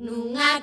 Nunha 0.00 0.62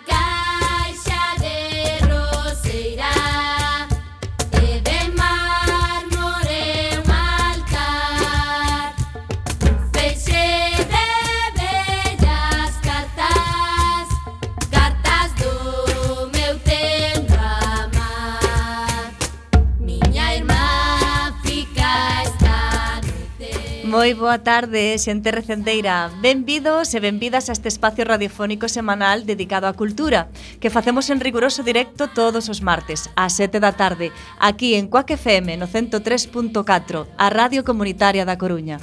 Moi 23.98 24.14
boa 24.14 24.38
tarde, 24.38 24.94
xente 25.02 25.34
recendeira. 25.34 26.14
Benvidos 26.22 26.94
e 26.94 27.02
benvidas 27.02 27.50
a 27.50 27.58
este 27.58 27.66
espacio 27.66 28.06
radiofónico 28.06 28.70
semanal 28.70 29.26
dedicado 29.26 29.66
á 29.66 29.74
cultura, 29.74 30.30
que 30.62 30.70
facemos 30.70 31.10
en 31.10 31.18
riguroso 31.18 31.66
directo 31.66 32.06
todos 32.06 32.46
os 32.46 32.62
martes, 32.62 33.10
ás 33.18 33.34
7 33.42 33.58
da 33.58 33.74
tarde, 33.74 34.14
aquí 34.38 34.78
en 34.78 34.86
Coac 34.86 35.10
FM 35.18 35.58
no 35.58 35.66
103.4, 35.66 37.10
a 37.18 37.28
Radio 37.34 37.66
Comunitaria 37.66 38.22
da 38.22 38.38
Coruña. 38.38 38.78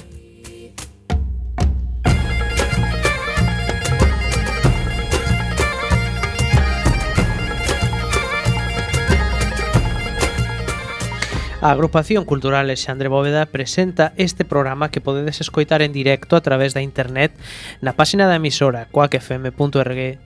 A 11.65 11.71
agrupación 11.71 12.25
cultural 12.25 12.65
Alexandre 12.65 13.09
Bóveda 13.09 13.47
presenta 13.47 14.13
este 14.17 14.45
programa 14.45 14.91
que 14.91 15.01
podedes 15.01 15.41
escoitar 15.41 15.81
en 15.81 15.93
directo 15.93 16.35
a 16.35 16.41
través 16.41 16.77
da 16.77 16.85
internet 16.85 17.33
na 17.81 17.97
páxina 17.97 18.29
da 18.29 18.37
emisora 18.37 18.85
coacfm.org 18.93 20.21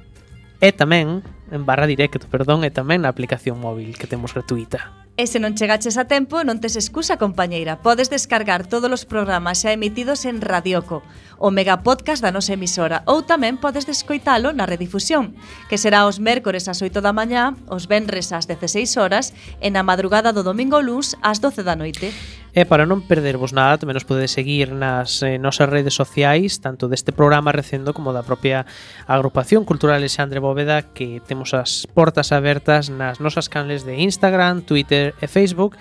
e 0.59 0.69
tamén 0.75 1.23
en 1.47 1.63
barra 1.63 1.87
directo, 1.87 2.27
perdón, 2.27 2.67
e 2.67 2.75
tamén 2.75 3.07
na 3.07 3.11
aplicación 3.15 3.55
móvil 3.55 3.95
que 3.95 4.11
temos 4.11 4.35
gratuita. 4.35 5.07
E 5.19 5.27
se 5.27 5.35
non 5.43 5.51
chegaches 5.51 5.99
a 5.99 6.07
tempo, 6.07 6.47
non 6.47 6.63
tes 6.63 6.79
excusa, 6.79 7.19
compañeira. 7.19 7.83
Podes 7.83 8.07
descargar 8.07 8.63
todos 8.71 8.87
os 8.87 9.03
programas 9.03 9.59
xa 9.59 9.75
emitidos 9.75 10.23
en 10.23 10.39
Radioco, 10.39 11.03
o 11.35 11.51
megapodcast 11.51 12.23
da 12.23 12.31
nosa 12.31 12.55
emisora, 12.55 13.03
ou 13.03 13.27
tamén 13.27 13.59
podes 13.59 13.83
descoitalo 13.83 14.55
na 14.55 14.63
redifusión, 14.63 15.35
que 15.67 15.75
será 15.75 16.07
os 16.07 16.23
mércores 16.23 16.71
ás 16.71 16.79
8 16.79 17.03
da 17.03 17.11
mañá, 17.11 17.51
os 17.67 17.91
venres 17.91 18.31
ás 18.31 18.47
16 18.47 18.95
horas 18.95 19.35
e 19.59 19.67
na 19.67 19.83
madrugada 19.83 20.31
do 20.31 20.39
domingo 20.39 20.79
luns 20.79 21.19
ás 21.19 21.43
12 21.43 21.67
da 21.67 21.75
noite. 21.75 22.15
E 22.55 22.65
para 22.65 22.89
non 22.89 23.05
perdervos 23.05 23.53
nada, 23.53 23.77
tamén 23.77 23.93
nos 23.93 24.09
podedes 24.09 24.33
seguir 24.33 24.73
nas 24.73 25.21
eh, 25.21 25.37
nosas 25.37 25.69
redes 25.69 25.93
sociais, 25.93 26.57
tanto 26.63 26.89
deste 26.89 27.13
programa 27.13 27.53
recendo 27.53 27.93
como 27.93 28.09
da 28.09 28.25
propia 28.25 28.65
agrupación 29.05 29.69
cultural 29.69 30.01
Alexandre 30.01 30.41
Bóveda, 30.41 30.81
que 30.81 31.21
temos 31.29 31.53
as 31.53 31.85
portas 31.93 32.33
abertas 32.33 32.89
nas 32.89 33.21
nosas 33.21 33.53
canles 33.53 33.85
de 33.85 34.01
Instagram, 34.01 34.65
Twitter, 34.65 35.08
Twitter 35.09 35.15
e 35.21 35.27
Facebook 35.27 35.75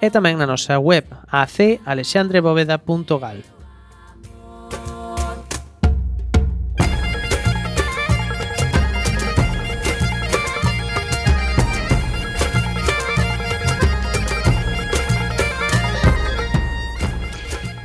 e 0.00 0.10
tamén 0.10 0.36
na 0.36 0.46
nosa 0.46 0.78
web 0.78 1.04
acalexandreboveda.gal. 1.32 3.42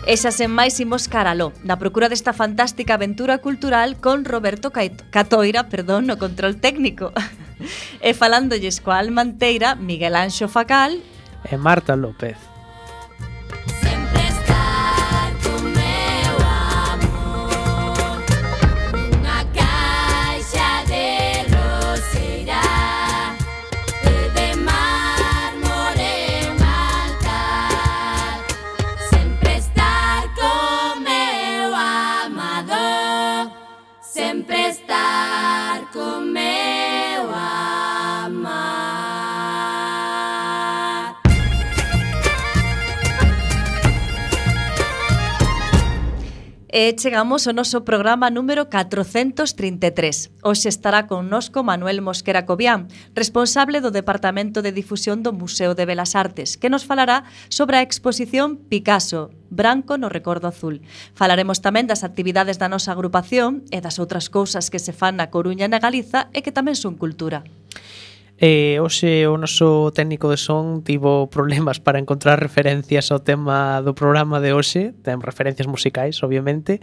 E 0.10 0.18
xa 0.18 0.34
sen 0.34 0.50
máis 0.50 0.82
imos 0.82 1.06
caraló, 1.06 1.54
na 1.62 1.78
procura 1.78 2.10
desta 2.10 2.34
fantástica 2.34 2.98
aventura 2.98 3.46
cultural 3.46 4.02
con 4.02 4.26
Roberto 4.26 4.74
Catoira, 4.74 5.70
perdón, 5.70 6.10
no 6.10 6.18
control 6.18 6.58
técnico. 6.58 7.14
e 8.02 8.14
falándolles 8.14 8.80
coa 8.80 8.98
Almanteira, 8.98 9.76
Miguel 9.76 10.16
Anxo 10.16 10.48
Facal 10.48 10.92
e 11.46 11.56
Marta 11.58 11.96
López. 11.96 12.49
E 46.70 46.94
chegamos 46.94 47.50
ao 47.50 47.58
noso 47.58 47.82
programa 47.82 48.30
número 48.30 48.70
433. 48.70 50.46
Hoxe 50.46 50.70
estará 50.70 51.10
connosco 51.10 51.66
Manuel 51.66 52.06
Mosquera 52.06 52.46
Cobián, 52.46 52.94
responsable 53.18 53.82
do 53.82 53.90
Departamento 53.90 54.62
de 54.62 54.70
Difusión 54.70 55.26
do 55.26 55.34
Museo 55.34 55.74
de 55.74 55.90
Belas 55.90 56.14
Artes, 56.14 56.62
que 56.62 56.70
nos 56.70 56.86
falará 56.86 57.26
sobre 57.50 57.82
a 57.82 57.86
exposición 57.86 58.62
Picasso, 58.70 59.34
Branco 59.50 59.98
no 59.98 60.14
Recordo 60.14 60.46
Azul. 60.46 60.86
Falaremos 61.18 61.58
tamén 61.58 61.90
das 61.90 62.06
actividades 62.06 62.62
da 62.62 62.70
nosa 62.70 62.94
agrupación 62.94 63.66
e 63.74 63.82
das 63.82 63.98
outras 63.98 64.30
cousas 64.30 64.70
que 64.70 64.78
se 64.78 64.94
fan 64.94 65.18
na 65.18 65.34
Coruña 65.34 65.66
e 65.66 65.74
na 65.74 65.82
Galiza 65.82 66.30
e 66.38 66.46
que 66.46 66.54
tamén 66.54 66.78
son 66.78 67.02
cultura. 67.02 67.42
E 68.40 68.80
hoxe 68.80 69.28
o 69.28 69.36
noso 69.36 69.92
técnico 69.92 70.32
de 70.32 70.40
son 70.40 70.80
tivo 70.88 71.28
problemas 71.28 71.84
para 71.84 72.00
encontrar 72.00 72.40
referencias 72.40 73.12
ao 73.12 73.20
tema 73.20 73.84
do 73.84 73.92
programa 73.92 74.40
de 74.40 74.56
hoxe, 74.56 74.96
ten 75.04 75.20
referencias 75.20 75.68
musicais, 75.68 76.24
obviamente, 76.24 76.80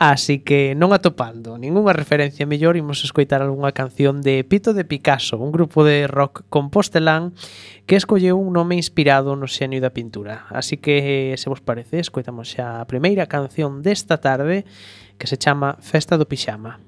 así 0.00 0.40
que 0.40 0.72
non 0.72 0.96
atopando 0.96 1.60
ningunha 1.60 1.92
referencia 1.92 2.48
mellor, 2.48 2.80
imos 2.80 3.04
escoitar 3.04 3.44
algunha 3.44 3.76
canción 3.76 4.24
de 4.24 4.40
Pito 4.40 4.72
de 4.72 4.88
Picasso, 4.88 5.36
un 5.36 5.52
grupo 5.52 5.84
de 5.84 6.08
rock 6.08 6.48
compostelán 6.48 7.36
que 7.84 8.00
escolleu 8.00 8.40
un 8.40 8.56
nome 8.56 8.80
inspirado 8.80 9.36
no 9.36 9.44
xenio 9.44 9.84
da 9.84 9.92
pintura. 9.92 10.48
Así 10.48 10.80
que, 10.80 11.36
eh, 11.36 11.36
se 11.36 11.52
vos 11.52 11.60
parece, 11.60 12.00
escoitamos 12.00 12.56
xa 12.56 12.80
a 12.80 12.88
primeira 12.88 13.28
canción 13.28 13.84
desta 13.84 14.16
tarde 14.16 14.64
que 15.20 15.28
se 15.28 15.36
chama 15.36 15.76
Festa 15.84 16.16
do 16.16 16.24
Pixama. 16.24 16.85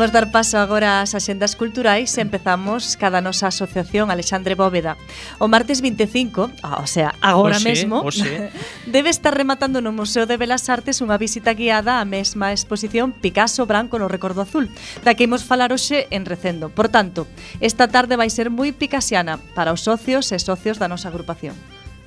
Imos 0.00 0.16
dar 0.16 0.32
paso 0.32 0.56
agora 0.56 1.04
ás 1.04 1.12
axendas 1.12 1.52
culturais 1.52 2.16
e 2.16 2.24
empezamos 2.24 2.96
cada 2.96 3.20
nosa 3.20 3.52
asociación 3.52 4.08
Alexandre 4.08 4.56
Bóveda. 4.56 4.96
O 5.36 5.44
martes 5.44 5.84
25, 5.84 6.48
ah, 6.64 6.80
o 6.80 6.88
sea, 6.88 7.12
agora 7.20 7.60
oxe, 7.60 7.68
mesmo, 7.68 8.00
oxe. 8.00 8.48
debe 8.88 9.12
estar 9.12 9.36
rematando 9.36 9.84
no 9.84 9.92
Museo 9.92 10.24
de 10.24 10.40
Belas 10.40 10.72
Artes 10.72 11.04
unha 11.04 11.20
visita 11.20 11.52
guiada 11.52 12.00
á 12.00 12.08
mesma 12.08 12.48
exposición 12.48 13.12
Picasso 13.12 13.68
Branco 13.68 14.00
no 14.00 14.08
Recordo 14.08 14.40
Azul, 14.40 14.72
da 15.04 15.12
que 15.12 15.28
imos 15.28 15.44
falar 15.44 15.68
hoxe 15.68 16.08
en 16.08 16.24
Recendo. 16.24 16.72
Por 16.72 16.88
tanto, 16.88 17.28
esta 17.60 17.84
tarde 17.84 18.16
vai 18.16 18.32
ser 18.32 18.48
moi 18.48 18.72
picasiana 18.72 19.36
para 19.52 19.68
os 19.68 19.84
socios 19.84 20.32
e 20.32 20.40
socios 20.40 20.80
da 20.80 20.88
nosa 20.88 21.12
agrupación. 21.12 21.52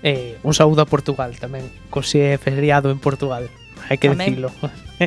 Eh, 0.01 0.41
un 0.41 0.57
saúdo 0.57 0.81
a 0.81 0.89
Portugal 0.89 1.37
tamén, 1.37 1.69
cose 1.93 2.41
feriado 2.41 2.89
en 2.89 2.97
Portugal, 2.97 3.53
hai 3.85 4.01
que 4.01 4.09
tamén. 4.09 4.33
decirlo. 4.33 4.49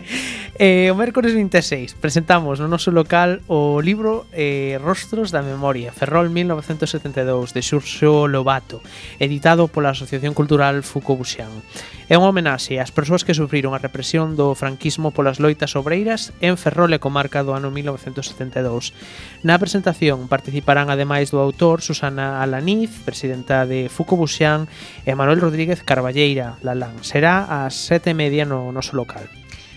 eh, 0.58 0.90
o 0.90 0.96
mércores 0.98 1.32
26 1.32 1.96
presentamos 2.00 2.58
no 2.60 2.68
noso 2.68 2.90
local 2.90 3.40
o 3.46 3.80
libro 3.80 4.26
eh, 4.32 4.80
Rostros 4.82 5.30
da 5.30 5.40
Memoria, 5.40 5.92
Ferrol 5.92 6.30
1972, 6.30 7.52
de 7.54 7.62
Xurxo 7.62 8.26
Lobato, 8.26 8.82
editado 9.20 9.68
pola 9.68 9.94
Asociación 9.94 10.34
Cultural 10.34 10.82
Foucault-Buxan. 10.82 11.62
É 12.06 12.14
unha 12.14 12.30
homenaxe 12.30 12.78
ás 12.78 12.94
persoas 12.94 13.26
que 13.26 13.34
sufriron 13.34 13.74
a 13.74 13.82
represión 13.82 14.38
do 14.38 14.54
franquismo 14.54 15.10
polas 15.10 15.42
loitas 15.42 15.74
obreiras 15.74 16.30
en 16.38 16.54
Ferrol 16.54 16.94
e 16.94 17.02
comarca 17.02 17.42
do 17.42 17.50
ano 17.50 17.74
1972. 17.74 18.94
Na 19.42 19.58
presentación 19.58 20.30
participarán 20.30 20.86
ademais 20.86 21.34
do 21.34 21.42
autor 21.42 21.82
Susana 21.82 22.38
Alaniz, 22.38 22.94
presidenta 23.02 23.66
de 23.66 23.90
Foucault-Buxan, 23.90 24.70
e 25.02 25.18
Manuel 25.18 25.42
Rodríguez 25.42 25.82
Carballeira, 25.82 26.62
Lalán. 26.62 27.02
Será 27.02 27.42
ás 27.66 27.74
sete 27.74 28.14
e 28.14 28.18
media 28.18 28.46
no 28.46 28.70
noso 28.70 28.94
local. 28.94 29.26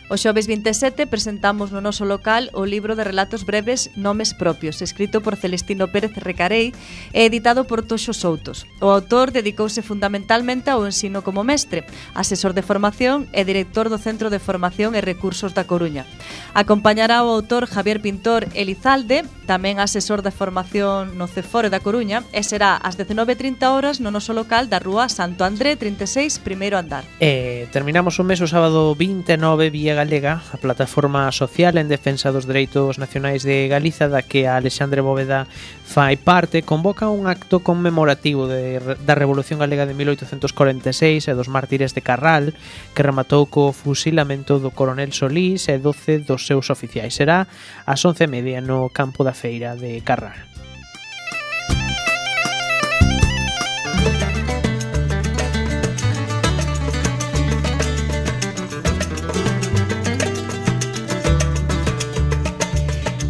O 0.10 0.18
xoves 0.18 0.50
27 0.50 1.06
presentamos 1.06 1.70
no 1.70 1.86
noso 1.86 2.02
local 2.02 2.50
o 2.58 2.66
libro 2.66 2.98
de 2.98 3.06
relatos 3.06 3.46
breves 3.46 3.94
Nomes 3.94 4.34
Propios, 4.34 4.82
escrito 4.82 5.22
por 5.22 5.38
Celestino 5.38 5.94
Pérez 5.94 6.18
Recarei 6.18 6.74
e 7.14 7.30
editado 7.30 7.70
por 7.70 7.86
Toxo 7.86 8.18
Soutos. 8.18 8.66
O 8.82 8.90
autor 8.90 9.30
dedicouse 9.30 9.86
fundamentalmente 9.86 10.74
ao 10.74 10.82
ensino 10.90 11.22
como 11.22 11.46
mestre, 11.46 11.86
asesor 12.18 12.58
de 12.58 12.66
formación 12.66 13.30
e 13.38 13.46
director 13.46 13.86
do 13.86 14.02
Centro 14.02 14.34
de 14.34 14.42
Formación 14.42 14.98
e 14.98 15.06
Recursos 15.06 15.54
da 15.54 15.70
Coruña. 15.70 16.10
Acompañará 16.58 17.22
o 17.22 17.30
autor 17.30 17.70
Javier 17.70 18.02
Pintor 18.02 18.50
Elizalde, 18.58 19.30
tamén 19.46 19.78
asesor 19.78 20.26
de 20.26 20.34
formación 20.34 21.22
no 21.22 21.30
Cefore 21.30 21.70
da 21.70 21.86
Coruña, 21.86 22.26
e 22.34 22.42
será 22.42 22.82
ás 22.82 22.98
19.30 22.98 23.62
horas 23.70 24.02
no 24.02 24.10
noso 24.10 24.34
local 24.34 24.74
da 24.74 24.82
Rúa 24.82 25.06
Santo 25.06 25.46
André 25.46 25.78
36, 25.78 26.42
primeiro 26.42 26.82
andar. 26.82 27.06
E 27.22 27.70
terminamos 27.70 28.18
o 28.18 28.26
mes 28.26 28.42
o 28.42 28.50
sábado 28.50 28.98
29 28.98 29.70
vía 29.70 29.99
Galega, 30.00 30.40
a 30.56 30.58
plataforma 30.58 31.28
social 31.36 31.76
en 31.76 31.92
defensa 31.92 32.32
dos 32.32 32.48
dereitos 32.48 32.96
nacionais 32.96 33.44
de 33.44 33.68
Galiza 33.68 34.08
da 34.08 34.24
que 34.24 34.48
a 34.48 34.56
Alexandre 34.56 35.04
Bóveda 35.04 35.44
fai 35.84 36.16
parte, 36.16 36.64
convoca 36.64 37.12
un 37.12 37.28
acto 37.28 37.60
conmemorativo 37.60 38.48
de, 38.48 38.80
da 39.04 39.20
Revolución 39.20 39.60
Galega 39.60 39.84
de 39.84 39.92
1846 39.94 41.28
e 41.28 41.34
dos 41.36 41.52
mártires 41.52 41.92
de 41.92 42.00
Carral, 42.00 42.56
que 42.96 43.04
rematou 43.04 43.52
co 43.52 43.76
fusilamento 43.76 44.64
do 44.64 44.72
coronel 44.72 45.12
Solís 45.12 45.68
e 45.68 45.76
12 45.76 46.24
dos 46.24 46.48
seus 46.48 46.72
oficiais. 46.72 47.12
Será 47.12 47.52
ás 47.84 48.00
11:30 48.00 48.64
no 48.64 48.88
campo 48.96 49.28
da 49.28 49.36
feira 49.36 49.76
de 49.76 50.00
Carral. 50.00 50.49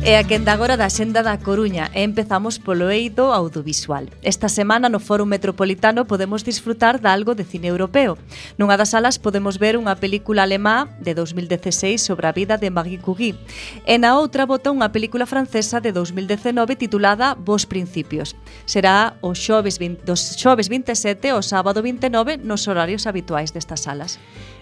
E 0.09 0.17
a 0.17 0.23
quenda 0.23 0.53
agora 0.53 0.73
da 0.75 0.89
Xenda 0.89 1.21
da 1.21 1.37
Coruña 1.37 1.93
e 1.93 2.01
empezamos 2.01 2.57
polo 2.57 2.89
eido 2.89 3.29
audiovisual. 3.29 4.09
Esta 4.25 4.49
semana 4.49 4.89
no 4.89 4.97
Fórum 4.97 5.29
Metropolitano 5.29 6.09
podemos 6.09 6.41
disfrutar 6.41 6.97
de 6.97 7.13
algo 7.13 7.37
de 7.37 7.45
cine 7.45 7.69
europeo. 7.69 8.17
Nunha 8.57 8.73
das 8.73 8.89
salas 8.89 9.21
podemos 9.21 9.61
ver 9.61 9.77
unha 9.77 10.01
película 10.01 10.41
alemá 10.41 10.89
de 10.97 11.13
2016 11.13 12.01
sobre 12.01 12.25
a 12.25 12.33
vida 12.33 12.57
de 12.57 12.73
Marie 12.73 12.97
Curie. 12.97 13.37
E 13.85 14.01
na 14.01 14.17
outra 14.17 14.49
bota 14.49 14.73
unha 14.73 14.89
película 14.89 15.29
francesa 15.29 15.77
de 15.77 15.93
2019 15.93 16.57
titulada 16.73 17.37
Vos 17.37 17.69
Principios. 17.69 18.33
Será 18.65 19.13
o 19.21 19.37
xoves 19.37 19.77
20, 19.77 20.09
dos 20.09 20.33
xoves 20.41 20.73
27 20.73 21.37
ao 21.37 21.45
sábado 21.45 21.85
29 21.85 22.41
nos 22.41 22.65
horarios 22.65 23.05
habituais 23.05 23.53
destas 23.53 23.85
salas. 23.85 24.17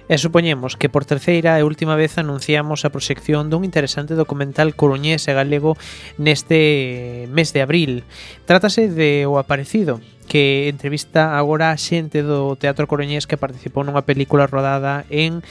E 0.08 0.16
supoñemos 0.16 0.80
que 0.80 0.88
por 0.88 1.04
terceira 1.04 1.60
e 1.60 1.68
última 1.68 2.00
vez 2.00 2.16
anunciamos 2.16 2.88
a 2.88 2.94
proxección 2.96 3.52
dun 3.52 3.68
interesante 3.68 4.16
documental 4.16 4.72
coruñés 4.72 5.28
e 5.28 5.36
galego 5.36 5.76
neste 6.16 7.28
mes 7.28 7.52
de 7.52 7.60
abril. 7.60 8.08
Trátase 8.48 8.88
de 8.88 9.28
O 9.28 9.36
Aparecido, 9.36 10.00
que 10.32 10.72
entrevista 10.72 11.36
agora 11.36 11.76
a 11.76 11.78
xente 11.80 12.24
do 12.24 12.56
Teatro 12.56 12.88
Coruñés 12.88 13.28
que 13.28 13.36
participou 13.36 13.84
nunha 13.84 14.08
película 14.08 14.48
rodada 14.48 15.04
en 15.12 15.44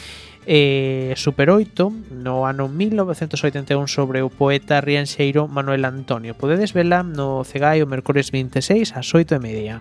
eh, 0.49 1.13
Super 1.21 1.51
8 1.51 2.17
no 2.25 2.49
ano 2.49 2.73
1981 2.73 3.77
sobre 3.93 4.23
o 4.23 4.33
poeta 4.33 4.81
rianxeiro 4.81 5.53
Manuel 5.53 5.85
Antonio. 5.85 6.33
Podedes 6.33 6.73
vela 6.73 7.03
no 7.03 7.45
Cegai 7.45 7.85
o 7.85 7.91
Mercores 7.91 8.33
26 8.33 8.97
ás 8.97 9.09
8 9.13 9.37
e 9.37 9.41
media. 9.43 9.77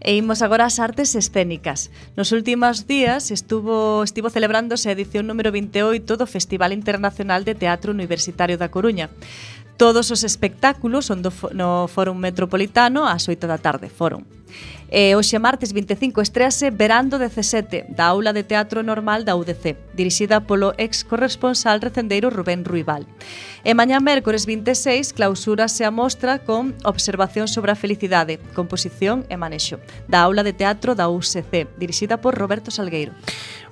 E 0.00 0.14
imos 0.14 0.44
agora 0.44 0.68
ás 0.68 0.78
artes 0.78 1.16
escénicas. 1.16 1.88
Nos 2.14 2.30
últimos 2.30 2.84
días 2.84 3.32
estuvo 3.32 4.04
estivo 4.04 4.28
celebrándose 4.28 4.88
a 4.88 4.96
edición 4.96 5.26
número 5.26 5.50
28 5.50 6.04
do 6.16 6.26
Festival 6.28 6.76
Internacional 6.76 7.42
de 7.48 7.56
Teatro 7.56 7.92
Universitario 7.92 8.60
da 8.60 8.68
Coruña. 8.68 9.08
Todos 9.76 10.08
os 10.12 10.24
espectáculos 10.24 11.08
son 11.08 11.20
do, 11.20 11.32
no 11.52 11.88
Fórum 11.88 12.16
Metropolitano 12.16 13.04
ás 13.04 13.28
8 13.28 13.44
da 13.44 13.60
tarde, 13.60 13.92
Fórum. 13.92 14.24
E 14.86 15.18
hoxe 15.18 15.34
martes 15.42 15.74
25 15.74 16.22
estrease 16.22 16.70
Verando 16.70 17.18
17 17.18 17.90
da 17.90 18.06
Aula 18.06 18.30
de 18.30 18.46
Teatro 18.46 18.86
Normal 18.86 19.26
da 19.26 19.34
UDC, 19.34 19.74
dirixida 19.98 20.46
polo 20.46 20.78
ex 20.78 21.02
corresponsal 21.02 21.82
recendeiro 21.82 22.30
Rubén 22.30 22.62
Ruibal. 22.62 23.02
E 23.66 23.74
mañá 23.74 23.98
mércores 23.98 24.46
26 24.46 25.10
clausúrase 25.10 25.82
a 25.82 25.90
mostra 25.90 26.38
con 26.38 26.70
Observación 26.86 27.50
sobre 27.50 27.74
a 27.74 27.80
felicidade, 27.80 28.38
composición 28.54 29.26
e 29.26 29.34
manexo 29.34 29.82
da 30.06 30.22
Aula 30.22 30.46
de 30.46 30.54
Teatro 30.54 30.94
da 30.94 31.10
UCC, 31.10 31.66
dirixida 31.74 32.22
por 32.22 32.38
Roberto 32.38 32.70
Salgueiro. 32.70 33.10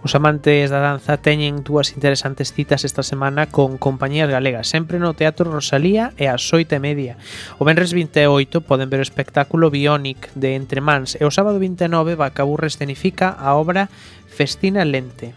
Os 0.04 0.12
amantes 0.12 0.68
da 0.68 0.84
danza 0.84 1.16
teñen 1.16 1.64
dúas 1.64 1.96
interesantes 1.96 2.52
citas 2.52 2.84
esta 2.84 3.00
semana 3.00 3.48
con 3.48 3.80
compañías 3.80 4.28
galegas, 4.28 4.68
sempre 4.68 5.00
no 5.00 5.16
Teatro 5.16 5.48
Rosalía 5.48 6.12
e 6.20 6.28
ás 6.28 6.44
8 6.52 6.76
e 6.76 6.84
media. 6.84 7.16
O 7.56 7.64
Benres 7.64 7.96
28 7.96 8.60
poden 8.68 8.92
ver 8.92 9.00
o 9.00 9.08
espectáculo 9.08 9.72
Bionic 9.72 10.28
de 10.36 10.60
Entre 10.60 10.84
Mans 10.84 11.16
e 11.16 11.24
o 11.24 11.32
sábado 11.32 11.56
29 11.56 12.20
Bacaburre 12.20 12.68
escenifica 12.68 13.32
a 13.32 13.56
obra 13.56 13.88
Festina 14.28 14.84
Lente. 14.84 15.32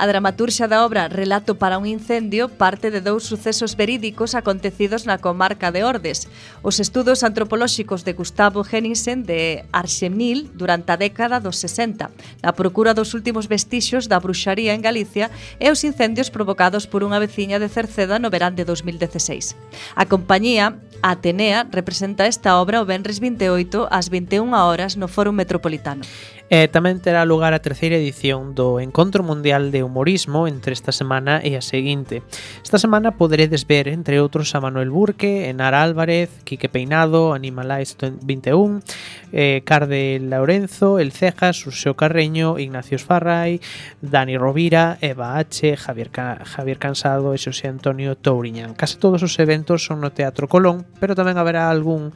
A 0.00 0.08
dramaturxa 0.08 0.64
da 0.64 0.80
obra 0.88 1.12
Relato 1.12 1.60
para 1.60 1.76
un 1.76 1.84
incendio 1.84 2.48
parte 2.48 2.88
de 2.88 3.04
dous 3.04 3.28
sucesos 3.28 3.76
verídicos 3.76 4.32
acontecidos 4.32 5.04
na 5.04 5.20
comarca 5.20 5.68
de 5.68 5.84
Ordes. 5.84 6.24
Os 6.64 6.80
estudos 6.80 7.20
antropolóxicos 7.20 8.00
de 8.00 8.16
Gustavo 8.16 8.64
Henningsen 8.64 9.28
de 9.28 9.68
Arxemil 9.76 10.48
durante 10.56 10.88
a 10.88 10.96
década 10.96 11.36
dos 11.36 11.60
60, 11.60 12.08
na 12.40 12.56
procura 12.56 12.96
dos 12.96 13.12
últimos 13.12 13.44
vestixios 13.44 14.08
da 14.08 14.16
bruxaría 14.16 14.72
en 14.72 14.80
Galicia 14.80 15.28
e 15.60 15.68
os 15.68 15.84
incendios 15.84 16.32
provocados 16.32 16.88
por 16.88 17.04
unha 17.04 17.20
veciña 17.20 17.60
de 17.60 17.68
Cerceda 17.68 18.16
no 18.16 18.32
verán 18.32 18.56
de 18.56 18.64
2016. 18.64 19.52
A 20.00 20.08
compañía 20.08 20.80
Atenea 21.04 21.68
representa 21.68 22.24
esta 22.24 22.56
obra 22.56 22.80
o 22.80 22.88
venres 22.88 23.20
28 23.20 23.92
ás 23.92 24.08
21 24.08 24.48
horas 24.56 24.96
no 24.96 25.12
Fórum 25.12 25.36
Metropolitano. 25.36 26.08
E 26.50 26.66
tamén 26.66 26.98
terá 26.98 27.22
lugar 27.22 27.54
a 27.54 27.62
terceira 27.62 27.94
edición 27.94 28.58
do 28.58 28.82
Encontro 28.82 29.22
Mundial 29.22 29.70
de 29.70 29.86
Humorismo 29.86 30.50
entre 30.50 30.74
esta 30.74 30.90
semana 30.90 31.38
e 31.46 31.54
a 31.54 31.62
seguinte. 31.62 32.26
Esta 32.66 32.74
semana 32.74 33.14
poderedes 33.14 33.70
ver, 33.70 33.86
entre 33.86 34.18
outros, 34.18 34.50
a 34.58 34.58
Manuel 34.58 34.90
Burque, 34.90 35.46
Enar 35.46 35.78
Álvarez, 35.78 36.42
Quique 36.42 36.66
Peinado, 36.66 37.38
Animalais 37.38 37.94
21, 37.94 38.82
eh, 39.30 39.62
Carde 39.62 40.18
Laurenzo, 40.18 40.98
El 40.98 41.14
Cejas, 41.14 41.54
Suseo 41.54 41.94
Carreño, 41.94 42.58
Ignacios 42.58 43.06
Farrai, 43.06 43.62
Dani 44.02 44.34
Rovira, 44.34 44.98
Eva 45.06 45.38
H, 45.38 45.78
Javier, 45.78 46.10
Ca 46.10 46.42
Javier 46.42 46.82
Cansado 46.82 47.30
e 47.30 47.38
Xosé 47.38 47.70
Antonio 47.70 48.18
Touriñán. 48.18 48.74
Case 48.74 48.98
todos 48.98 49.22
os 49.22 49.38
eventos 49.38 49.86
son 49.86 50.02
no 50.02 50.10
Teatro 50.10 50.50
Colón, 50.50 50.82
pero 50.98 51.14
tamén 51.14 51.38
haberá 51.38 51.70
algún 51.70 52.10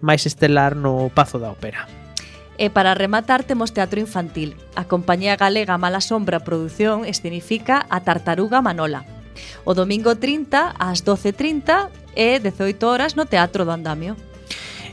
máis 0.00 0.24
estelar 0.24 0.72
no 0.72 1.12
Pazo 1.12 1.36
da 1.36 1.52
Ópera. 1.52 2.03
E 2.56 2.70
para 2.70 2.94
rematar 2.94 3.42
temos 3.42 3.74
teatro 3.74 3.98
infantil. 3.98 4.54
A 4.78 4.86
compañía 4.86 5.34
galega 5.34 5.78
Mala 5.78 6.00
Sombra 6.00 6.46
Produción 6.46 7.04
escenifica 7.04 7.86
a 7.90 8.06
Tartaruga 8.06 8.62
Manola. 8.62 9.02
O 9.66 9.74
domingo 9.74 10.14
30 10.14 10.78
ás 10.78 11.02
12.30 11.02 11.90
e 12.14 12.38
18 12.38 12.78
horas 12.86 13.18
no 13.18 13.26
Teatro 13.26 13.66
do 13.66 13.74
Andamio. 13.74 14.14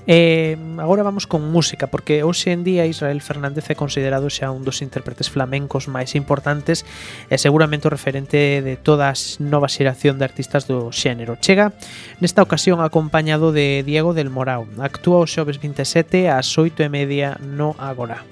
E 0.09 0.57
agora 0.81 1.05
vamos 1.05 1.29
con 1.29 1.45
música, 1.53 1.85
porque 1.85 2.25
hoxe 2.25 2.49
en 2.49 2.65
día 2.65 2.89
Israel 2.89 3.21
Fernández 3.21 3.69
é 3.69 3.75
considerado 3.77 4.33
xa 4.33 4.49
un 4.49 4.65
dos 4.65 4.81
intérpretes 4.81 5.29
flamencos 5.29 5.85
máis 5.85 6.17
importantes 6.17 6.89
e 7.29 7.37
seguramente 7.37 7.85
o 7.85 7.93
referente 7.93 8.65
de 8.65 8.75
toda 8.81 9.13
a 9.13 9.15
nova 9.37 9.69
xeración 9.69 10.17
de 10.17 10.25
artistas 10.25 10.65
do 10.65 10.89
xénero. 10.89 11.37
Chega 11.37 11.69
nesta 12.17 12.41
ocasión 12.41 12.81
acompañado 12.81 13.53
de 13.53 13.85
Diego 13.85 14.17
del 14.17 14.33
Morao. 14.33 14.65
Actúa 14.81 15.21
o 15.21 15.29
xoves 15.29 15.61
27 15.61 16.33
ás 16.33 16.49
8 16.57 16.81
e 16.81 16.89
media 16.89 17.37
no 17.37 17.77
Agora. 17.77 18.25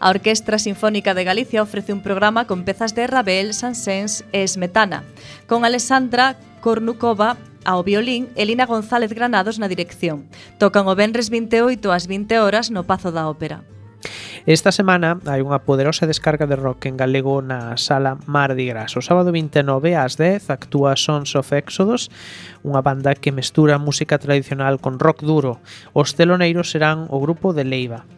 A 0.00 0.10
Orquestra 0.10 0.60
Sinfónica 0.60 1.14
de 1.14 1.24
Galicia 1.24 1.62
ofrece 1.62 1.92
un 1.92 2.02
programa 2.02 2.46
con 2.46 2.62
pezas 2.62 2.94
de 2.94 3.08
Ravel, 3.08 3.54
Sansens 3.56 4.24
e 4.30 4.46
Smetana, 4.46 5.02
con 5.48 5.64
Alessandra 5.64 6.36
Kornukova 6.60 7.36
ao 7.68 7.84
violín 7.84 8.32
e 8.32 8.48
Lina 8.48 8.64
González 8.64 9.12
Granados 9.12 9.60
na 9.60 9.68
dirección. 9.68 10.24
Tocan 10.56 10.88
o 10.88 10.96
Benres 10.96 11.28
28 11.28 11.92
ás 11.92 12.08
20 12.08 12.40
horas 12.40 12.72
no 12.72 12.88
Pazo 12.88 13.12
da 13.12 13.28
Ópera. 13.28 13.60
Esta 14.48 14.72
semana 14.72 15.20
hai 15.28 15.44
unha 15.44 15.60
poderosa 15.60 16.08
descarga 16.08 16.48
de 16.48 16.56
rock 16.56 16.88
en 16.88 16.96
galego 16.96 17.44
na 17.44 17.76
sala 17.76 18.16
Mardi 18.24 18.64
Gras. 18.64 18.96
O 18.96 19.04
sábado 19.04 19.28
29 19.36 19.92
ás 19.92 20.16
10 20.16 20.48
actúa 20.48 20.96
Sons 20.96 21.36
of 21.36 21.52
Exodus, 21.52 22.08
unha 22.64 22.80
banda 22.80 23.12
que 23.12 23.34
mestura 23.34 23.76
música 23.76 24.16
tradicional 24.16 24.80
con 24.80 24.96
rock 24.96 25.28
duro. 25.28 25.60
Os 25.92 26.16
teloneiros 26.16 26.72
serán 26.72 27.04
o 27.12 27.20
grupo 27.20 27.52
de 27.52 27.68
Leiva. 27.68 28.08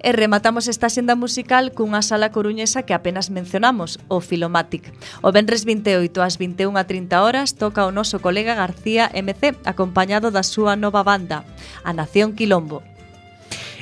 E 0.00 0.12
rematamos 0.12 0.68
esta 0.68 0.88
xenda 0.88 1.14
musical 1.14 1.72
cunha 1.76 2.02
sala 2.02 2.32
coruñesa 2.32 2.82
que 2.82 2.94
apenas 2.96 3.30
mencionamos, 3.30 4.00
o 4.08 4.24
Filomatic. 4.24 4.92
O 5.22 5.32
Benres 5.32 5.64
28 5.64 6.22
ás 6.24 6.40
21.30 6.40 7.20
horas 7.20 7.54
toca 7.54 7.86
o 7.86 7.94
noso 7.94 8.18
colega 8.18 8.56
García 8.56 9.10
MC, 9.12 9.56
acompañado 9.68 10.32
da 10.32 10.42
súa 10.42 10.74
nova 10.74 11.04
banda, 11.04 11.44
a 11.84 11.92
Nación 11.92 12.32
Quilombo. 12.32 12.95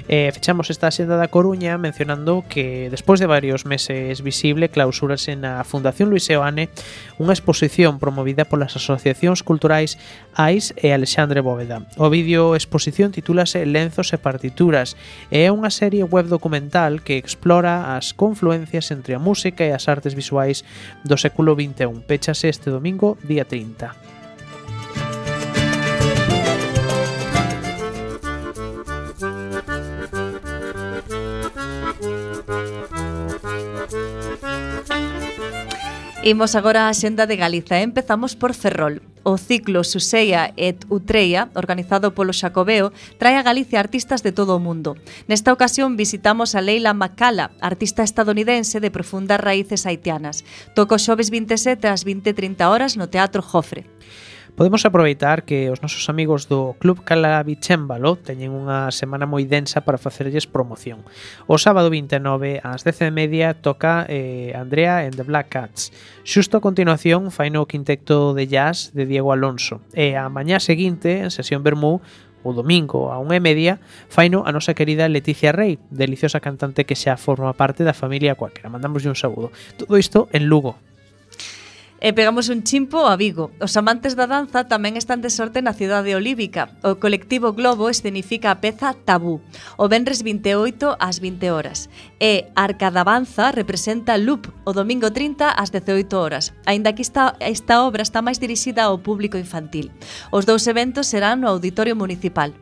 Eh, 0.08 0.30
fechamos 0.32 0.70
esta 0.70 0.90
senda 0.90 1.16
da 1.16 1.28
Coruña 1.28 1.78
mencionando 1.78 2.44
que 2.48 2.88
despois 2.90 3.20
de 3.20 3.26
varios 3.26 3.64
meses 3.64 4.22
visible 4.22 4.68
clausúrase 4.68 5.36
na 5.36 5.64
Fundación 5.64 6.10
Luis 6.10 6.28
Eoane 6.28 6.68
unha 7.18 7.32
exposición 7.32 7.96
promovida 7.98 8.44
polas 8.44 8.76
asociacións 8.76 9.42
culturais 9.42 9.96
AIS 10.36 10.74
e 10.76 10.92
Alexandre 10.92 11.40
Bóveda. 11.40 11.86
O 11.96 12.10
vídeo 12.10 12.54
exposición 12.58 13.14
titúlase 13.14 13.64
Lenzos 13.64 14.12
e 14.12 14.18
partituras 14.18 14.94
e 15.30 15.46
é 15.46 15.50
unha 15.50 15.70
serie 15.72 16.04
web 16.04 16.28
documental 16.30 17.00
que 17.02 17.18
explora 17.18 17.96
as 17.98 18.12
confluencias 18.12 18.92
entre 18.92 19.14
a 19.16 19.22
música 19.22 19.64
e 19.64 19.72
as 19.72 19.90
artes 19.90 20.14
visuais 20.14 20.62
do 21.02 21.16
século 21.16 21.56
XXI. 21.56 22.04
Péchase 22.06 22.48
este 22.48 22.70
domingo, 22.70 23.16
día 23.22 23.44
30. 23.44 24.13
Imos 36.24 36.56
agora 36.56 36.88
a 36.88 36.96
xenda 36.96 37.28
de 37.28 37.36
Galiza. 37.36 37.76
Eh? 37.76 37.84
Empezamos 37.84 38.32
por 38.32 38.56
Ferrol. 38.56 39.04
O 39.28 39.36
ciclo 39.36 39.84
Suseia 39.84 40.56
et 40.56 40.80
Utreia, 40.88 41.52
organizado 41.52 42.16
polo 42.16 42.32
Xacobeo, 42.32 42.96
trae 43.20 43.36
a 43.36 43.44
Galicia 43.44 43.76
artistas 43.76 44.24
de 44.24 44.32
todo 44.32 44.56
o 44.56 44.64
mundo. 44.64 44.96
Nesta 45.28 45.52
ocasión 45.52 46.00
visitamos 46.00 46.56
a 46.56 46.64
Leila 46.64 46.96
Macala, 46.96 47.52
artista 47.60 48.00
estadounidense 48.00 48.80
de 48.80 48.88
profundas 48.88 49.36
raíces 49.36 49.84
haitianas. 49.84 50.48
Toco 50.72 50.96
xoves 50.96 51.28
27 51.28 51.92
ás 51.92 52.08
20.30 52.08 52.72
horas 52.72 52.96
no 52.96 53.12
Teatro 53.12 53.44
Jofre. 53.44 53.84
Podemos 54.56 54.86
aproveitar 54.86 55.42
que 55.42 55.68
os 55.68 55.82
nosos 55.82 56.06
amigos 56.06 56.46
do 56.46 56.78
Club 56.78 57.02
Calabichémbalo 57.02 58.14
teñen 58.14 58.54
unha 58.54 58.86
semana 58.94 59.26
moi 59.26 59.42
densa 59.50 59.82
para 59.82 59.98
facerlles 59.98 60.46
promoción. 60.46 61.02
O 61.50 61.58
sábado 61.58 61.90
29 61.90 62.62
ás 62.62 62.86
10:30 62.86 63.50
toca 63.58 64.06
eh, 64.06 64.54
Andrea 64.54 65.10
and 65.10 65.18
the 65.18 65.26
Black 65.26 65.50
Cats. 65.50 65.90
Xusto 66.22 66.62
a 66.62 66.62
continuación 66.62 67.34
faino 67.34 67.66
o 67.66 67.68
quinteto 67.68 68.30
de 68.30 68.46
jazz 68.46 68.94
de 68.94 69.10
Diego 69.10 69.34
Alonso. 69.34 69.82
E 69.90 70.14
a 70.14 70.30
mañá 70.30 70.62
seguinte, 70.62 71.26
en 71.26 71.34
sesión 71.34 71.66
Bermú, 71.66 71.98
o 72.46 72.54
domingo 72.54 73.10
a 73.10 73.18
unha 73.18 73.34
e 73.34 73.42
media, 73.42 73.82
faino 74.06 74.46
a 74.46 74.54
nosa 74.54 74.78
querida 74.78 75.10
Leticia 75.10 75.50
Rey, 75.50 75.82
deliciosa 75.90 76.38
cantante 76.38 76.86
que 76.86 76.94
xa 76.94 77.18
forma 77.18 77.58
parte 77.58 77.82
da 77.82 77.90
familia 77.90 78.38
Cuáquera. 78.38 78.70
Mandamos 78.70 79.02
un 79.02 79.18
saúdo. 79.18 79.50
Todo 79.74 79.98
isto 79.98 80.30
en 80.30 80.46
Lugo, 80.46 80.78
E 82.04 82.12
pegamos 82.12 82.52
un 82.52 82.68
chimpo 82.68 83.08
a 83.08 83.16
Vigo. 83.16 83.48
Os 83.64 83.72
amantes 83.80 84.12
da 84.12 84.28
danza 84.28 84.68
tamén 84.68 85.00
están 85.00 85.24
de 85.24 85.32
sorte 85.32 85.64
na 85.64 85.72
cidade 85.72 86.12
olívica. 86.12 86.68
O 86.84 87.00
colectivo 87.00 87.56
Globo 87.56 87.88
escenifica 87.88 88.52
a 88.52 88.60
peza 88.60 88.92
Tabú, 88.92 89.40
o 89.80 89.88
venres 89.88 90.20
28 90.20 91.00
ás 91.00 91.24
20 91.24 91.48
horas. 91.48 91.88
E 92.20 92.52
Arca 92.60 92.92
da 92.92 93.08
Banza 93.08 93.56
representa 93.56 94.20
Loop, 94.20 94.52
o 94.68 94.76
domingo 94.76 95.16
30 95.16 95.48
ás 95.48 95.72
18 95.72 96.12
horas. 96.20 96.52
Aínda 96.68 96.92
que 96.92 97.00
esta, 97.00 97.40
esta 97.40 97.80
obra 97.80 98.04
está 98.04 98.20
máis 98.20 98.36
dirixida 98.36 98.84
ao 98.84 99.00
público 99.00 99.40
infantil. 99.40 99.88
Os 100.28 100.44
dous 100.44 100.68
eventos 100.68 101.08
serán 101.08 101.40
no 101.40 101.48
Auditorio 101.48 101.96
Municipal. 101.96 102.52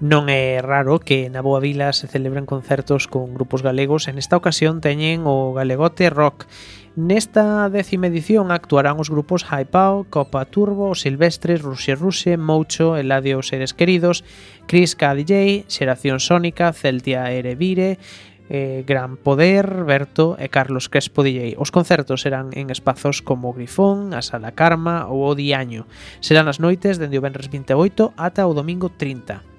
Non 0.00 0.32
é 0.32 0.56
raro 0.64 0.96
que 0.96 1.28
na 1.28 1.44
Boa 1.44 1.60
Vila 1.60 1.92
se 1.92 2.08
celebren 2.08 2.48
concertos 2.48 3.04
con 3.04 3.36
grupos 3.36 3.60
galegos. 3.60 4.08
En 4.08 4.16
esta 4.16 4.32
ocasión 4.32 4.80
teñen 4.80 5.28
o 5.28 5.52
Galegote 5.52 6.08
Rock. 6.08 6.48
Nesta 6.96 7.68
décima 7.68 8.08
edición 8.08 8.48
actuarán 8.48 8.96
os 8.96 9.12
grupos 9.12 9.44
Hypao, 9.44 10.08
Copa 10.08 10.48
Turbo, 10.48 10.96
Silvestres, 10.96 11.60
Rusia 11.60 12.00
Ruse, 12.00 12.40
Moucho, 12.40 12.96
Eladio 12.96 13.44
Seres 13.44 13.76
Queridos, 13.76 14.24
Chris 14.64 14.96
KDJ, 14.96 15.68
Xeración 15.68 16.16
Sónica, 16.16 16.72
Celtia 16.72 17.28
Erevire, 17.28 18.00
eh, 18.48 18.88
Gran 18.88 19.20
Poder, 19.20 19.84
Berto 19.84 20.40
e 20.40 20.48
Carlos 20.48 20.88
Crespo 20.88 21.20
DJ. 21.20 21.60
Os 21.60 21.68
concertos 21.68 22.24
serán 22.24 22.56
en 22.56 22.72
espazos 22.72 23.20
como 23.20 23.52
o 23.52 23.54
Grifón, 23.54 24.16
a 24.16 24.24
Sala 24.24 24.56
Karma 24.56 25.12
ou 25.12 25.28
o 25.28 25.36
Diaño. 25.36 25.84
Serán 26.24 26.48
as 26.48 26.56
noites 26.56 26.96
dende 26.96 27.20
o 27.20 27.24
Benres 27.24 27.52
28 27.52 28.16
ata 28.16 28.48
o 28.48 28.56
domingo 28.56 28.88
30 28.88 29.49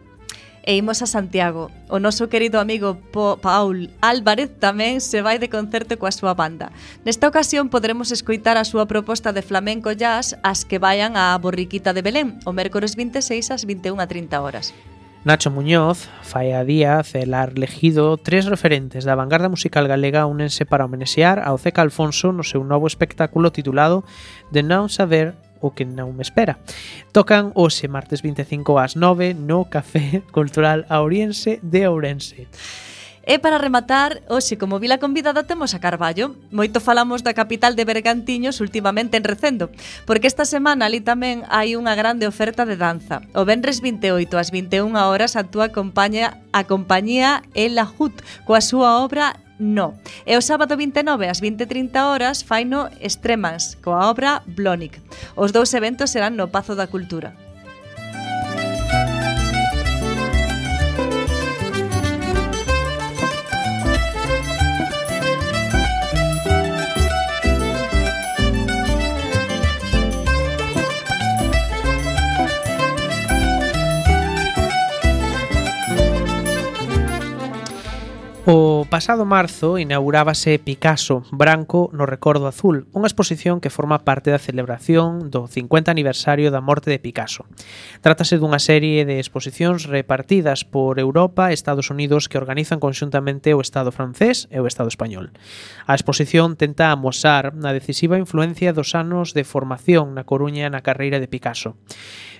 e 0.64 0.78
imos 0.78 1.02
a 1.02 1.08
Santiago. 1.08 1.70
O 1.90 1.98
noso 1.98 2.30
querido 2.30 2.60
amigo 2.60 2.98
po 3.14 3.38
Paul 3.42 3.90
Álvarez 4.02 4.50
tamén 4.62 5.02
se 5.02 5.20
vai 5.26 5.42
de 5.42 5.50
concerto 5.50 5.98
coa 5.98 6.14
súa 6.14 6.38
banda. 6.38 6.70
Nesta 7.04 7.28
ocasión 7.28 7.74
poderemos 7.74 8.14
escoitar 8.14 8.56
a 8.58 8.68
súa 8.68 8.86
proposta 8.86 9.34
de 9.34 9.42
flamenco 9.42 9.92
jazz 9.92 10.38
as 10.46 10.64
que 10.64 10.82
vayan 10.82 11.18
á 11.18 11.34
Borriquita 11.42 11.92
de 11.92 12.06
Belén, 12.06 12.38
o 12.46 12.54
mércores 12.54 12.94
26 12.94 13.54
ás 13.54 13.66
21:30 13.66 14.38
horas. 14.42 14.74
Nacho 15.24 15.52
Muñoz, 15.52 16.10
Faia 16.24 16.66
Díaz 16.66 17.14
e 17.14 17.30
Lar 17.30 17.54
Legido, 17.54 18.18
tres 18.18 18.50
referentes 18.50 19.06
da 19.06 19.14
vanguarda 19.14 19.54
musical 19.54 19.86
galega 19.86 20.26
únense 20.26 20.66
para 20.66 20.86
homenesear 20.86 21.46
ao 21.46 21.62
Ceca 21.62 21.86
Alfonso 21.86 22.34
no 22.34 22.42
seu 22.42 22.66
novo 22.66 22.90
espectáculo 22.90 23.54
titulado 23.54 24.02
De 24.50 24.66
Non 24.66 24.90
Saber 24.90 25.38
o 25.62 25.72
que 25.72 25.86
non 25.86 26.18
me 26.18 26.26
espera. 26.26 26.60
Tocan 27.14 27.56
hoxe 27.56 27.88
martes 27.88 28.26
25 28.26 28.82
ás 28.82 28.98
9 28.98 29.38
no 29.38 29.70
Café 29.70 30.26
Cultural 30.36 30.90
Auriense 30.90 31.62
de 31.62 31.88
Ourense. 31.88 32.50
E 33.22 33.38
para 33.38 33.62
rematar, 33.62 34.26
hoxe 34.34 34.58
como 34.58 34.82
vila 34.82 34.98
convidada 34.98 35.46
temos 35.46 35.78
a 35.78 35.80
Carballo. 35.80 36.34
Moito 36.50 36.82
falamos 36.82 37.22
da 37.22 37.38
capital 37.38 37.78
de 37.78 37.86
Bergantiños 37.86 38.58
últimamente 38.66 39.14
en 39.14 39.24
Recendo, 39.24 39.70
porque 40.10 40.26
esta 40.26 40.42
semana 40.42 40.90
ali 40.90 41.06
tamén 41.06 41.46
hai 41.54 41.78
unha 41.78 41.94
grande 41.94 42.26
oferta 42.26 42.66
de 42.66 42.82
danza. 42.82 43.22
O 43.38 43.46
venres 43.46 43.78
28 43.78 44.26
ás 44.42 44.50
21 44.50 44.98
horas 44.98 45.38
actúa 45.38 45.70
a 45.70 45.74
compañía, 45.74 46.42
a 46.50 46.66
compañía 46.66 47.46
Ela 47.54 47.86
Hut 47.86 48.26
coa 48.50 48.58
súa 48.58 49.06
obra 49.06 49.38
No. 49.62 49.94
E 50.26 50.34
o 50.34 50.42
sábado 50.42 50.74
29 50.74 51.30
ás 51.30 51.38
20.30 51.38 51.94
horas 52.10 52.42
faino 52.42 52.90
Extremans, 52.98 53.78
coa 53.78 54.10
obra 54.10 54.42
Blonic. 54.50 54.98
Os 55.38 55.54
dous 55.54 55.70
eventos 55.78 56.10
serán 56.10 56.34
no 56.34 56.50
Pazo 56.50 56.74
da 56.74 56.90
Cultura. 56.90 57.38
O 78.48 78.88
pasado 78.90 79.24
marzo 79.24 79.78
inaugurábase 79.78 80.58
Picasso 80.58 81.22
Branco 81.30 81.94
no 81.94 82.10
Recordo 82.10 82.50
Azul, 82.50 82.90
unha 82.90 83.06
exposición 83.06 83.62
que 83.62 83.70
forma 83.70 84.02
parte 84.02 84.34
da 84.34 84.42
celebración 84.42 85.30
do 85.30 85.46
50 85.46 85.94
aniversario 85.94 86.50
da 86.50 86.58
morte 86.58 86.90
de 86.90 86.98
Picasso. 86.98 87.46
Trátase 88.02 88.42
dunha 88.42 88.58
serie 88.58 89.06
de 89.06 89.22
exposicións 89.22 89.86
repartidas 89.86 90.66
por 90.66 90.98
Europa 90.98 91.54
e 91.54 91.58
Estados 91.58 91.94
Unidos 91.94 92.26
que 92.26 92.42
organizan 92.42 92.82
conxuntamente 92.82 93.54
o 93.54 93.62
Estado 93.62 93.94
francés 93.94 94.50
e 94.50 94.58
o 94.58 94.66
Estado 94.66 94.90
español. 94.90 95.30
A 95.86 95.94
exposición 95.94 96.58
tenta 96.58 96.90
amosar 96.90 97.54
a 97.54 97.72
decisiva 97.78 98.18
influencia 98.18 98.74
dos 98.74 98.98
anos 98.98 99.38
de 99.38 99.46
formación 99.46 100.18
na 100.18 100.26
Coruña 100.26 100.66
na 100.74 100.82
carreira 100.82 101.22
de 101.22 101.30
Picasso. 101.30 101.78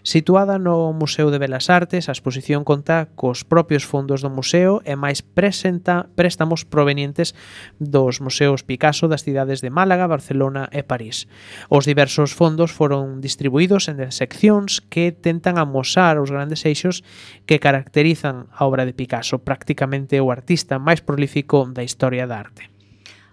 Situada 0.04 0.58
no 0.58 0.94
Museo 0.94 1.30
de 1.30 1.38
Belas 1.38 1.70
Artes, 1.70 2.10
a 2.10 2.12
exposición 2.12 2.66
conta 2.66 3.14
cos 3.14 3.46
propios 3.46 3.86
fondos 3.86 4.26
do 4.26 4.34
museo 4.34 4.82
e 4.82 4.98
máis 4.98 5.22
presenta 5.22 6.10
préstamos 6.18 6.66
provenientes 6.66 7.38
dos 7.78 8.18
museos 8.18 8.66
Picasso 8.66 9.06
das 9.06 9.22
cidades 9.22 9.62
de 9.62 9.70
Málaga, 9.70 10.10
Barcelona 10.10 10.74
e 10.74 10.82
París. 10.82 11.30
Os 11.70 11.86
diversos 11.86 12.34
fondos 12.34 12.74
foron 12.74 13.22
distribuídos 13.22 13.94
en 13.94 14.02
seccións 14.10 14.82
que 14.82 15.14
tentan 15.14 15.62
amosar 15.62 16.18
os 16.18 16.34
grandes 16.34 16.66
eixos 16.66 17.06
que 17.46 17.62
caracterizan 17.62 18.50
a 18.50 18.66
obra 18.66 18.90
de 18.90 18.98
Picasso, 18.98 19.46
prácticamente 19.46 20.18
o 20.18 20.34
artista 20.34 20.82
máis 20.82 21.06
prolífico 21.06 21.70
da 21.70 21.86
historia 21.86 22.26
da 22.26 22.42
arte. 22.42 22.74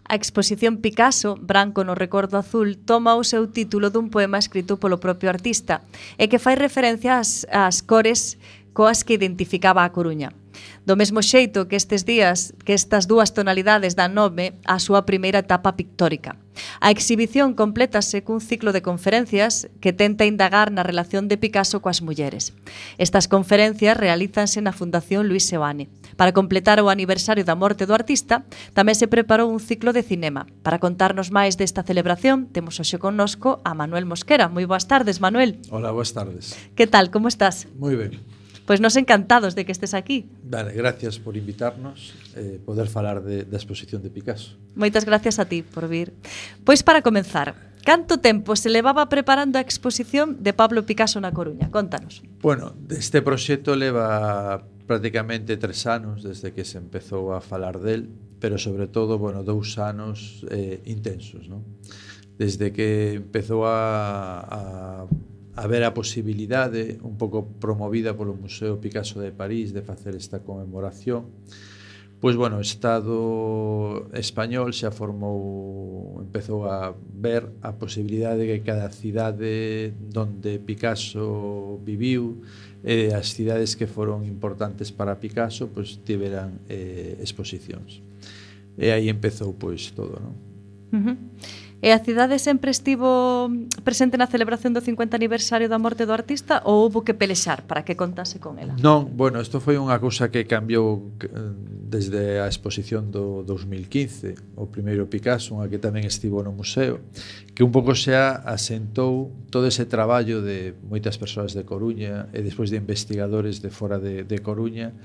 A 0.08 0.16
exposición 0.16 0.80
Picasso, 0.80 1.36
Branco 1.36 1.84
no 1.84 1.94
recordo 1.94 2.40
azul, 2.40 2.80
toma 2.80 3.20
o 3.20 3.28
seu 3.28 3.44
título 3.52 3.92
dun 3.92 4.08
poema 4.08 4.40
escrito 4.40 4.80
polo 4.80 4.96
propio 4.96 5.28
artista 5.28 5.84
e 6.16 6.32
que 6.32 6.40
fai 6.40 6.56
referencia 6.56 7.20
ás, 7.20 7.44
ás 7.52 7.84
cores 7.84 8.40
coas 8.72 9.04
que 9.04 9.20
identificaba 9.20 9.84
a 9.84 9.92
Coruña. 9.92 10.32
Do 10.88 10.96
mesmo 10.96 11.20
xeito 11.20 11.68
que 11.68 11.76
estes 11.76 12.08
días, 12.08 12.56
que 12.64 12.72
estas 12.72 13.04
dúas 13.04 13.36
tonalidades 13.36 14.00
dan 14.00 14.16
nome 14.16 14.56
á 14.64 14.80
súa 14.80 15.04
primeira 15.04 15.44
etapa 15.44 15.76
pictórica. 15.76 16.40
A 16.80 16.90
exhibición 16.90 17.54
complétase 17.54 18.22
cun 18.26 18.40
ciclo 18.40 18.72
de 18.72 18.82
conferencias 18.82 19.68
que 19.82 19.92
tenta 19.92 20.24
indagar 20.26 20.70
na 20.70 20.86
relación 20.86 21.26
de 21.26 21.36
Picasso 21.36 21.82
coas 21.84 22.00
mulleres. 22.00 22.54
Estas 22.96 23.26
conferencias 23.26 23.96
realízanse 23.96 24.62
na 24.62 24.74
Fundación 24.74 25.26
Luis 25.28 25.46
Seoane. 25.46 25.90
Para 26.16 26.34
completar 26.34 26.80
o 26.80 26.90
aniversario 26.90 27.44
da 27.44 27.58
morte 27.58 27.86
do 27.86 27.94
artista, 27.94 28.46
tamén 28.74 28.98
se 28.98 29.10
preparou 29.10 29.50
un 29.50 29.62
ciclo 29.62 29.92
de 29.94 30.06
cinema. 30.06 30.46
Para 30.62 30.82
contarnos 30.82 31.30
máis 31.34 31.58
desta 31.58 31.84
celebración, 31.84 32.50
temos 32.50 32.78
hoxe 32.78 32.98
connosco 32.98 33.62
a 33.66 33.74
Manuel 33.74 34.06
Mosquera. 34.06 34.50
Moi 34.50 34.66
boas 34.66 34.86
tardes, 34.86 35.18
Manuel. 35.18 35.60
Hola, 35.70 35.90
boas 35.92 36.14
tardes. 36.14 36.56
Que 36.78 36.86
tal, 36.86 37.10
como 37.12 37.26
estás? 37.28 37.66
Moi 37.76 37.94
ben. 37.98 38.37
Pois 38.68 38.84
nos 38.84 39.00
encantados 39.00 39.56
de 39.56 39.64
que 39.64 39.72
estes 39.72 39.96
aquí. 39.96 40.28
Vale, 40.44 40.76
gracias 40.76 41.16
por 41.16 41.40
invitarnos, 41.40 42.12
eh, 42.36 42.60
poder 42.60 42.92
falar 42.92 43.24
de, 43.24 43.48
da 43.48 43.56
exposición 43.56 44.04
de 44.04 44.12
Picasso. 44.12 44.60
Moitas 44.76 45.08
gracias 45.08 45.40
a 45.40 45.48
ti 45.48 45.64
por 45.64 45.88
vir. 45.88 46.12
Pois 46.68 46.84
para 46.84 47.00
comenzar, 47.00 47.56
Canto 47.88 48.20
tempo 48.20 48.52
se 48.52 48.68
levaba 48.68 49.08
preparando 49.08 49.56
a 49.56 49.64
exposición 49.64 50.44
de 50.44 50.52
Pablo 50.52 50.84
Picasso 50.84 51.16
na 51.24 51.32
Coruña? 51.32 51.72
Contanos. 51.72 52.20
Bueno, 52.44 52.76
este 52.92 53.24
proxecto 53.24 53.72
leva 53.72 54.68
prácticamente 54.84 55.56
tres 55.56 55.88
anos 55.88 56.20
desde 56.20 56.52
que 56.52 56.68
se 56.68 56.76
empezou 56.76 57.32
a 57.32 57.40
falar 57.40 57.80
del, 57.80 58.12
pero 58.36 58.60
sobre 58.60 58.92
todo, 58.92 59.16
bueno, 59.16 59.40
dous 59.48 59.80
anos 59.80 60.44
eh, 60.52 60.84
intensos, 60.84 61.48
non? 61.48 61.64
Desde 62.36 62.76
que 62.76 63.16
empezou 63.16 63.64
a, 63.64 64.44
a 64.44 64.60
haber 65.58 65.82
a 65.82 65.90
posibilidade, 65.90 67.02
un 67.02 67.18
pouco 67.18 67.42
promovida 67.58 68.14
polo 68.14 68.38
Museo 68.38 68.78
Picasso 68.78 69.18
de 69.18 69.34
París, 69.34 69.74
de 69.74 69.82
facer 69.82 70.14
esta 70.14 70.38
conmemoración. 70.38 71.26
Pois, 72.20 72.34
bueno, 72.34 72.58
o 72.58 72.64
Estado 72.66 74.10
español 74.10 74.74
xa 74.74 74.90
formou, 74.90 76.18
empezou 76.18 76.66
a 76.66 76.90
ver 77.14 77.46
a 77.62 77.78
posibilidade 77.78 78.42
de 78.42 78.58
que 78.58 78.66
cada 78.66 78.90
cidade 78.90 79.94
donde 79.94 80.58
Picasso 80.58 81.78
viviu 81.86 82.42
e 82.82 83.10
eh, 83.10 83.14
as 83.14 83.34
cidades 83.34 83.78
que 83.78 83.86
foron 83.86 84.26
importantes 84.26 84.90
para 84.90 85.18
Picasso 85.22 85.70
pois, 85.70 86.02
tiveran 86.02 86.58
eh, 86.66 87.14
exposicións. 87.22 88.02
E 88.74 88.90
aí 88.90 89.06
empezou 89.06 89.54
pois 89.54 89.94
todo, 89.94 90.18
non? 90.18 90.34
Uh 90.90 91.02
-huh. 91.02 91.16
E 91.78 91.94
a 91.94 92.02
cidade 92.02 92.42
sempre 92.42 92.74
estivo 92.74 93.46
presente 93.86 94.18
na 94.18 94.26
celebración 94.26 94.74
do 94.74 94.82
50 94.82 95.14
aniversario 95.14 95.70
da 95.70 95.78
morte 95.78 96.02
do 96.02 96.10
artista 96.10 96.58
ou 96.66 96.90
houve 96.90 97.06
que 97.06 97.14
pelexar 97.14 97.62
para 97.70 97.86
que 97.86 97.94
contase 97.94 98.42
con 98.42 98.58
ela? 98.58 98.74
Non, 98.82 99.06
bueno, 99.14 99.38
isto 99.38 99.62
foi 99.62 99.78
unha 99.78 99.94
cousa 100.02 100.26
que 100.26 100.42
cambiou 100.42 101.14
eh, 101.22 101.30
desde 101.86 102.42
a 102.42 102.50
exposición 102.50 103.14
do 103.14 103.46
2015, 103.46 104.58
o 104.58 104.66
primeiro 104.66 105.06
Picasso, 105.06 105.54
unha 105.54 105.70
que 105.70 105.78
tamén 105.78 106.02
estivo 106.02 106.42
no 106.42 106.50
museo, 106.50 106.98
que 107.54 107.62
un 107.62 107.70
pouco 107.70 107.94
xa 107.94 108.42
asentou 108.42 109.30
todo 109.46 109.70
ese 109.70 109.86
traballo 109.86 110.42
de 110.42 110.74
moitas 110.82 111.14
persoas 111.14 111.54
de 111.54 111.62
Coruña 111.62 112.26
e 112.34 112.42
despois 112.42 112.74
de 112.74 112.82
investigadores 112.82 113.62
de 113.62 113.70
fora 113.70 114.02
de, 114.02 114.26
de 114.26 114.38
Coruña 114.42 114.98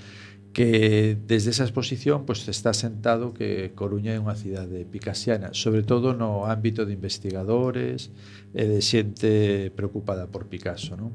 que 0.54 1.18
desde 1.26 1.50
esa 1.50 1.64
exposición 1.64 2.24
pues 2.24 2.46
está 2.48 2.72
sentado 2.72 3.34
que 3.34 3.72
Coruña 3.74 4.14
é 4.14 4.22
unha 4.22 4.38
cidade 4.38 4.86
picasiana, 4.86 5.50
sobre 5.50 5.82
todo 5.82 6.14
no 6.14 6.46
ámbito 6.46 6.86
de 6.86 6.94
investigadores 6.94 8.14
e 8.54 8.62
de 8.62 8.78
xente 8.78 9.74
preocupada 9.74 10.30
por 10.30 10.46
Picasso, 10.46 10.94
non? 10.94 11.10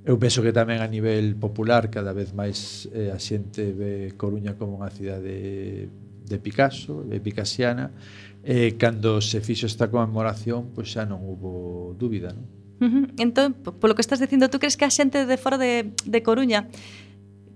Eu 0.00 0.16
penso 0.16 0.40
que 0.40 0.56
tamén 0.56 0.80
a 0.80 0.88
nivel 0.88 1.36
popular 1.36 1.92
cada 1.92 2.16
vez 2.16 2.32
máis 2.32 2.88
eh, 2.96 3.12
a 3.12 3.20
xente 3.20 3.76
ve 3.76 4.16
Coruña 4.16 4.56
como 4.56 4.80
unha 4.80 4.88
cidade 4.88 5.92
de 6.24 6.36
Picasso, 6.40 7.04
de 7.04 7.20
picasiana, 7.20 7.92
e 8.40 8.72
eh, 8.72 8.80
cando 8.80 9.20
se 9.20 9.44
fixo 9.44 9.68
esta 9.68 9.92
conmemoración, 9.92 10.72
pois 10.72 10.88
xa 10.88 11.04
non 11.04 11.20
hubo 11.20 11.92
dúbida, 12.00 12.32
non? 12.32 12.48
Uh 12.80 12.88
-huh. 12.88 13.04
Entón, 13.20 13.52
polo 13.52 13.92
que 13.92 14.00
estás 14.00 14.24
dicindo, 14.24 14.48
tú 14.48 14.56
crees 14.56 14.80
que 14.80 14.88
a 14.88 14.90
xente 14.90 15.28
de 15.28 15.36
fora 15.36 15.60
de, 15.60 15.92
de 16.08 16.20
Coruña 16.24 16.72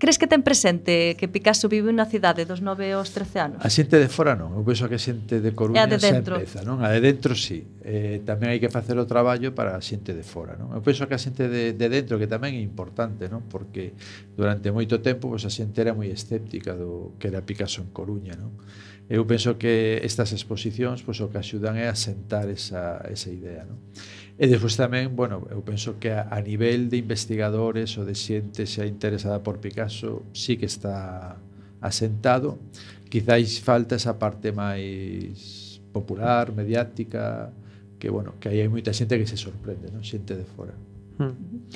Crees 0.05 0.21
que 0.21 0.29
ten 0.29 0.45
presente 0.45 1.17
que 1.17 1.33
Picasso 1.33 1.65
vive 1.65 1.89
na 1.89 2.05
cidade 2.05 2.45
dos 2.45 2.61
9 2.61 2.93
aos 2.93 3.17
13 3.17 3.41
anos? 3.41 3.59
A 3.65 3.73
xente 3.73 3.97
de 3.97 4.13
fora 4.13 4.37
non, 4.37 4.53
eu 4.53 4.61
penso 4.61 4.85
que 4.85 5.01
a 5.01 5.01
xente 5.01 5.41
de 5.41 5.57
Coruña 5.57 5.89
de 5.89 5.97
xa 5.97 6.21
empeza, 6.21 6.61
non? 6.61 6.85
A 6.85 6.93
de 6.93 7.01
dentro 7.01 7.33
sí. 7.33 7.65
Eh, 7.81 8.21
tamén 8.21 8.53
hai 8.53 8.61
que 8.61 8.69
facer 8.69 9.01
o 9.01 9.09
traballo 9.09 9.57
para 9.57 9.73
a 9.73 9.81
xente 9.81 10.13
de 10.13 10.21
fora, 10.21 10.61
non? 10.61 10.77
Eu 10.77 10.85
penso 10.85 11.09
que 11.09 11.17
a 11.17 11.21
xente 11.25 11.49
de, 11.49 11.73
de 11.73 11.87
dentro 11.89 12.21
que 12.21 12.29
tamén 12.29 12.53
é 12.53 12.61
importante, 12.61 13.33
non? 13.33 13.49
Porque 13.49 13.97
durante 14.37 14.69
moito 14.69 15.01
tempo 15.01 15.33
pois, 15.33 15.49
a 15.49 15.53
xente 15.57 15.81
era 15.81 15.97
moi 15.97 16.13
escéptica 16.13 16.77
do 16.77 17.17
que 17.17 17.33
era 17.33 17.41
Picasso 17.41 17.81
en 17.81 17.89
Coruña, 17.89 18.37
non? 18.37 18.61
Eu 19.09 19.25
penso 19.25 19.57
que 19.57 20.05
estas 20.05 20.37
exposicións 20.37 21.01
pois, 21.01 21.17
o 21.25 21.33
que 21.33 21.41
axudan 21.41 21.81
é 21.81 21.89
a 21.89 21.97
sentar 21.97 22.53
esa, 22.53 23.01
esa 23.09 23.33
idea, 23.33 23.65
non? 23.65 23.81
E 24.35 24.51
despois 24.51 24.75
tamén, 24.75 25.15
bueno, 25.15 25.47
eu 25.47 25.63
penso 25.63 26.03
que 26.03 26.11
a, 26.11 26.27
a 26.27 26.43
nivel 26.43 26.91
de 26.91 26.99
investigadores 26.99 27.95
ou 27.95 28.03
de 28.03 28.19
xente 28.19 28.67
xa 28.67 28.83
interesada 28.83 29.39
por 29.47 29.63
Picasso 29.63 30.27
sí 30.35 30.59
que 30.59 30.67
está 30.67 31.39
asentado. 31.79 32.59
Quizáis 33.07 33.63
falta 33.63 33.95
esa 33.95 34.19
parte 34.19 34.51
máis 34.51 35.79
popular, 35.95 36.51
mediática, 36.51 37.55
que, 38.03 38.11
bueno, 38.11 38.35
que 38.43 38.51
aí 38.51 38.59
hai 38.59 38.67
moita 38.67 38.91
xente 38.91 39.15
que 39.23 39.31
se 39.31 39.39
sorprende, 39.39 39.95
non? 39.95 40.03
xente 40.03 40.35
de 40.35 40.43
fora. 40.43 40.75
Hmm. 41.23 41.71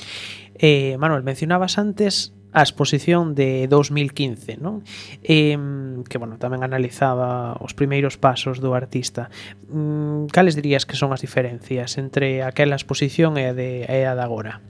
Eh, 0.59 0.99
Manuel, 0.99 1.23
mencionabas 1.23 1.79
antes 1.79 2.35
a 2.53 2.63
exposición 2.63 3.35
de 3.35 3.69
2015, 3.69 4.57
non? 4.61 4.85
Eh, 5.25 5.57
que, 6.09 6.17
bueno, 6.17 6.37
tamén 6.37 6.65
analizaba 6.65 7.57
os 7.61 7.73
primeiros 7.73 8.17
pasos 8.17 8.61
do 8.61 8.73
artista. 8.73 9.29
Mm, 9.69 10.29
cales 10.33 10.57
dirías 10.57 10.85
que 10.85 10.97
son 10.97 11.13
as 11.13 11.21
diferencias 11.21 11.97
entre 11.97 12.45
aquela 12.45 12.77
exposición 12.77 13.37
e 13.37 13.49
a 13.49 13.55
de, 13.57 13.85
e 13.85 14.05
a 14.09 14.13
de 14.17 14.23
agora? 14.25 14.61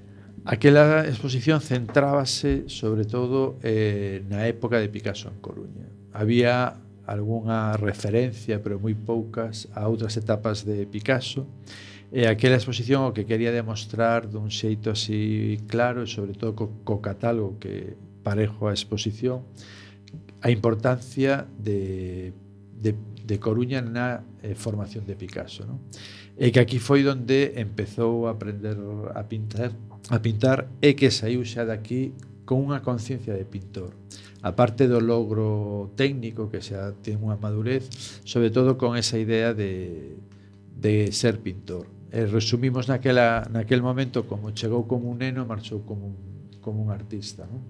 Aquela 0.48 1.04
exposición 1.04 1.60
centrábase, 1.60 2.70
sobre 2.72 3.04
todo, 3.04 3.60
eh, 3.60 4.24
na 4.30 4.48
época 4.48 4.80
de 4.80 4.88
Picasso 4.88 5.28
en 5.28 5.38
Coruña. 5.44 5.86
Había 6.16 6.80
algunha 7.08 7.76
referencia, 7.76 8.60
pero 8.62 8.76
moi 8.76 8.92
poucas, 8.92 9.66
a 9.72 9.88
outras 9.88 10.16
etapas 10.20 10.62
de 10.68 10.84
Picasso, 10.84 11.48
e 11.97 11.97
E 12.08 12.24
aquela 12.24 12.56
exposición 12.56 13.04
o 13.04 13.12
que 13.12 13.28
quería 13.28 13.52
demostrar 13.52 14.24
dun 14.24 14.48
xeito 14.48 14.88
así 14.88 15.60
claro 15.68 16.04
e 16.04 16.08
sobre 16.08 16.32
todo 16.32 16.56
co, 16.56 16.72
co 16.80 17.04
catálogo 17.04 17.60
que 17.60 18.00
parejo 18.24 18.68
a 18.68 18.72
exposición 18.72 19.44
a 20.40 20.50
importancia 20.50 21.44
de, 21.58 22.32
de, 22.80 22.94
de 23.24 23.36
Coruña 23.38 23.82
na 23.82 24.24
eh, 24.40 24.54
formación 24.54 25.04
de 25.04 25.20
Picasso. 25.20 25.68
Non? 25.68 25.84
E 26.38 26.54
que 26.54 26.62
aquí 26.62 26.78
foi 26.78 27.04
onde 27.04 27.58
empezou 27.58 28.30
a 28.30 28.38
aprender 28.38 28.78
a 29.12 29.22
pintar, 29.26 29.74
a 30.08 30.18
pintar 30.22 30.70
e 30.80 30.94
que 30.94 31.10
saiu 31.10 31.42
xa 31.44 31.66
daqui 31.66 32.14
con 32.48 32.64
unha 32.64 32.80
conciencia 32.80 33.34
de 33.36 33.44
pintor. 33.44 33.92
A 34.40 34.54
parte 34.54 34.86
do 34.86 35.02
logro 35.02 35.92
técnico 35.98 36.48
que 36.48 36.62
xa 36.62 36.94
ten 37.04 37.20
unha 37.20 37.36
madurez, 37.36 37.90
sobre 38.24 38.48
todo 38.54 38.78
con 38.80 38.94
esa 38.96 39.20
idea 39.20 39.52
de, 39.52 40.16
de 40.78 41.10
ser 41.10 41.42
pintor. 41.42 41.97
E 42.08 42.24
resumimos 42.24 42.88
naquela, 42.88 43.44
naquel 43.52 43.84
momento 43.84 44.24
como 44.24 44.52
chegou 44.56 44.88
como 44.88 45.12
un 45.12 45.20
neno 45.20 45.44
marchou 45.44 45.84
como 45.84 46.08
un, 46.08 46.16
como 46.64 46.80
un 46.80 46.88
artista. 46.88 47.44
Non? 47.44 47.68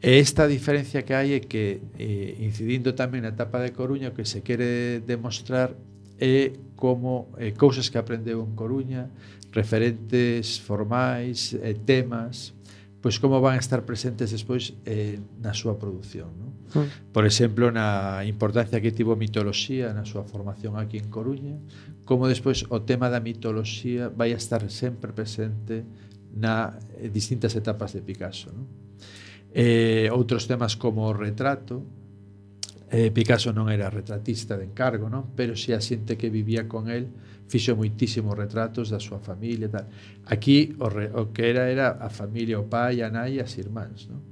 E 0.00 0.16
esta 0.16 0.48
diferencia 0.48 1.04
que 1.04 1.12
hai 1.12 1.36
é 1.36 1.40
que, 1.44 1.84
eh, 2.00 2.40
incidindo 2.40 2.96
tamén 2.96 3.20
na 3.20 3.36
etapa 3.36 3.60
de 3.60 3.76
Coruña, 3.76 4.08
o 4.08 4.16
que 4.16 4.24
se 4.24 4.40
quere 4.40 5.04
demostrar 5.04 5.76
é 6.16 6.56
como 6.72 7.28
eh, 7.36 7.52
cousas 7.52 7.92
que 7.92 8.00
aprendeu 8.00 8.40
en 8.40 8.56
Coruña, 8.56 9.12
referentes 9.52 10.56
formais, 10.56 11.52
eh, 11.52 11.76
temas, 11.76 12.56
pois 13.00 13.18
como 13.18 13.40
van 13.40 13.56
a 13.56 13.60
estar 13.60 13.82
presentes 13.88 14.30
despois 14.30 14.76
eh, 14.84 15.16
na 15.40 15.56
súa 15.56 15.80
produción. 15.80 16.28
Non? 16.36 16.52
Mm. 16.76 17.10
Por 17.16 17.24
exemplo, 17.24 17.72
na 17.72 18.20
importancia 18.28 18.76
que 18.78 18.92
tivo 18.92 19.16
a 19.16 19.18
mitoloxía 19.18 19.96
na 19.96 20.04
súa 20.04 20.28
formación 20.28 20.76
aquí 20.76 21.00
en 21.00 21.08
Coruña, 21.08 21.56
como 22.04 22.28
despois 22.28 22.68
o 22.68 22.84
tema 22.84 23.08
da 23.08 23.24
mitoloxía 23.24 24.12
vai 24.12 24.36
a 24.36 24.38
estar 24.38 24.60
sempre 24.68 25.16
presente 25.16 25.88
na 26.36 26.76
eh, 27.00 27.08
distintas 27.08 27.56
etapas 27.56 27.96
de 27.96 28.04
Picasso. 28.04 28.52
Non? 28.52 28.68
Eh, 29.50 30.12
outros 30.12 30.44
temas 30.46 30.76
como 30.76 31.08
o 31.08 31.16
retrato, 31.16 31.82
eh, 32.92 33.10
Picasso 33.10 33.50
non 33.56 33.72
era 33.72 33.88
retratista 33.88 34.60
de 34.60 34.68
encargo, 34.68 35.08
non? 35.08 35.32
pero 35.32 35.56
si 35.56 35.72
a 35.72 35.80
xente 35.80 36.20
que 36.20 36.28
vivía 36.28 36.68
con 36.68 36.92
el 36.92 37.08
fixo 37.50 37.74
moitísimos 37.74 38.38
retratos 38.38 38.94
da 38.94 39.02
súa 39.02 39.18
familia 39.18 39.66
e 39.66 39.72
tal. 39.74 39.86
Aquí 40.30 40.78
o, 40.78 40.86
re, 40.86 41.10
o 41.10 41.34
que 41.34 41.50
era 41.50 41.66
era 41.66 41.98
a 41.98 42.06
familia, 42.06 42.62
o 42.62 42.70
pai, 42.70 43.02
a 43.02 43.10
nai 43.10 43.36
e 43.36 43.42
as 43.42 43.58
irmáns, 43.58 44.06
non? 44.06 44.22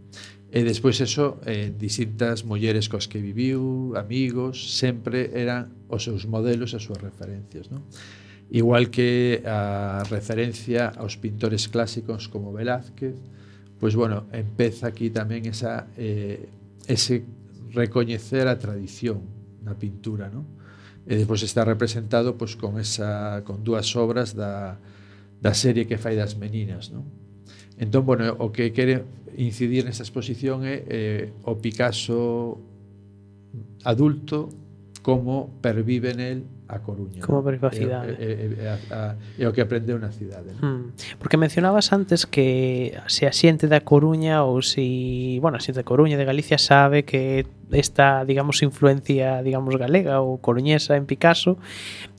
E 0.48 0.64
despois 0.64 0.96
eso, 1.02 1.42
eh, 1.44 1.74
distintas 1.76 2.46
mulleres 2.46 2.88
cos 2.88 3.04
que 3.04 3.20
viviu, 3.20 3.92
amigos, 3.98 4.78
sempre 4.80 5.28
eran 5.34 5.68
os 5.90 6.06
seus 6.06 6.24
modelos, 6.24 6.72
as 6.72 6.86
súas 6.86 7.02
referencias, 7.02 7.68
non? 7.68 7.82
Igual 8.48 8.88
que 8.88 9.44
a 9.44 10.06
referencia 10.08 10.88
aos 10.96 11.20
pintores 11.20 11.68
clásicos 11.68 12.32
como 12.32 12.54
Velázquez, 12.54 13.18
pois 13.76 13.92
bueno, 13.92 14.24
empeza 14.32 14.88
aquí 14.88 15.12
tamén 15.12 15.44
esa 15.44 15.90
eh, 16.00 16.48
ese 16.88 17.26
recoñecer 17.74 18.48
a 18.48 18.56
tradición 18.56 19.20
na 19.60 19.76
pintura, 19.76 20.32
non? 20.32 20.48
E 21.08 21.16
despois 21.16 21.40
está 21.40 21.64
representado 21.64 22.36
pois, 22.36 22.52
con, 22.52 22.76
esa, 22.76 23.40
con 23.48 23.64
dúas 23.64 23.88
obras 23.96 24.36
da, 24.36 24.76
da 25.40 25.56
serie 25.56 25.88
que 25.88 25.96
fai 25.96 26.20
das 26.20 26.36
meninas. 26.36 26.92
Non? 26.92 27.08
Entón, 27.80 28.04
bueno, 28.04 28.36
o 28.36 28.52
que 28.52 28.76
quere 28.76 29.08
incidir 29.40 29.88
nesta 29.88 30.04
exposición 30.04 30.68
é 30.68 30.84
eh, 30.84 31.32
o 31.48 31.56
Picasso 31.56 32.60
adulto 33.88 34.52
como 35.00 35.56
pervive 35.64 36.12
nel 36.12 36.44
a 36.68 36.84
Coruña. 36.84 37.24
Como 37.24 37.40
privacidade. 37.40 38.12
E, 38.20 38.28
e, 38.28 38.46
e, 38.60 38.68
a, 38.68 39.16
e 39.40 39.42
o 39.48 39.52
que 39.56 39.64
aprendeu 39.64 39.96
na 39.96 40.12
cidade. 40.12 40.52
non? 40.52 40.60
Hmm. 40.60 40.84
Porque 41.16 41.40
mencionabas 41.40 41.88
antes 41.96 42.28
que 42.28 42.92
se 43.08 43.24
a 43.24 43.32
xente 43.32 43.72
da 43.72 43.80
Coruña 43.80 44.44
ou 44.44 44.60
se, 44.60 45.40
bueno, 45.40 45.56
a 45.56 45.62
xente 45.64 45.80
da 45.80 45.86
Coruña 45.88 46.20
de 46.20 46.28
Galicia 46.28 46.60
sabe 46.60 47.08
que 47.08 47.48
esta, 47.72 48.24
digamos, 48.24 48.62
influencia, 48.62 49.42
digamos, 49.42 49.76
galega 49.76 50.20
ou 50.20 50.40
coruñesa 50.40 50.96
en 50.96 51.04
Picasso, 51.04 51.58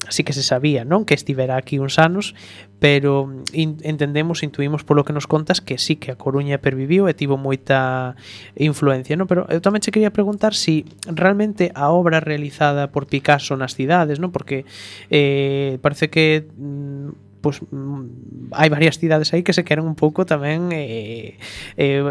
así 0.07 0.23
que 0.23 0.33
se 0.33 0.43
sabía, 0.43 0.85
non, 0.85 1.05
que 1.05 1.13
estivera 1.13 1.57
aquí 1.57 1.77
uns 1.77 1.97
anos, 1.97 2.33
pero 2.79 3.27
entendemos, 3.53 4.41
intuimos 4.41 4.88
polo 4.88 5.03
que 5.03 5.12
nos 5.12 5.27
contas 5.27 5.59
que 5.59 5.77
sí 5.77 5.99
que 5.99 6.12
a 6.12 6.19
Coruña 6.19 6.63
perviviu 6.63 7.12
e 7.12 7.13
tivo 7.13 7.35
moita 7.35 8.15
influencia, 8.55 9.19
non? 9.19 9.27
Pero 9.27 9.43
eu 9.51 9.59
tamén 9.59 9.83
che 9.83 9.91
quería 9.91 10.15
preguntar 10.15 10.55
si 10.55 10.88
realmente 11.05 11.75
a 11.75 11.91
obra 11.91 12.23
realizada 12.23 12.89
por 12.89 13.12
Picasso 13.12 13.59
nas 13.59 13.75
cidades, 13.75 14.17
non? 14.17 14.31
Porque 14.31 14.63
eh, 15.12 15.77
parece 15.83 16.07
que 16.07 16.47
mm, 16.47 17.28
pois 17.41 17.63
hai 18.52 18.67
varias 18.67 18.99
cidades 18.99 19.32
aí 19.32 19.43
que 19.43 19.56
se 19.56 19.63
queren 19.63 19.88
un 19.88 19.95
pouco 19.95 20.28
tamén 20.28 20.75
eh, 20.75 21.39
eh, 21.80 22.04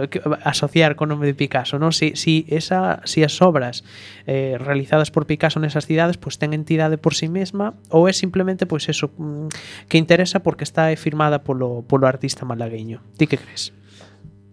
asociar 0.44 0.96
con 0.96 1.12
o 1.12 1.16
nome 1.16 1.28
de 1.28 1.36
Picasso, 1.36 1.76
non? 1.76 1.92
Si, 1.92 2.16
si, 2.16 2.48
esa, 2.48 3.04
si 3.04 3.20
as 3.20 3.36
obras 3.44 3.84
eh, 4.24 4.56
realizadas 4.56 5.12
por 5.12 5.28
Picasso 5.28 5.60
nesas 5.60 5.84
cidades 5.84 6.16
pois 6.16 6.40
ten 6.40 6.56
entidade 6.56 6.96
por 6.96 7.12
si 7.12 7.28
sí 7.28 7.32
mesma 7.32 7.76
ou 7.92 8.08
é 8.08 8.12
simplemente 8.16 8.64
pois 8.64 8.88
eso 8.88 9.12
mm, 9.12 9.52
que 9.92 10.00
interesa 10.00 10.40
porque 10.40 10.64
está 10.64 10.88
firmada 10.96 11.44
polo, 11.44 11.84
polo 11.84 12.08
artista 12.08 12.48
malagueño. 12.48 13.04
Ti 13.20 13.28
que 13.28 13.36
crees? 13.36 13.76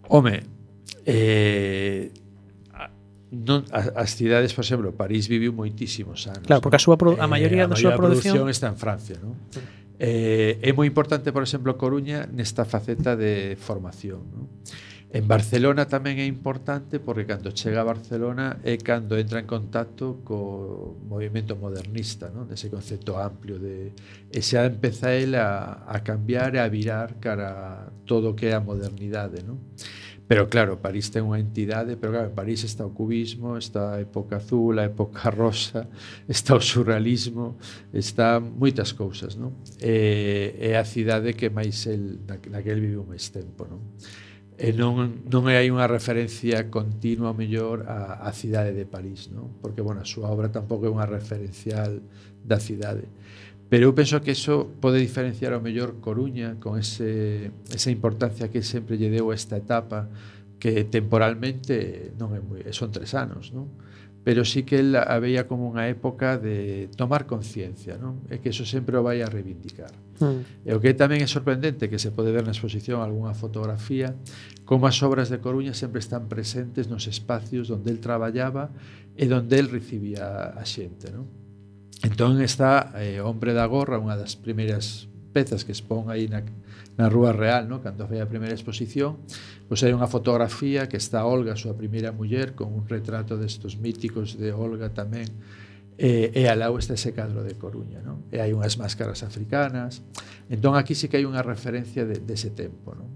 Home, 0.08 0.44
eh, 1.08 2.12
non, 3.32 3.64
as 3.72 4.14
cidades, 4.14 4.54
por 4.54 4.62
exemplo, 4.62 4.92
París 4.94 5.26
viviu 5.26 5.50
moitísimos 5.50 6.28
anos. 6.30 6.46
Claro, 6.46 6.62
porque 6.62 6.78
a 6.78 6.82
súa 6.82 6.94
a 6.94 7.26
eh, 7.26 7.26
maioría 7.26 7.64
eh, 7.64 7.70
da 7.72 7.76
súa 7.76 7.96
produción... 7.96 8.36
produción 8.36 8.52
está 8.52 8.68
en 8.68 8.78
Francia, 8.78 9.16
non? 9.18 9.34
Sí 9.50 9.60
Eh, 9.98 10.60
é 10.60 10.70
moi 10.76 10.84
importante, 10.84 11.32
por 11.32 11.40
exemplo, 11.40 11.76
Coruña 11.80 12.28
nesta 12.28 12.68
faceta 12.68 13.16
de 13.16 13.56
formación. 13.56 14.28
Non? 14.28 14.44
En 15.16 15.24
Barcelona 15.24 15.88
tamén 15.88 16.20
é 16.20 16.26
importante 16.28 17.00
porque 17.00 17.24
cando 17.24 17.54
chega 17.54 17.80
a 17.80 17.88
Barcelona 17.88 18.60
é 18.60 18.76
cando 18.76 19.16
entra 19.16 19.40
en 19.40 19.48
contacto 19.48 20.20
co 20.26 20.98
movimento 21.08 21.56
modernista, 21.56 22.28
non? 22.28 22.44
dese 22.44 22.68
concepto 22.68 23.16
amplio 23.16 23.56
de 23.56 23.96
e 24.28 24.40
xa 24.44 24.68
empeza 24.68 25.16
el 25.16 25.38
a, 25.38 25.88
a 25.88 26.04
cambiar 26.04 26.52
e 26.52 26.60
a 26.60 26.68
virar 26.68 27.16
cara 27.16 27.48
a 27.48 27.68
todo 28.04 28.34
o 28.34 28.36
que 28.36 28.50
é 28.50 28.54
a 28.58 28.60
modernidade. 28.60 29.40
Non? 29.40 29.62
Pero 30.26 30.48
claro, 30.50 30.82
París 30.82 31.14
ten 31.14 31.22
unha 31.22 31.38
entidade, 31.38 31.94
pero 31.94 32.10
claro, 32.18 32.34
en 32.34 32.34
París 32.34 32.66
está 32.66 32.82
o 32.82 32.90
cubismo, 32.90 33.54
está 33.54 33.94
a 33.94 34.02
época 34.02 34.42
azul, 34.42 34.74
a 34.82 34.90
época 34.90 35.30
rosa, 35.34 35.86
está 36.26 36.58
o 36.58 36.62
surrealismo, 36.62 37.54
está 37.94 38.42
moitas 38.42 38.90
cousas, 38.90 39.38
non? 39.38 39.54
E, 39.78 40.58
eh, 40.58 40.74
é 40.74 40.82
a 40.82 40.84
cidade 40.84 41.38
que 41.38 41.46
máis 41.46 41.86
el, 41.86 42.26
naquel 42.26 42.82
viviu 42.82 43.06
máis 43.06 43.30
tempo, 43.30 43.70
non? 43.70 43.78
E 44.58 44.70
eh, 44.70 44.74
non, 44.74 45.22
non 45.30 45.46
hai 45.46 45.70
unha 45.70 45.86
referencia 45.86 46.66
continua 46.74 47.30
mellor 47.30 47.86
a, 47.86 48.26
a 48.26 48.34
cidade 48.34 48.74
de 48.74 48.82
París, 48.82 49.30
non? 49.30 49.62
Porque, 49.62 49.78
bueno, 49.78 50.02
a 50.02 50.08
súa 50.08 50.26
obra 50.26 50.50
tampouco 50.50 50.88
é 50.88 50.90
unha 50.90 51.06
referencial 51.06 52.02
da 52.42 52.58
cidade. 52.58 53.06
Pero 53.68 53.90
eu 53.90 53.92
penso 53.94 54.22
que 54.22 54.30
eso 54.30 54.70
pode 54.78 55.02
diferenciar 55.02 55.50
ao 55.50 55.64
mellor 55.64 55.98
Coruña 55.98 56.54
con 56.62 56.78
ese, 56.78 57.50
esa 57.74 57.90
importancia 57.90 58.46
que 58.46 58.62
sempre 58.62 58.94
lle 58.94 59.10
deu 59.10 59.34
esta 59.34 59.58
etapa 59.58 60.06
que 60.62 60.86
temporalmente 60.86 62.14
non 62.14 62.32
é 62.32 62.40
moi, 62.40 62.62
son 62.70 62.94
tres 62.94 63.12
anos, 63.12 63.50
non? 63.50 63.68
pero 64.26 64.44
sí 64.44 64.64
que 64.64 64.80
él 64.80 64.96
a 64.96 65.18
veía 65.20 65.46
como 65.46 65.70
unha 65.70 65.86
época 65.86 66.34
de 66.34 66.90
tomar 66.98 67.30
conciencia, 67.30 67.94
non? 67.94 68.26
E 68.26 68.42
que 68.42 68.50
eso 68.50 68.66
sempre 68.66 68.98
o 68.98 69.06
vai 69.06 69.22
a 69.22 69.30
reivindicar. 69.30 69.94
Mm. 70.18 70.66
E 70.66 70.70
o 70.74 70.82
que 70.82 70.98
tamén 70.98 71.22
é 71.22 71.30
sorprendente 71.30 71.86
que 71.86 72.02
se 72.02 72.10
pode 72.10 72.34
ver 72.34 72.42
na 72.42 72.50
exposición 72.50 73.06
algunha 73.06 73.38
fotografía 73.38 74.18
como 74.66 74.90
as 74.90 74.98
obras 75.06 75.30
de 75.30 75.38
Coruña 75.38 75.78
sempre 75.78 76.02
están 76.02 76.26
presentes 76.26 76.90
nos 76.90 77.06
espacios 77.06 77.70
onde 77.70 77.94
el 77.94 78.02
traballaba 78.02 78.74
e 79.14 79.30
onde 79.30 79.62
el 79.62 79.70
recibía 79.70 80.50
a 80.58 80.64
xente, 80.66 81.14
non? 81.14 81.45
Entón 82.06 82.40
está 82.40 82.92
eh, 82.94 83.20
Hombre 83.20 83.52
da 83.52 83.66
Gorra, 83.66 83.98
unha 83.98 84.14
das 84.14 84.38
primeiras 84.38 85.10
pezas 85.34 85.66
que 85.66 85.74
expón 85.74 86.06
aí 86.06 86.30
na, 86.30 86.46
na 86.94 87.10
Rúa 87.10 87.34
Real, 87.34 87.66
no? 87.66 87.82
cando 87.82 88.06
foi 88.06 88.22
a 88.22 88.30
primeira 88.30 88.54
exposición, 88.54 89.18
pois 89.66 89.82
hai 89.82 89.90
unha 89.90 90.06
fotografía 90.06 90.86
que 90.86 91.02
está 91.02 91.26
Olga, 91.26 91.58
a 91.58 91.60
súa 91.60 91.74
primeira 91.74 92.14
muller, 92.14 92.54
con 92.54 92.70
un 92.70 92.86
retrato 92.86 93.34
destos 93.34 93.74
míticos 93.74 94.38
de 94.38 94.54
Olga 94.54 94.94
tamén, 94.94 95.26
e, 95.98 96.30
e 96.30 96.46
alao 96.46 96.78
está 96.78 96.94
ese 96.94 97.10
cadro 97.10 97.42
de 97.42 97.58
Coruña, 97.58 97.98
non? 98.06 98.22
E 98.30 98.38
hai 98.38 98.54
unhas 98.54 98.78
máscaras 98.78 99.26
africanas. 99.26 100.06
Entón 100.46 100.78
aquí 100.78 100.94
sí 100.94 101.10
que 101.10 101.18
hai 101.18 101.26
unha 101.26 101.42
referencia 101.42 102.06
de, 102.06 102.22
dese 102.22 102.54
de 102.54 102.70
tempo, 102.70 102.94
non? 102.94 103.10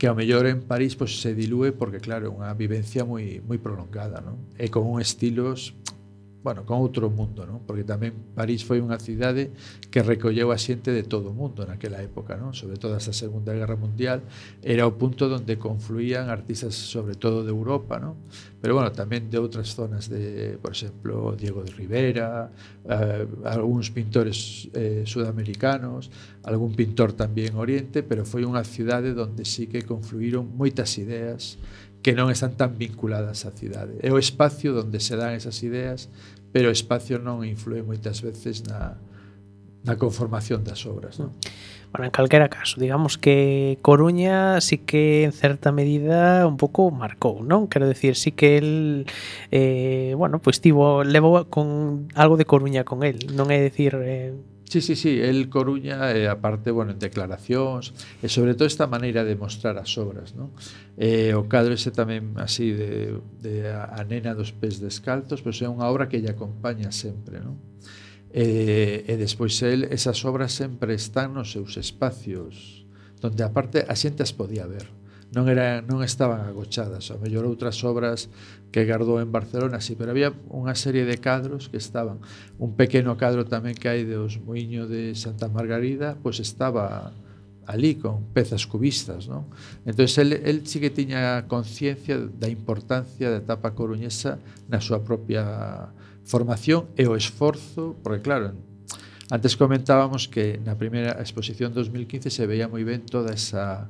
que 0.00 0.08
ao 0.08 0.16
mellor 0.16 0.48
en 0.48 0.64
París 0.64 0.96
pois, 0.96 1.20
se 1.20 1.36
dilúe 1.36 1.76
porque 1.76 2.00
claro, 2.00 2.24
é 2.24 2.32
unha 2.32 2.56
vivencia 2.56 3.04
moi 3.04 3.44
moi 3.44 3.60
prolongada, 3.60 4.24
non? 4.24 4.48
E 4.56 4.72
con 4.72 4.88
un 4.88 5.04
estilos 5.04 5.76
bueno, 6.44 6.68
con 6.68 6.84
outro 6.84 7.08
mundo, 7.08 7.48
non? 7.48 7.64
Porque 7.64 7.88
tamén 7.88 8.12
París 8.36 8.68
foi 8.68 8.76
unha 8.76 9.00
cidade 9.00 9.48
que 9.88 10.04
recolleu 10.04 10.52
a 10.52 10.60
xente 10.60 10.92
de 10.92 11.00
todo 11.00 11.32
o 11.32 11.34
mundo 11.34 11.64
naquela 11.64 12.04
época, 12.04 12.36
non? 12.36 12.52
Sobre 12.52 12.76
todo 12.76 13.00
esta 13.00 13.16
Segunda 13.16 13.56
Guerra 13.56 13.80
Mundial, 13.80 14.20
era 14.60 14.84
o 14.84 14.92
punto 14.92 15.24
onde 15.24 15.56
confluían 15.56 16.28
artistas 16.28 16.76
sobre 16.76 17.16
todo 17.16 17.48
de 17.48 17.48
Europa, 17.48 17.96
non? 17.96 18.20
Pero 18.60 18.76
bueno, 18.76 18.92
tamén 18.92 19.32
de 19.32 19.40
outras 19.40 19.72
zonas 19.72 20.12
de, 20.12 20.60
por 20.60 20.76
exemplo, 20.76 21.32
Diego 21.32 21.64
de 21.64 21.72
Rivera, 21.72 22.52
eh, 22.84 23.24
algúns 23.48 23.88
pintores 23.88 24.68
eh, 24.76 25.08
sudamericanos, 25.08 26.12
algún 26.44 26.76
pintor 26.76 27.16
tamén 27.16 27.56
Oriente, 27.56 28.04
pero 28.04 28.28
foi 28.28 28.44
unha 28.44 28.60
cidade 28.68 29.16
onde 29.16 29.48
sí 29.48 29.64
que 29.64 29.80
confluíron 29.80 30.44
moitas 30.52 31.00
ideas 31.00 31.56
que 32.04 32.12
non 32.12 32.28
están 32.28 32.52
tan 32.60 32.76
vinculadas 32.76 33.48
á 33.48 33.50
cidade. 33.56 33.96
É 34.04 34.12
o 34.12 34.20
espacio 34.20 34.76
onde 34.76 35.00
se 35.00 35.16
dan 35.16 35.32
esas 35.32 35.64
ideas 35.64 36.12
pero 36.54 36.70
o 36.70 36.72
espacio 36.72 37.18
non 37.18 37.42
influe 37.42 37.82
moitas 37.82 38.22
veces 38.22 38.62
na, 38.62 38.94
na 39.82 39.98
conformación 39.98 40.62
das 40.62 40.86
obras. 40.86 41.18
Non? 41.18 41.34
Bueno, 41.90 42.06
en 42.06 42.14
calquera 42.14 42.46
caso, 42.46 42.78
digamos 42.78 43.18
que 43.18 43.78
Coruña 43.82 44.62
sí 44.62 44.78
que 44.78 45.26
en 45.26 45.34
certa 45.34 45.74
medida 45.74 46.46
un 46.46 46.54
pouco 46.54 46.94
marcou, 46.94 47.42
non? 47.42 47.66
Quero 47.66 47.90
decir, 47.90 48.14
sí 48.14 48.30
que 48.30 48.54
el 48.62 48.70
eh, 49.50 50.14
bueno, 50.14 50.38
pois 50.38 50.62
pues, 50.62 50.62
tivo, 50.62 51.02
levou 51.02 51.42
con 51.50 52.06
algo 52.14 52.38
de 52.38 52.46
Coruña 52.46 52.86
con 52.86 53.02
el, 53.02 53.34
non 53.34 53.50
é 53.50 53.58
decir 53.58 53.98
eh, 53.98 54.30
Sí, 54.74 54.80
sí, 54.80 54.96
sí, 54.96 55.20
el 55.20 55.48
Coruña, 55.50 56.10
eh, 56.10 56.26
aparte, 56.26 56.72
bueno, 56.72 56.90
en 56.90 56.98
declaracións, 56.98 57.94
e 58.18 58.26
eh, 58.26 58.28
sobre 58.28 58.58
todo 58.58 58.66
esta 58.66 58.90
maneira 58.90 59.22
de 59.22 59.38
mostrar 59.38 59.78
as 59.78 59.94
obras, 60.02 60.34
non? 60.34 60.50
Eh, 60.98 61.30
o 61.30 61.46
cadro 61.46 61.78
ese 61.78 61.94
tamén 61.94 62.34
así 62.42 62.74
de, 62.74 63.14
de 63.38 63.70
a 63.70 64.02
nena 64.02 64.34
dos 64.34 64.50
pés 64.50 64.82
descaltos, 64.82 65.46
pois 65.46 65.62
é 65.62 65.70
unha 65.70 65.86
obra 65.86 66.10
que 66.10 66.18
lle 66.18 66.34
acompaña 66.34 66.90
sempre, 66.90 67.38
non? 67.38 67.54
Eh, 68.34 69.06
e 69.06 69.14
despois 69.14 69.54
el, 69.62 69.86
esas 69.94 70.18
obras 70.26 70.50
sempre 70.50 70.98
están 70.98 71.38
nos 71.38 71.54
seus 71.54 71.78
espacios, 71.78 72.82
donde 73.22 73.46
aparte 73.46 73.86
a 73.86 73.94
xente 73.94 74.26
as 74.26 74.34
podía 74.34 74.66
ver 74.66 74.90
non 75.34 75.50
era 75.50 75.82
non 75.82 76.06
estaban 76.06 76.46
agochadas, 76.46 77.10
a 77.10 77.18
mellor 77.18 77.44
outras 77.50 77.82
obras 77.82 78.30
que 78.70 78.86
gardou 78.86 79.18
en 79.18 79.34
Barcelona, 79.34 79.82
si, 79.82 79.92
sí, 79.92 79.98
pero 79.98 80.14
había 80.14 80.30
unha 80.46 80.78
serie 80.78 81.02
de 81.02 81.18
cadros 81.18 81.66
que 81.66 81.76
estaban. 81.76 82.22
Un 82.62 82.78
pequeno 82.78 83.18
cadro 83.18 83.42
tamén 83.42 83.74
que 83.74 83.90
hai 83.90 84.06
dos 84.06 84.38
Moinho 84.38 84.86
de 84.86 85.18
Santa 85.18 85.50
Margarida, 85.50 86.14
pois 86.22 86.38
estaba 86.38 87.10
ali 87.66 87.96
con 87.98 88.30
pezas 88.30 88.66
cubistas, 88.66 89.26
non? 89.26 89.50
Entón, 89.82 90.06
el, 90.06 90.30
el 90.38 90.56
sí 90.70 90.78
que 90.78 90.94
tiña 90.94 91.50
conciencia 91.50 92.14
da 92.14 92.46
importancia 92.46 93.26
da 93.26 93.42
etapa 93.42 93.74
coruñesa 93.74 94.38
na 94.70 94.78
súa 94.78 95.02
propia 95.02 95.90
formación 96.22 96.88
e 96.94 97.10
o 97.10 97.18
esforzo, 97.18 97.98
porque 98.06 98.22
claro, 98.22 98.54
antes 99.32 99.56
comentábamos 99.56 100.28
que 100.28 100.60
na 100.62 100.76
primeira 100.76 101.16
exposición 101.18 101.72
2015 101.72 102.28
se 102.30 102.44
veía 102.46 102.68
moi 102.68 102.84
ben 102.84 103.02
toda 103.02 103.32
esa 103.32 103.88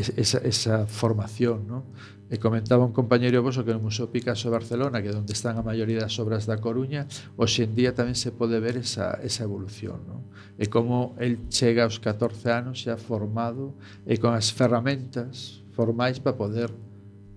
esa, 0.00 0.38
esa 0.38 0.86
formación. 0.86 1.66
¿no? 1.66 1.84
E 2.26 2.42
comentaba 2.42 2.82
un 2.82 2.90
compañeiro 2.90 3.38
vosso 3.38 3.62
que 3.62 3.70
no 3.70 3.78
Museo 3.78 4.10
Picasso 4.10 4.50
Barcelona, 4.50 4.98
que 4.98 5.10
é 5.10 5.14
onde 5.14 5.30
están 5.30 5.54
a 5.56 5.62
maioría 5.62 6.02
das 6.02 6.18
obras 6.18 6.42
da 6.42 6.58
Coruña, 6.58 7.06
hoxe 7.38 7.62
en 7.62 7.72
día 7.78 7.94
tamén 7.94 8.18
se 8.18 8.34
pode 8.34 8.58
ver 8.58 8.74
esa, 8.74 9.14
esa 9.22 9.46
evolución. 9.46 10.02
¿no? 10.10 10.26
E 10.58 10.66
como 10.66 11.14
el 11.22 11.46
chega 11.46 11.86
aos 11.86 12.02
14 12.02 12.50
anos 12.50 12.82
xa 12.82 12.98
formado 12.98 13.78
e 14.02 14.18
con 14.18 14.34
as 14.34 14.50
ferramentas 14.50 15.62
formais 15.70 16.18
para 16.18 16.34
poder 16.34 16.74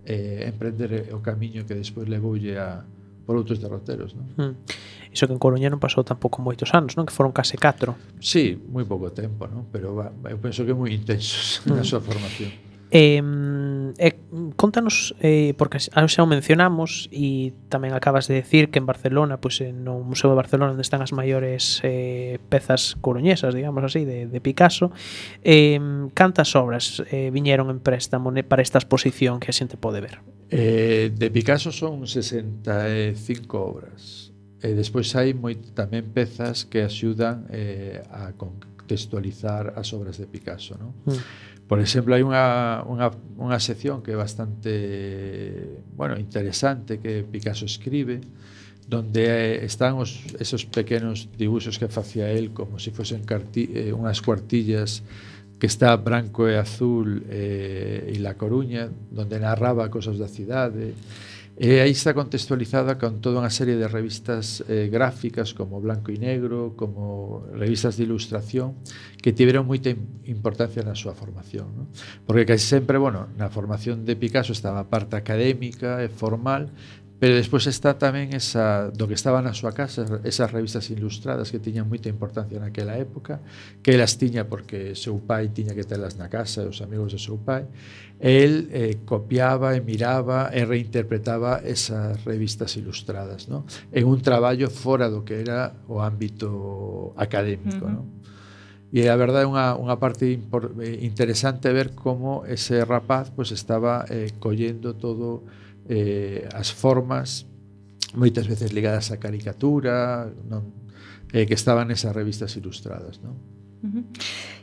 eh, 0.10 0.50
emprender 0.50 1.14
o 1.14 1.22
camiño 1.22 1.70
que 1.70 1.78
despois 1.78 2.10
levoulle 2.10 2.58
a, 2.58 2.82
por 3.30 3.38
outros 3.38 3.62
derroteros. 3.62 4.18
Non? 4.18 4.26
Mm. 4.42 4.54
Iso 5.14 5.30
que 5.30 5.38
en 5.38 5.42
Coruña 5.42 5.70
non 5.70 5.78
pasou 5.78 6.02
tampouco 6.02 6.42
moitos 6.42 6.74
anos, 6.74 6.98
non? 6.98 7.06
Que 7.06 7.14
foron 7.14 7.30
case 7.30 7.62
4. 7.62 7.94
Sí, 8.18 8.58
moi 8.58 8.90
pouco 8.90 9.14
tempo, 9.14 9.46
non? 9.46 9.70
Pero 9.70 9.94
va, 9.94 10.10
eu 10.34 10.42
penso 10.42 10.66
que 10.66 10.74
moi 10.74 10.90
intensos 10.90 11.62
mm. 11.62 11.70
na 11.78 11.86
hmm. 11.86 11.90
súa 11.94 12.02
formación. 12.02 12.50
Eh, 12.90 13.22
eh, 14.02 14.18
contanos, 14.56 15.14
eh, 15.22 15.54
porque 15.62 15.78
xa 15.78 15.94
o 15.94 16.26
mencionamos 16.26 17.06
e 17.14 17.54
tamén 17.70 17.94
acabas 17.94 18.26
de 18.26 18.42
decir 18.42 18.74
que 18.74 18.82
en 18.82 18.90
Barcelona, 18.90 19.38
pois 19.38 19.62
pues, 19.62 19.70
no 19.78 20.02
Museo 20.02 20.34
de 20.34 20.42
Barcelona 20.42 20.74
onde 20.74 20.82
están 20.82 21.06
as 21.06 21.14
maiores 21.14 21.86
eh, 21.86 22.42
pezas 22.50 22.98
coruñesas, 22.98 23.54
digamos 23.54 23.86
así, 23.86 24.10
de, 24.10 24.26
de 24.26 24.40
Picasso 24.42 24.90
eh, 25.46 25.78
cantas 26.18 26.58
obras 26.58 27.06
eh, 27.14 27.30
viñeron 27.30 27.70
en 27.70 27.78
préstamo 27.78 28.34
para 28.50 28.66
esta 28.66 28.82
exposición 28.82 29.38
que 29.38 29.54
a 29.54 29.58
xente 29.58 29.78
pode 29.78 30.02
ver? 30.02 30.18
Eh, 30.50 31.12
de 31.14 31.30
Picasso 31.30 31.72
son 31.72 32.08
65 32.08 33.14
obras. 33.58 34.34
E 34.60 34.76
despois 34.76 35.08
hai 35.16 35.32
moi, 35.38 35.56
tamén 35.78 36.10
pezas 36.12 36.68
que 36.68 36.84
axudan 36.84 37.48
eh, 37.54 38.04
a 38.12 38.34
contextualizar 38.36 39.78
as 39.78 39.94
obras 39.94 40.18
de 40.18 40.28
Picasso. 40.28 40.76
Non? 40.76 40.92
Mm. 41.06 41.22
Por 41.70 41.78
exemplo, 41.78 42.18
hai 42.18 42.26
unha, 42.26 42.82
unha, 42.90 43.14
unha 43.38 43.60
sección 43.62 44.02
que 44.02 44.12
é 44.12 44.18
bastante 44.18 45.86
bueno, 45.94 46.18
interesante 46.18 46.98
que 46.98 47.22
Picasso 47.22 47.70
escribe, 47.70 48.20
donde 48.90 49.30
eh, 49.30 49.66
están 49.70 50.02
os, 50.02 50.26
esos 50.42 50.66
pequenos 50.66 51.30
dibuixos 51.38 51.78
que 51.78 51.88
facía 51.88 52.34
el 52.34 52.58
como 52.58 52.82
se 52.82 52.90
si 52.90 52.98
fosen 52.98 53.22
carti, 53.22 53.70
eh, 53.70 53.94
unhas 53.94 54.18
cuartillas 54.26 55.06
que 55.60 55.68
está 55.68 55.94
branco 56.00 56.48
e 56.48 56.56
azul 56.56 57.28
eh, 57.28 58.08
e 58.08 58.16
La 58.24 58.40
Coruña, 58.40 58.88
donde 59.12 59.38
narraba 59.44 59.92
cosas 59.92 60.16
da 60.16 60.32
cidade. 60.32 60.96
E 61.60 61.84
aí 61.84 61.92
está 61.92 62.16
contextualizada 62.16 62.96
con 62.96 63.20
toda 63.20 63.44
unha 63.44 63.52
serie 63.52 63.76
de 63.76 63.92
revistas 63.92 64.64
eh, 64.72 64.88
gráficas 64.88 65.52
como 65.52 65.84
Blanco 65.84 66.08
e 66.08 66.16
Negro, 66.16 66.72
como 66.80 67.44
revistas 67.52 68.00
de 68.00 68.08
ilustración, 68.08 68.80
que 69.20 69.36
tiveron 69.36 69.68
moita 69.68 69.92
importancia 70.32 70.80
na 70.88 70.96
súa 70.96 71.12
formación. 71.12 71.68
¿no? 71.76 71.84
Porque 72.24 72.48
casi 72.48 72.64
sempre, 72.64 72.96
bueno, 72.96 73.28
na 73.36 73.52
formación 73.52 74.08
de 74.08 74.16
Picasso 74.16 74.56
estaba 74.56 74.80
a 74.80 74.88
parte 74.88 75.20
académica 75.20 76.00
e 76.00 76.08
formal, 76.08 76.72
Pero 77.20 77.36
despois 77.36 77.68
está 77.68 78.00
tamén 78.00 78.32
esa 78.32 78.96
do 78.96 79.04
que 79.04 79.12
estaba 79.12 79.44
na 79.44 79.52
súa 79.52 79.76
casa, 79.76 80.08
esas 80.24 80.56
revistas 80.56 80.88
ilustradas 80.88 81.52
que 81.52 81.60
tiñan 81.60 81.92
moita 81.92 82.08
importancia 82.08 82.56
naquela 82.64 82.96
época, 82.96 83.44
que 83.84 83.92
elas 83.92 84.16
tiña 84.16 84.48
porque 84.48 84.96
seu 84.96 85.20
pai 85.20 85.52
tiña 85.52 85.76
que 85.76 85.84
telas 85.84 86.16
na 86.16 86.32
casa, 86.32 86.64
os 86.64 86.80
amigos 86.80 87.12
do 87.12 87.20
seu 87.20 87.36
pai. 87.36 87.68
El 88.24 88.72
eh, 88.72 89.04
copiaba 89.04 89.76
e 89.76 89.84
miraba 89.84 90.48
e 90.56 90.64
reinterpretaba 90.64 91.60
esas 91.60 92.24
revistas 92.24 92.80
ilustradas, 92.80 93.52
¿no? 93.52 93.68
En 93.92 94.08
un 94.08 94.24
traballo 94.24 94.72
fora 94.72 95.12
do 95.12 95.28
que 95.28 95.44
era 95.44 95.76
o 95.92 96.00
ámbito 96.00 97.12
académico, 97.20 97.84
uh 97.84 97.92
-huh. 97.92 98.00
¿no? 98.00 98.20
E 98.90 99.06
a 99.06 99.16
verdade 99.20 99.46
é 99.46 99.50
unha, 99.52 99.78
unha 99.78 100.02
parte 100.02 100.26
impor, 100.26 100.74
eh, 100.82 101.06
interesante 101.06 101.70
ver 101.70 101.94
como 101.94 102.48
ese 102.50 102.82
rapaz 102.82 103.30
pues, 103.30 103.54
estaba 103.54 104.08
eh, 104.10 104.34
collendo 104.42 104.98
todo 104.98 105.46
eh, 105.90 106.48
as 106.54 106.70
formas 106.70 107.50
moitas 108.14 108.46
veces 108.46 108.72
ligadas 108.74 109.10
á 109.10 109.18
caricatura, 109.18 110.30
non 110.46 110.70
eh, 111.34 111.46
que 111.50 111.58
estaban 111.58 111.90
esas 111.90 112.14
revistas 112.14 112.54
ilustradas, 112.58 113.22
non? 113.26 113.36
Uh 113.82 113.90
-huh. 113.90 114.04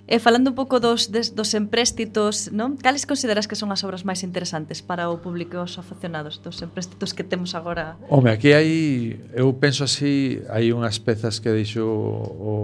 E 0.06 0.16
eh, 0.16 0.20
falando 0.22 0.50
un 0.50 0.56
pouco 0.56 0.78
dos, 0.78 1.10
des, 1.10 1.34
dos 1.34 1.50
empréstitos, 1.58 2.54
non? 2.54 2.78
Cales 2.78 3.10
consideras 3.10 3.50
que 3.50 3.58
son 3.58 3.74
as 3.74 3.82
obras 3.82 4.06
máis 4.06 4.22
interesantes 4.22 4.78
para 4.78 5.10
o 5.10 5.18
público 5.18 5.58
os 5.58 5.82
aficionados 5.82 6.38
dos 6.46 6.62
empréstitos 6.62 7.10
que 7.10 7.26
temos 7.26 7.58
agora? 7.58 7.98
Home, 8.06 8.30
aquí 8.30 8.54
hai, 8.54 9.18
eu 9.34 9.50
penso 9.58 9.82
así, 9.82 10.38
hai 10.46 10.70
unhas 10.70 11.02
pezas 11.02 11.42
que 11.42 11.50
deixou 11.50 11.90
o 12.38 12.54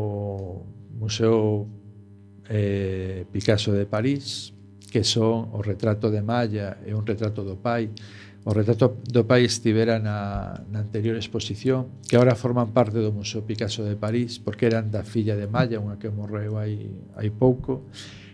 Museo 0.94 1.66
eh, 2.46 3.26
Picasso 3.34 3.74
de 3.74 3.90
París, 3.90 4.54
que 4.86 5.02
son 5.02 5.50
o 5.50 5.66
retrato 5.66 6.14
de 6.14 6.22
Maya 6.22 6.78
e 6.86 6.94
un 6.94 7.02
retrato 7.02 7.42
do 7.42 7.58
pai, 7.58 7.90
o 8.42 8.50
retrato 8.50 8.98
do 9.06 9.22
país 9.22 9.54
estivera 9.54 10.02
na, 10.02 10.66
na 10.66 10.82
anterior 10.82 11.14
exposición, 11.14 12.02
que 12.10 12.18
agora 12.18 12.34
forman 12.34 12.74
parte 12.74 12.98
do 12.98 13.14
Museo 13.14 13.46
Picasso 13.46 13.86
de 13.86 13.94
París, 13.94 14.42
porque 14.42 14.66
eran 14.66 14.90
da 14.90 15.06
filla 15.06 15.38
de 15.38 15.46
Maya, 15.46 15.78
unha 15.78 15.94
que 15.94 16.10
morreu 16.10 16.58
hai, 16.58 16.90
hai 17.14 17.30
pouco, 17.30 17.86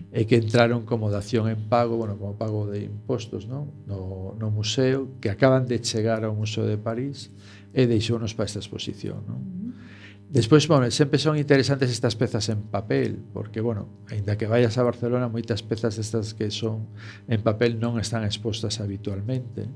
e 0.09 0.25
que 0.25 0.41
entraron 0.41 0.89
como 0.89 1.13
dación 1.13 1.53
en 1.53 1.69
pago, 1.69 2.01
bueno, 2.01 2.17
como 2.17 2.41
pago 2.41 2.65
de 2.65 2.89
impostos, 2.89 3.45
non? 3.45 3.69
No, 3.85 4.33
no 4.41 4.49
museo, 4.49 5.21
que 5.21 5.29
acaban 5.29 5.69
de 5.69 5.85
chegar 5.85 6.25
ao 6.25 6.33
Museo 6.33 6.65
de 6.65 6.81
París 6.81 7.29
e 7.77 7.85
deixounos 7.85 8.33
para 8.33 8.49
esta 8.49 8.65
exposición, 8.65 9.21
non? 9.29 9.45
Despois, 10.29 10.69
bueno, 10.69 10.89
sempre 10.93 11.21
son 11.21 11.37
interesantes 11.37 11.93
estas 11.93 12.17
pezas 12.17 12.49
en 12.49 12.65
papel, 12.73 13.21
porque, 13.33 13.61
bueno, 13.61 13.89
aínda 14.09 14.37
que 14.37 14.49
vayas 14.49 14.77
a 14.81 14.85
Barcelona, 14.85 15.29
moitas 15.29 15.61
pezas 15.61 16.01
destas 16.01 16.33
que 16.33 16.49
son 16.49 16.89
en 17.29 17.41
papel 17.45 17.77
non 17.77 18.01
están 18.01 18.25
expostas 18.25 18.81
habitualmente. 18.81 19.69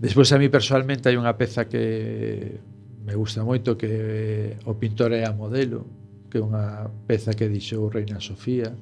Despois 0.00 0.32
a 0.32 0.38
mí 0.40 0.48
personalmente 0.48 1.12
hai 1.12 1.20
unha 1.20 1.36
peza 1.36 1.68
que 1.68 2.56
me 3.04 3.12
gusta 3.12 3.44
moito 3.44 3.76
que 3.76 4.56
o 4.64 4.72
pintor 4.80 5.12
é 5.12 5.28
a 5.28 5.36
modelo, 5.36 5.84
que 6.32 6.40
é 6.40 6.42
unha 6.42 6.88
peza 7.04 7.36
que 7.36 7.52
deixou 7.52 7.92
Reina 7.92 8.16
Sofía, 8.16 8.72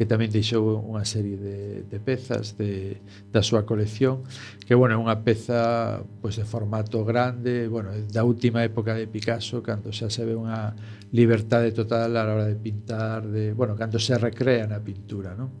que 0.00 0.08
tamén 0.08 0.32
deixou 0.32 0.80
unha 0.80 1.04
serie 1.04 1.36
de, 1.36 1.84
de 1.84 1.98
pezas 2.00 2.56
de, 2.56 3.04
da 3.28 3.44
súa 3.44 3.68
colección, 3.68 4.24
que 4.64 4.72
bueno, 4.72 4.96
é 4.96 4.98
unha 4.98 5.20
peza 5.20 6.00
pois, 6.24 6.40
de 6.40 6.48
formato 6.48 7.04
grande, 7.04 7.68
bueno, 7.68 7.92
da 8.08 8.24
última 8.24 8.64
época 8.64 8.96
de 8.96 9.04
Picasso, 9.04 9.60
cando 9.60 9.92
xa 9.92 10.08
se 10.08 10.24
ve 10.24 10.32
unha 10.32 10.72
libertade 11.12 11.76
total 11.76 12.16
a 12.16 12.24
hora 12.24 12.48
de 12.48 12.56
pintar, 12.56 13.28
de, 13.28 13.52
bueno, 13.52 13.76
cando 13.76 14.00
se 14.00 14.16
recrea 14.16 14.64
na 14.64 14.80
pintura, 14.80 15.36
non? 15.36 15.52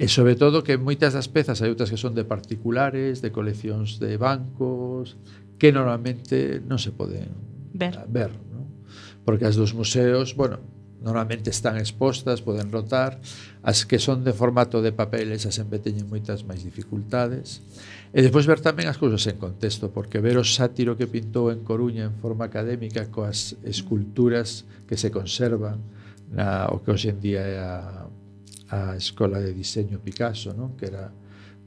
E 0.00 0.08
sobre 0.08 0.34
todo 0.34 0.64
que 0.64 0.80
moitas 0.80 1.12
das 1.12 1.28
pezas 1.28 1.60
hai 1.60 1.68
outras 1.68 1.92
que 1.92 2.00
son 2.00 2.16
de 2.16 2.24
particulares, 2.24 3.20
de 3.20 3.28
coleccións 3.28 4.00
de 4.00 4.16
bancos, 4.16 5.20
que 5.60 5.70
normalmente 5.70 6.64
non 6.64 6.80
se 6.80 6.90
poden 6.90 7.28
ver, 7.76 7.94
ah, 8.00 8.08
ver 8.08 8.32
¿no? 8.50 8.66
porque 9.22 9.46
as 9.46 9.54
dos 9.54 9.76
museos, 9.76 10.34
bueno, 10.34 10.58
normalmente 11.02 11.50
están 11.50 11.76
expostas, 11.76 12.42
poden 12.42 12.70
rotar, 12.72 13.20
as 13.62 13.86
que 13.86 13.98
son 13.98 14.24
de 14.24 14.32
formato 14.32 14.82
de 14.82 14.92
papel, 14.92 15.32
esas 15.32 15.54
sempre 15.54 15.82
teñen 15.82 16.08
moitas 16.08 16.46
máis 16.46 16.62
dificultades. 16.62 17.60
E 18.14 18.22
despois 18.22 18.46
ver 18.46 18.62
tamén 18.62 18.86
as 18.86 18.98
cousas 18.98 19.22
en 19.26 19.36
contexto, 19.38 19.90
porque 19.90 20.22
ver 20.22 20.38
o 20.38 20.46
sátiro 20.46 20.94
que 20.94 21.10
pintou 21.10 21.50
en 21.50 21.66
Coruña 21.66 22.06
en 22.06 22.14
forma 22.22 22.46
académica 22.46 23.10
coas 23.10 23.58
esculturas 23.66 24.64
que 24.86 24.96
se 24.96 25.10
conservan 25.10 25.82
na 26.32 26.70
o 26.70 26.80
que 26.80 26.94
hoxe 26.94 27.12
en 27.12 27.18
día 27.20 27.42
é 27.44 27.58
a 27.60 28.06
a 28.72 28.96
Escola 28.96 29.36
de 29.36 29.52
Diseño 29.52 30.00
Picasso, 30.00 30.56
non? 30.56 30.72
que 30.80 30.88
era 30.88 31.12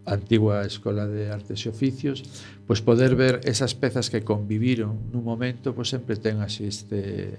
a 0.06 0.12
antigua 0.18 0.66
Escola 0.66 1.06
de 1.06 1.30
Artes 1.30 1.62
e 1.66 1.70
Oficios, 1.70 2.26
pois 2.66 2.82
poder 2.82 3.14
ver 3.14 3.46
esas 3.46 3.78
pezas 3.78 4.10
que 4.10 4.26
conviviron 4.26 4.98
nun 5.14 5.22
momento, 5.22 5.78
pois 5.78 5.94
sempre 5.94 6.18
ten 6.18 6.42
así 6.42 6.66
este 6.66 7.38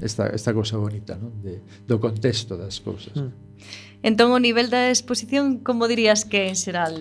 esta, 0.00 0.28
esta 0.28 0.52
cousa 0.52 0.76
bonita, 0.76 1.16
non? 1.16 1.32
De, 1.40 1.64
do 1.88 1.96
contexto 1.96 2.60
das 2.60 2.80
cousas. 2.80 3.16
Mm. 3.16 3.32
Entón, 4.04 4.36
o 4.36 4.40
nivel 4.40 4.68
da 4.68 4.92
exposición, 4.92 5.64
como 5.64 5.88
dirías 5.88 6.28
que 6.28 6.52
en 6.52 6.56
xeral 6.56 7.00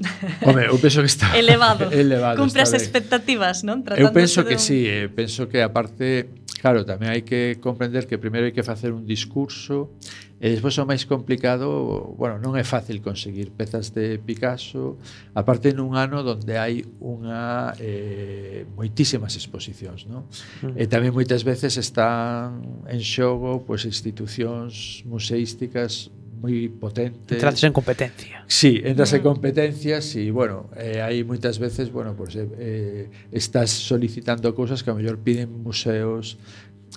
Home, 0.46 0.66
eu 0.66 0.78
penso 0.78 1.00
que 1.00 1.06
está 1.06 1.36
elevado. 1.36 1.92
elevado 1.94 2.40
Cumpre 2.40 2.62
as 2.62 2.72
expectativas, 2.72 3.62
non? 3.62 3.84
Tratándose 3.84 4.08
eu 4.08 4.14
penso 4.14 4.40
que 4.42 4.56
un... 4.56 4.62
sí, 4.62 4.88
eh, 4.88 5.12
penso 5.12 5.46
que 5.46 5.60
aparte 5.60 6.32
Claro, 6.60 6.84
tamén 6.84 7.08
hai 7.08 7.24
que 7.24 7.56
comprender 7.56 8.04
que 8.04 8.20
primeiro 8.20 8.44
hai 8.44 8.52
que 8.52 8.60
facer 8.60 8.92
un 8.92 9.08
discurso 9.08 9.96
e 10.36 10.52
despois 10.52 10.76
o 10.76 10.84
máis 10.84 11.08
complicado, 11.08 12.12
bueno, 12.20 12.36
non 12.36 12.52
é 12.52 12.64
fácil 12.64 13.00
conseguir 13.00 13.48
pezas 13.56 13.96
de 13.96 14.20
Picasso, 14.20 15.00
aparte 15.32 15.72
nun 15.72 15.96
ano 15.96 16.20
onde 16.20 16.60
hai 16.60 16.84
unha 17.00 17.72
eh, 17.80 18.68
moitísimas 18.76 19.40
exposicións, 19.40 20.04
non? 20.04 20.28
Mm. 20.60 20.76
E 20.76 20.84
tamén 20.84 21.16
moitas 21.16 21.48
veces 21.48 21.80
están 21.80 22.84
en 22.84 23.00
xogo 23.00 23.64
pois 23.64 23.88
institucións 23.88 25.00
museísticas 25.08 26.12
moi 26.40 26.72
potentes. 26.72 27.36
Entrates 27.36 27.64
en 27.64 27.72
competencia. 27.72 28.44
Sí, 28.48 28.80
entras 28.82 29.12
en 29.12 29.20
competencias 29.20 30.16
e, 30.16 30.32
bueno, 30.32 30.72
eh, 30.72 31.04
hai 31.04 31.20
moitas 31.20 31.60
veces, 31.60 31.92
bueno, 31.92 32.16
pues, 32.16 32.32
eh, 32.34 32.48
eh, 32.56 33.04
estás 33.28 33.68
solicitando 33.68 34.56
cousas 34.56 34.80
que 34.80 34.88
a 34.88 34.96
mellor 34.96 35.20
piden 35.20 35.52
museos 35.60 36.40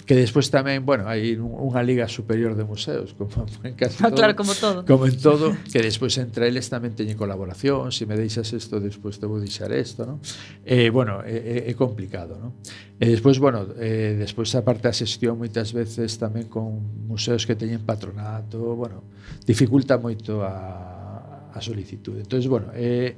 que 0.02 0.18
despois 0.18 0.50
tamén, 0.50 0.82
bueno, 0.82 1.06
hai 1.06 1.38
unha 1.38 1.86
liga 1.86 2.10
superior 2.10 2.58
de 2.58 2.66
museos, 2.66 3.14
como 3.14 3.46
en 3.68 3.78
casi 3.78 4.02
ah, 4.02 4.10
todo, 4.10 4.18
claro, 4.18 4.34
como 4.34 4.54
todo. 4.58 4.80
Como 4.90 5.06
en 5.06 5.18
todo, 5.22 5.54
que 5.72 5.86
despois 5.86 6.18
entre 6.18 6.50
eles 6.50 6.66
tamén 6.74 6.98
teñen 6.98 7.14
colaboración, 7.14 7.94
se 7.94 8.04
si 8.04 8.04
me 8.10 8.18
deixas 8.18 8.50
isto, 8.58 8.82
despois 8.82 9.22
te 9.22 9.30
vou 9.30 9.38
deixar 9.38 9.70
isto, 9.70 10.10
non? 10.10 10.18
Eh, 10.66 10.90
bueno, 10.90 11.22
é, 11.22 11.38
eh, 11.38 11.70
é 11.70 11.72
eh, 11.72 11.76
complicado, 11.78 12.42
non? 12.42 12.58
E 12.98 13.06
despois, 13.06 13.38
bueno, 13.38 13.70
eh, 13.78 14.18
despois 14.18 14.50
a 14.58 14.66
parte 14.66 14.90
a 14.90 14.94
xestión 14.98 15.38
moitas 15.38 15.70
veces 15.70 16.18
tamén 16.18 16.50
con 16.50 16.74
museos 17.06 17.46
que 17.46 17.54
teñen 17.54 17.86
patronato, 17.86 18.74
bueno, 18.74 19.06
dificulta 19.46 20.02
moito 20.02 20.42
a, 20.42 21.54
a 21.54 21.60
solicitude. 21.62 22.26
Entón, 22.26 22.42
bueno, 22.50 22.74
eh, 22.74 23.14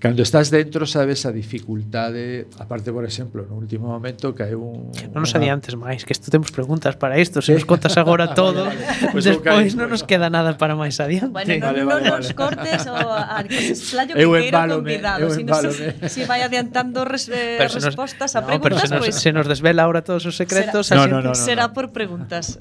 Cando 0.00 0.22
estás 0.22 0.48
dentro 0.48 0.86
sabes 0.86 1.26
a 1.26 1.30
dificultade, 1.30 2.48
aparte, 2.56 2.88
por 2.88 3.04
exemplo, 3.04 3.44
no 3.44 3.60
último 3.60 3.92
momento 3.92 4.32
que 4.32 4.48
hai 4.48 4.56
un... 4.56 4.88
Non 5.12 5.28
nos 5.28 5.36
adiantes 5.36 5.76
máis, 5.76 6.08
que 6.08 6.16
isto 6.16 6.32
temos 6.32 6.48
preguntas 6.48 6.96
para 6.96 7.20
isto, 7.20 7.44
se 7.44 7.52
nos 7.52 7.68
contas 7.68 8.00
agora 8.00 8.32
todo, 8.40 8.64
vale, 8.64 8.80
vale. 8.80 9.12
Pues 9.12 9.28
despois 9.28 9.76
non 9.76 9.92
nos 9.92 10.00
queda 10.08 10.32
nada 10.32 10.56
para 10.56 10.72
máis 10.72 10.96
adiante. 11.04 11.28
Bueno, 11.28 11.52
non, 11.52 11.84
vale, 11.84 11.84
vale, 11.84 12.00
non 12.08 12.16
vale. 12.16 12.24
nos 12.24 12.32
cortes 12.32 12.88
o 12.88 12.96
a 12.96 13.44
que 13.44 13.76
explayo 13.76 14.16
que 14.16 14.24
queira 14.24 14.64
convidado, 14.72 15.28
si, 15.36 15.44
no, 15.44 15.52
se, 15.60 15.92
si 16.08 16.24
vai 16.24 16.40
adiantando 16.40 17.04
res, 17.04 17.28
eh, 17.28 17.60
nos, 17.60 17.76
respostas 17.76 18.40
a 18.40 18.40
no, 18.40 18.56
preguntas, 18.56 18.88
pero 18.88 19.04
se, 19.04 19.04
pues, 19.04 19.20
se 19.20 19.36
nos 19.36 19.44
desvela 19.52 19.84
ahora 19.84 20.00
todos 20.00 20.24
os 20.24 20.32
secretos, 20.32 20.88
será, 20.88 21.04
así, 21.04 21.12
no, 21.12 21.20
no, 21.20 21.28
no, 21.28 21.36
será 21.36 21.68
no. 21.68 21.76
por 21.76 21.92
preguntas. 21.92 22.56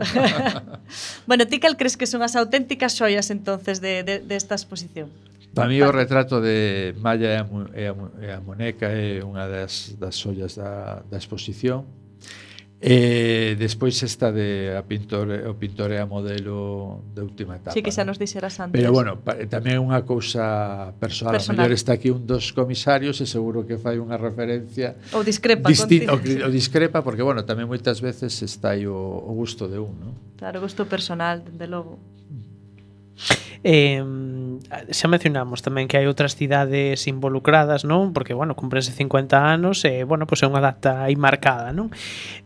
bueno, 1.24 1.48
ti 1.48 1.64
cal 1.64 1.80
crees 1.80 1.96
que 1.96 2.04
son 2.04 2.20
as 2.20 2.36
auténticas 2.36 3.00
xoias 3.00 3.32
entonces 3.32 3.80
de, 3.80 4.04
de, 4.04 4.20
de 4.20 4.36
esta 4.36 4.60
exposición? 4.60 5.08
Para 5.54 5.68
mí 5.68 5.82
o 5.82 5.92
retrato 5.92 6.40
de 6.40 6.94
Maya 7.02 7.46
e 7.74 7.86
a, 7.90 7.96
e 8.22 8.28
a 8.32 8.38
Moneca 8.40 8.88
é 8.88 9.20
unha 9.26 9.50
das, 9.50 9.98
das 9.98 10.16
ollas 10.26 10.56
da, 10.56 11.02
da 11.10 11.18
exposición. 11.18 11.86
E 12.80 13.60
despois 13.60 14.00
esta 14.08 14.32
de 14.32 14.72
a 14.72 14.88
pintor, 14.88 15.28
o 15.28 15.60
pintore 15.60 16.00
a 16.00 16.08
modelo 16.08 17.04
de 17.12 17.20
última 17.28 17.60
etapa. 17.60 17.76
Sí, 17.76 17.84
que 17.84 17.92
xa 17.92 18.08
nos 18.08 18.16
dixeras 18.16 18.56
antes. 18.64 18.80
Pero 18.80 18.96
bueno, 18.96 19.20
pa, 19.20 19.36
tamén 19.52 19.76
é 19.76 19.82
unha 19.84 20.00
cousa 20.08 20.96
personal. 20.96 21.36
personal. 21.36 21.68
mellor 21.68 21.76
está 21.76 22.00
aquí 22.00 22.08
un 22.08 22.24
dos 22.24 22.56
comisarios 22.56 23.20
e 23.20 23.28
seguro 23.28 23.68
que 23.68 23.76
fai 23.76 24.00
unha 24.00 24.16
referencia 24.16 24.96
ou 25.12 25.28
discrepa 25.28 25.68
disti- 25.68 26.08
o, 26.08 26.16
o 26.16 26.48
discrepa 26.48 27.04
porque 27.04 27.20
bueno, 27.20 27.44
tamén 27.44 27.68
moitas 27.68 28.00
veces 28.00 28.32
está 28.40 28.80
aí 28.80 28.88
o, 28.88 28.96
o 28.96 29.32
gusto 29.36 29.68
de 29.68 29.76
un, 29.76 29.92
non? 30.00 30.14
Claro, 30.40 30.64
gusto 30.64 30.88
personal, 30.88 31.44
dende 31.44 31.68
logo. 31.68 32.00
Eh, 33.64 34.00
xa 34.92 35.08
mencionamos 35.12 35.60
tamén 35.60 35.92
que 35.92 36.00
hai 36.00 36.08
outras 36.08 36.40
cidades 36.40 37.04
involucradas, 37.12 37.84
non? 37.84 38.16
Porque, 38.16 38.32
bueno, 38.32 38.56
cumprense 38.56 38.96
50 38.96 39.36
anos 39.36 39.84
e, 39.84 40.08
bueno, 40.08 40.24
pois 40.24 40.40
pues 40.40 40.48
é 40.48 40.52
unha 40.52 40.64
data 40.64 41.04
aí 41.04 41.20
marcada, 41.20 41.76
non? 41.76 41.92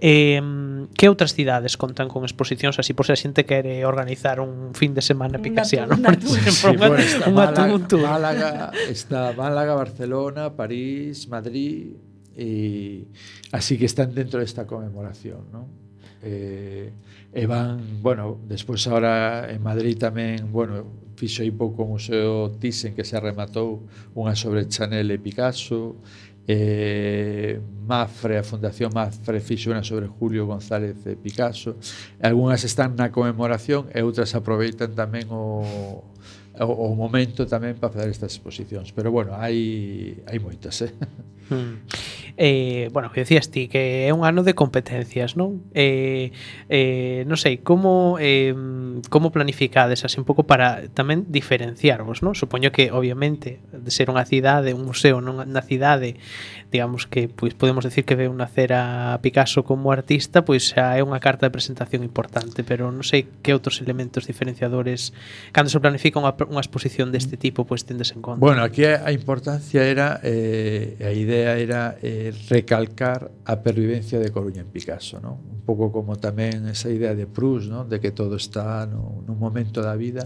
Eh, 0.02 0.42
que 0.98 1.06
outras 1.06 1.38
cidades 1.38 1.78
contan 1.78 2.10
con 2.10 2.26
exposicións 2.26 2.82
así 2.82 2.98
por 2.98 3.06
se 3.06 3.14
a 3.14 3.20
xente 3.20 3.46
quere 3.46 3.86
organizar 3.86 4.42
un 4.42 4.74
fin 4.74 4.98
de 4.98 5.06
semana 5.06 5.38
picasiano, 5.38 5.94
por 5.94 6.18
exemplo, 6.18 6.74
sí, 6.74 6.78
bueno, 6.78 6.98
está 6.98 7.30
Málaga, 7.30 7.78
Málaga, 8.02 8.52
está 8.90 9.20
Málaga, 9.38 9.74
Barcelona, 9.78 10.58
París, 10.58 11.30
Madrid 11.30 11.94
e 12.34 13.06
así 13.54 13.78
que 13.78 13.86
están 13.86 14.18
dentro 14.18 14.42
desta 14.42 14.66
conmemoración, 14.66 15.46
non? 15.54 15.70
Eh, 16.26 16.90
e 17.34 17.50
van, 17.50 17.82
bueno, 18.02 18.38
despois 18.46 18.86
ahora 18.86 19.50
en 19.50 19.62
Madrid 19.66 19.98
tamén, 19.98 20.54
bueno, 20.54 20.86
fixo 21.18 21.42
aí 21.42 21.50
pouco 21.50 21.82
o 21.84 21.90
Museo 21.90 22.54
Thyssen 22.62 22.94
que 22.94 23.02
se 23.02 23.18
rematou 23.18 23.82
unha 24.14 24.38
sobre 24.38 24.70
Chanel 24.70 25.10
e 25.10 25.18
Picasso, 25.18 25.98
eh, 26.48 27.60
Mafre, 27.88 28.38
a 28.38 28.44
Fundación 28.44 28.92
Mafre 28.94 29.42
fixo 29.42 29.74
unha 29.74 29.82
sobre 29.82 30.06
Julio 30.06 30.46
González 30.46 31.02
e 31.10 31.18
Picasso. 31.18 31.80
Algúnas 32.22 32.62
están 32.68 32.94
na 32.94 33.10
conmemoración 33.10 33.90
e 33.90 34.06
outras 34.06 34.36
aproveitan 34.38 34.94
tamén 34.94 35.26
o, 35.34 35.66
o, 36.60 36.66
o 36.70 36.88
momento 36.94 37.50
tamén 37.50 37.80
para 37.80 37.98
fazer 37.98 38.14
estas 38.14 38.36
exposicións. 38.36 38.94
Pero 38.94 39.10
bueno, 39.10 39.34
hai, 39.34 40.22
hai 40.28 40.38
moitas, 40.38 40.86
eh? 40.86 40.94
Hmm 41.50 41.84
eh, 42.38 42.90
bueno, 42.92 43.12
que 43.12 43.22
decías 43.22 43.50
ti, 43.52 43.68
que 43.68 44.08
é 44.08 44.14
un 44.14 44.26
ano 44.26 44.42
de 44.44 44.54
competencias, 44.58 45.38
non? 45.38 45.62
Eh, 45.78 46.34
eh, 46.70 47.24
non 47.30 47.38
sei, 47.38 47.62
como, 47.62 48.18
eh, 48.18 48.56
como 49.14 49.30
planificades 49.30 50.02
así 50.02 50.18
un 50.18 50.26
pouco 50.26 50.50
para 50.50 50.90
tamén 50.94 51.30
diferenciarvos, 51.30 52.26
non? 52.26 52.34
Supoño 52.34 52.74
que, 52.74 52.90
obviamente, 52.90 53.62
de 53.70 53.92
ser 53.94 54.10
unha 54.10 54.26
cidade, 54.26 54.74
un 54.74 54.86
museo 54.90 55.22
non 55.22 55.46
na 55.46 55.62
cidade 55.62 56.18
digamos 56.74 57.06
que 57.06 57.30
pois 57.30 57.54
podemos 57.54 57.86
decir 57.86 58.02
que 58.02 58.18
veu 58.18 58.34
nacer 58.34 58.74
a 58.74 59.22
Picasso 59.22 59.62
como 59.62 59.94
artista, 59.94 60.42
pois 60.42 60.74
xa 60.74 60.98
é 60.98 61.06
unha 61.06 61.22
carta 61.22 61.46
de 61.46 61.54
presentación 61.54 62.02
importante, 62.02 62.66
pero 62.66 62.90
non 62.90 63.06
sei 63.06 63.30
que 63.46 63.54
outros 63.54 63.78
elementos 63.86 64.26
diferenciadores 64.26 65.14
cando 65.54 65.70
se 65.70 65.78
planifica 65.78 66.18
unha, 66.18 66.34
unha 66.50 66.66
exposición 66.66 67.14
deste 67.14 67.38
tipo, 67.38 67.70
pois 67.70 67.86
tendes 67.86 68.10
en 68.18 68.26
conta. 68.26 68.42
Bueno, 68.42 68.66
aquí 68.66 68.90
a 68.90 69.14
importancia 69.14 69.86
era 69.86 70.18
eh, 70.26 70.98
a 70.98 71.14
idea 71.14 71.54
era 71.62 71.96
eh, 72.02 72.34
recalcar 72.50 73.30
a 73.46 73.62
pervivencia 73.62 74.18
de 74.18 74.34
Coruña 74.34 74.66
en 74.66 74.74
Picasso, 74.74 75.22
¿no? 75.22 75.38
Un 75.38 75.62
pouco 75.62 75.94
como 75.94 76.18
tamén 76.18 76.66
esa 76.66 76.90
idea 76.90 77.14
de 77.14 77.30
Proust, 77.30 77.70
¿no? 77.70 77.86
De 77.86 78.02
que 78.02 78.10
todo 78.10 78.34
está 78.34 78.90
no, 78.90 79.22
nun 79.30 79.38
momento 79.38 79.86
da 79.86 79.94
vida. 79.94 80.26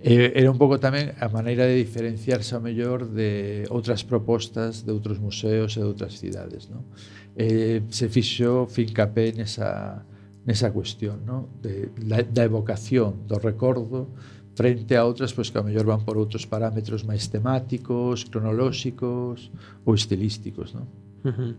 Eh, 0.00 0.32
era 0.34 0.48
un 0.48 0.56
pouco 0.56 0.80
tamén 0.80 1.12
a 1.20 1.28
maneira 1.28 1.68
de 1.68 1.76
diferenciarse 1.76 2.56
ao 2.56 2.64
mellor 2.64 3.12
de 3.12 3.68
outras 3.68 4.02
propostas 4.02 4.82
de 4.86 4.90
outros 4.94 5.20
museos 5.20 5.76
e 5.82 5.86
outras 5.86 6.18
cidades. 6.18 6.70
Non? 6.70 6.86
Eh, 7.34 7.82
se 7.90 8.06
fixo 8.08 8.70
fincapé 8.70 9.34
nesa, 9.34 10.06
nesa 10.46 10.70
cuestión 10.70 11.26
non? 11.26 11.50
De, 11.58 11.90
da, 11.98 12.22
da 12.22 12.42
evocación, 12.46 13.26
do 13.26 13.42
recordo, 13.42 14.08
frente 14.54 14.94
a 14.94 15.04
outras 15.04 15.34
pois, 15.34 15.50
que 15.50 15.58
a 15.58 15.66
mellor 15.66 15.84
van 15.84 16.06
por 16.06 16.16
outros 16.16 16.46
parámetros 16.46 17.02
máis 17.02 17.26
temáticos, 17.26 18.24
cronolóxicos 18.24 19.50
ou 19.84 19.92
estilísticos. 19.94 20.72
Non? 20.72 20.86
Uh 21.26 21.34
-huh. 21.34 21.52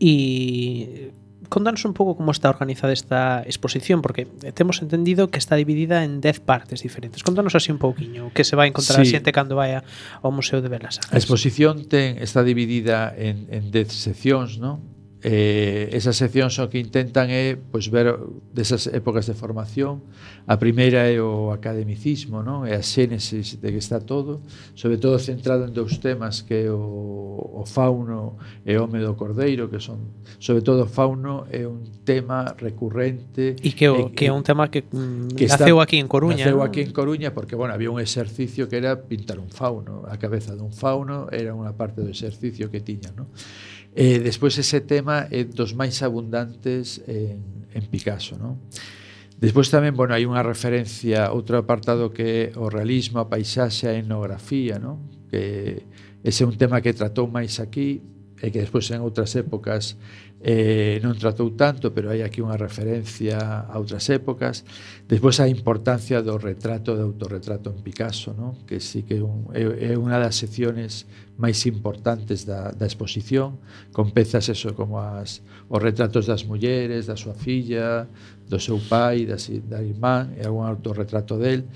E 0.00 0.14
contanos 1.48 1.84
un 1.84 1.94
pouco 1.94 2.16
como 2.16 2.30
está 2.30 2.48
organizada 2.50 2.92
esta 2.92 3.42
exposición, 3.44 4.02
porque 4.02 4.26
temos 4.54 4.82
entendido 4.82 5.28
que 5.28 5.38
está 5.38 5.56
dividida 5.56 6.04
en 6.04 6.20
10 6.20 6.40
partes 6.40 6.82
diferentes. 6.82 7.22
Contanos 7.22 7.54
así 7.54 7.70
un 7.72 7.78
pouquiño, 7.78 8.32
que 8.32 8.44
se 8.44 8.56
vai 8.56 8.68
encontrar 8.68 9.04
sí. 9.04 9.08
a 9.08 9.12
xente 9.18 9.30
cando 9.32 9.56
vai 9.56 9.78
ao 9.78 10.30
Museo 10.32 10.60
de 10.64 10.68
Belas 10.68 10.98
Artes. 10.98 11.12
A 11.12 11.18
exposición 11.18 11.86
ten, 11.86 12.18
está 12.18 12.42
dividida 12.42 13.12
en, 13.14 13.46
en 13.52 13.70
10 13.70 13.92
seccións, 13.92 14.58
non? 14.58 14.95
Eh, 15.28 15.90
esas 15.90 16.14
seccións 16.14 16.54
o 16.62 16.70
que 16.70 16.78
intentan 16.78 17.26
é 17.34 17.58
pois, 17.58 17.90
ver 17.90 18.14
desas 18.54 18.86
épocas 18.86 19.26
de 19.26 19.34
formación. 19.34 20.06
A 20.46 20.54
primeira 20.54 21.02
é 21.10 21.18
o 21.18 21.50
academicismo, 21.50 22.46
non? 22.46 22.62
é 22.62 22.78
a 22.78 22.82
xénesis 22.86 23.58
de 23.58 23.74
que 23.74 23.82
está 23.82 23.98
todo, 23.98 24.38
sobre 24.78 25.02
todo 25.02 25.18
centrado 25.18 25.66
en 25.66 25.74
dous 25.74 25.98
temas 25.98 26.46
que 26.46 26.54
é 26.54 26.70
o, 26.70 27.58
o 27.58 27.66
fauno 27.66 28.38
e 28.62 28.78
o 28.78 28.86
home 28.86 29.02
do 29.02 29.18
cordeiro, 29.18 29.66
que 29.66 29.82
son, 29.82 30.14
sobre 30.38 30.62
todo 30.62 30.86
o 30.86 30.90
fauno 30.90 31.50
é 31.50 31.66
un 31.66 31.82
tema 32.06 32.54
recurrente. 32.54 33.58
E 33.58 33.74
que, 33.74 33.90
o, 33.90 34.06
e, 34.06 34.14
que 34.14 34.30
é 34.30 34.32
un 34.32 34.46
tema 34.46 34.70
que, 34.70 34.86
mm, 34.86 35.34
que 35.34 35.50
naceu 35.50 35.82
está, 35.82 35.90
aquí 35.90 35.98
en 35.98 36.06
Coruña. 36.06 36.46
Naceu 36.46 36.62
aquí 36.62 36.86
en 36.86 36.94
Coruña 36.94 37.34
porque, 37.34 37.58
bueno, 37.58 37.74
había 37.74 37.90
un 37.90 37.98
exercicio 37.98 38.70
que 38.70 38.78
era 38.78 38.94
pintar 38.94 39.42
un 39.42 39.50
fauno, 39.50 40.06
a 40.06 40.22
cabeza 40.22 40.54
dun 40.54 40.70
fauno 40.70 41.26
era 41.34 41.50
unha 41.50 41.74
parte 41.74 41.98
do 41.98 42.14
exercicio 42.14 42.70
que 42.70 42.78
tiña, 42.78 43.10
non? 43.10 43.26
Eh, 43.96 44.20
despois 44.20 44.52
ese 44.60 44.84
tema 44.84 45.24
é 45.32 45.48
dos 45.48 45.72
máis 45.72 46.04
abundantes 46.04 47.00
en, 47.08 47.64
en 47.72 47.82
Picasso, 47.88 48.36
non? 48.36 48.60
Despois 49.40 49.72
tamén, 49.72 49.96
bueno, 49.96 50.12
hai 50.12 50.28
unha 50.28 50.44
referencia, 50.44 51.32
outro 51.32 51.56
apartado 51.56 52.12
que 52.12 52.52
é 52.52 52.60
o 52.60 52.68
realismo, 52.68 53.24
a 53.24 53.32
paisaxe, 53.32 53.88
a 53.88 53.96
etnografía, 53.96 54.76
non? 54.76 55.00
Que 55.32 55.88
ese 56.20 56.44
é 56.44 56.46
un 56.48 56.60
tema 56.60 56.84
que 56.84 56.92
tratou 56.92 57.24
máis 57.24 57.56
aquí 57.56 58.04
e 58.36 58.52
que 58.52 58.60
despois 58.60 58.84
en 58.92 59.00
outras 59.00 59.32
épocas 59.32 59.96
eh, 60.44 61.00
non 61.00 61.16
tratou 61.16 61.48
tanto, 61.56 61.96
pero 61.96 62.12
hai 62.12 62.20
aquí 62.20 62.44
unha 62.44 62.60
referencia 62.60 63.64
a 63.64 63.74
outras 63.80 64.04
épocas. 64.12 64.68
Despois 65.08 65.40
a 65.40 65.48
importancia 65.48 66.20
do 66.20 66.36
retrato, 66.36 66.92
do 66.92 67.08
autorretrato 67.08 67.72
en 67.72 67.80
Picasso, 67.80 68.36
non? 68.36 68.60
que 68.68 68.76
sí 68.76 69.08
que 69.08 69.24
un, 69.24 69.48
é, 69.56 69.92
é 69.92 69.92
unha 69.96 70.20
das 70.20 70.36
secciones 70.36 71.08
máis 71.36 71.68
importantes 71.68 72.48
da, 72.48 72.72
da 72.72 72.88
exposición, 72.88 73.60
con 73.92 74.10
pezas 74.10 74.48
eso 74.48 74.72
como 74.72 75.00
as 75.00 75.44
os 75.68 75.80
retratos 75.82 76.24
das 76.24 76.48
mulleres, 76.48 77.06
da 77.06 77.16
súa 77.18 77.34
filla, 77.34 78.08
do 78.48 78.56
seu 78.62 78.78
pai, 78.78 79.26
da, 79.26 79.36
da 79.68 79.82
irmán, 79.82 80.32
e 80.38 80.46
algún 80.46 80.64
autorretrato 80.64 81.36
del. 81.36 81.68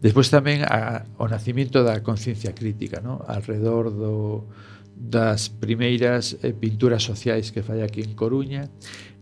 Despois 0.00 0.32
tamén 0.32 0.64
a, 0.64 1.04
o 1.20 1.26
nacimiento 1.28 1.82
da 1.84 2.00
conciencia 2.00 2.54
crítica, 2.54 3.02
no? 3.04 3.20
alrededor 3.26 3.92
do, 3.92 4.46
das 5.00 5.48
primeiras 5.48 6.36
eh, 6.44 6.52
pinturas 6.52 7.02
sociais 7.02 7.48
que 7.50 7.64
fai 7.64 7.80
aquí 7.80 8.04
en 8.04 8.12
Coruña 8.12 8.68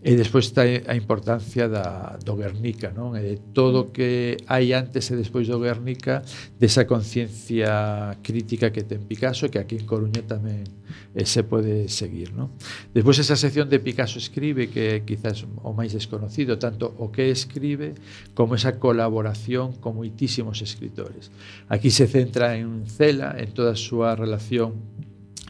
e 0.02 0.14
despois 0.14 0.46
está 0.46 0.62
a 0.62 0.94
importancia 0.94 1.66
da, 1.66 2.18
do 2.22 2.34
Guernica 2.38 2.94
non? 2.94 3.18
e 3.18 3.22
de 3.22 3.36
todo 3.54 3.86
o 3.86 3.94
que 3.94 4.38
hai 4.46 4.70
antes 4.74 5.10
e 5.10 5.14
despois 5.18 5.50
do 5.50 5.58
Guernica 5.58 6.22
desa 6.58 6.86
conciencia 6.86 8.14
crítica 8.22 8.70
que 8.70 8.86
ten 8.86 9.06
Picasso 9.06 9.50
que 9.50 9.58
aquí 9.58 9.74
en 9.74 9.86
Coruña 9.86 10.22
tamén 10.22 10.66
eh, 11.14 11.26
se 11.26 11.42
pode 11.42 11.90
seguir 11.90 12.30
non? 12.30 12.54
despois 12.94 13.18
esa 13.18 13.34
sección 13.34 13.66
de 13.66 13.82
Picasso 13.82 14.22
escribe 14.22 14.70
que 14.70 15.02
quizás 15.02 15.42
o 15.46 15.70
máis 15.74 15.94
desconocido 15.94 16.62
tanto 16.62 16.94
o 16.98 17.10
que 17.10 17.30
escribe 17.30 17.98
como 18.38 18.54
esa 18.54 18.78
colaboración 18.78 19.78
con 19.82 19.98
moitísimos 19.98 20.62
escritores 20.62 21.34
aquí 21.70 21.90
se 21.90 22.06
centra 22.06 22.54
en 22.54 22.86
Cela 22.86 23.34
en 23.34 23.50
toda 23.50 23.74
a 23.74 23.78
súa 23.78 24.14
relación 24.14 24.78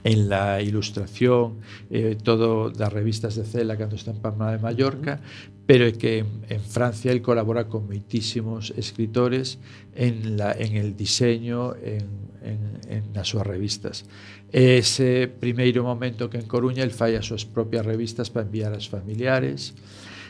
en 0.04 0.28
la 0.28 0.62
ilustración, 0.62 1.60
eh, 1.90 2.16
todo 2.20 2.70
das 2.70 2.92
revistas 2.92 3.34
de 3.34 3.44
Cela 3.44 3.76
cando 3.76 3.96
está 3.96 4.10
en 4.10 4.20
Palma 4.20 4.52
de 4.52 4.58
Mallorca, 4.58 5.20
pero 5.66 5.84
é 5.84 5.92
que 5.92 6.24
en, 6.24 6.44
en 6.48 6.62
Francia 6.62 7.12
el 7.12 7.20
colabora 7.20 7.68
con 7.68 7.84
moitísimos 7.84 8.72
escritores 8.76 9.60
en, 9.92 10.40
la, 10.40 10.52
en 10.52 10.76
el 10.76 10.96
diseño, 10.96 11.76
en, 11.76 12.08
en, 12.40 12.60
en 12.88 13.02
nas 13.12 13.28
súas 13.28 13.44
revistas. 13.44 14.08
Ese 14.48 15.28
primeiro 15.28 15.84
momento 15.84 16.30
que 16.30 16.40
en 16.40 16.48
Coruña 16.48 16.86
el 16.86 16.94
fai 16.94 17.18
as 17.18 17.28
súas 17.28 17.44
propias 17.44 17.84
revistas 17.84 18.32
para 18.32 18.46
enviar 18.46 18.72
as 18.72 18.88
familiares, 18.88 19.76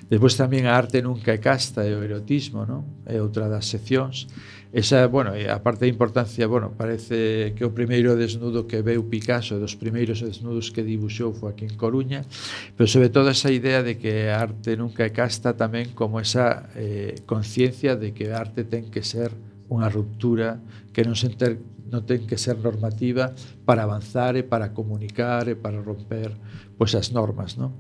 Despois 0.09 0.41
tamén 0.41 0.65
a 0.65 0.73
arte 0.73 1.05
nunca 1.05 1.37
é 1.37 1.41
casta 1.41 1.85
e 1.85 1.93
o 1.93 2.01
erotismo, 2.01 2.65
non? 2.65 3.05
É 3.05 3.21
outra 3.21 3.45
das 3.45 3.69
seccións 3.69 4.25
Esa, 4.71 5.07
bueno, 5.07 5.33
a 5.33 5.63
parte 5.63 5.87
de 5.87 5.91
importancia, 5.91 6.47
bueno, 6.47 6.75
parece 6.77 7.55
que 7.57 7.65
o 7.65 7.73
primeiro 7.73 8.21
desnudo 8.21 8.69
que 8.69 8.85
veu 8.85 9.01
Picasso, 9.09 9.57
dos 9.57 9.81
primeiros 9.81 10.21
desnudos 10.21 10.69
que 10.69 10.85
dibuxou 10.85 11.33
foi 11.33 11.57
aquí 11.57 11.65
en 11.65 11.73
Coruña, 11.81 12.29
pero 12.77 12.85
sobre 12.85 13.09
todo 13.09 13.33
esa 13.33 13.49
idea 13.49 13.81
de 13.81 13.97
que 13.97 14.29
a 14.29 14.45
arte 14.45 14.77
nunca 14.77 15.09
é 15.09 15.13
casta 15.13 15.57
tamén 15.57 15.97
como 15.97 16.21
esa 16.21 16.69
eh, 16.77 17.17
conciencia 17.25 17.97
de 17.97 18.13
que 18.13 18.29
a 18.29 18.45
arte 18.45 18.69
ten 18.69 18.93
que 18.93 19.01
ser 19.01 19.33
unha 19.73 19.89
ruptura 19.89 20.61
que 20.93 21.01
non 21.01 21.17
se 21.17 21.33
enter, 21.33 21.57
non 21.89 22.05
ten 22.05 22.29
que 22.29 22.37
ser 22.37 22.61
normativa 22.61 23.33
para 23.65 23.89
avanzar 23.89 24.37
e 24.37 24.45
para 24.45 24.77
comunicar 24.77 25.49
e 25.49 25.57
para 25.57 25.81
romper 25.81 26.37
pois 26.77 26.93
as 26.93 27.09
normas, 27.09 27.57
non? 27.57 27.73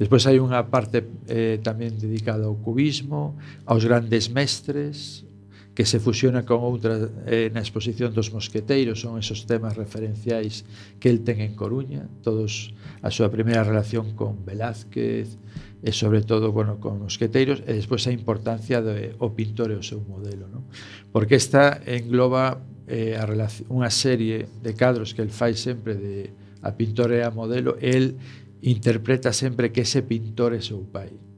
Despois 0.00 0.24
hai 0.24 0.40
unha 0.40 0.64
parte 0.72 1.04
eh, 1.28 1.60
tamén 1.60 2.00
dedicada 2.00 2.48
ao 2.48 2.56
cubismo, 2.56 3.36
aos 3.68 3.84
grandes 3.84 4.32
mestres, 4.32 5.28
que 5.74 5.86
se 5.86 6.00
fusiona 6.00 6.44
con 6.44 6.60
outra 6.60 7.00
eh, 7.24 7.48
na 7.48 7.64
exposición 7.64 8.12
dos 8.12 8.28
mosqueteiros 8.28 9.00
son 9.00 9.16
esos 9.16 9.48
temas 9.48 9.72
referenciais 9.72 10.68
que 11.00 11.08
el 11.08 11.24
ten 11.24 11.40
en 11.40 11.56
Coruña 11.56 12.04
todos 12.20 12.76
a 13.00 13.08
súa 13.08 13.32
primeira 13.32 13.64
relación 13.64 14.12
con 14.12 14.44
Velázquez 14.44 15.40
e 15.80 15.90
sobre 15.96 16.20
todo 16.22 16.52
bueno, 16.52 16.76
con 16.76 17.00
mosqueteiros 17.00 17.64
e 17.64 17.72
despois 17.72 18.04
a 18.04 18.12
importancia 18.12 18.84
do 18.84 18.92
o 19.16 19.32
pintor 19.32 19.72
e 19.72 19.80
o 19.80 19.84
seu 19.84 20.04
modelo 20.04 20.44
non? 20.52 20.68
porque 21.08 21.40
esta 21.40 21.80
engloba 21.88 22.60
eh, 22.84 23.16
a 23.16 23.24
unha 23.72 23.88
serie 23.88 24.44
de 24.60 24.76
cadros 24.76 25.16
que 25.16 25.24
el 25.24 25.32
fai 25.32 25.56
sempre 25.56 25.96
de 25.96 26.36
a 26.60 26.76
pintor 26.76 27.16
e 27.16 27.24
a 27.24 27.32
modelo 27.32 27.80
el 27.80 28.20
interpreta 28.60 29.32
sempre 29.32 29.72
que 29.72 29.88
ese 29.88 30.04
pintor 30.04 30.52
é 30.52 30.60
seu 30.60 30.84
pai 30.84 31.31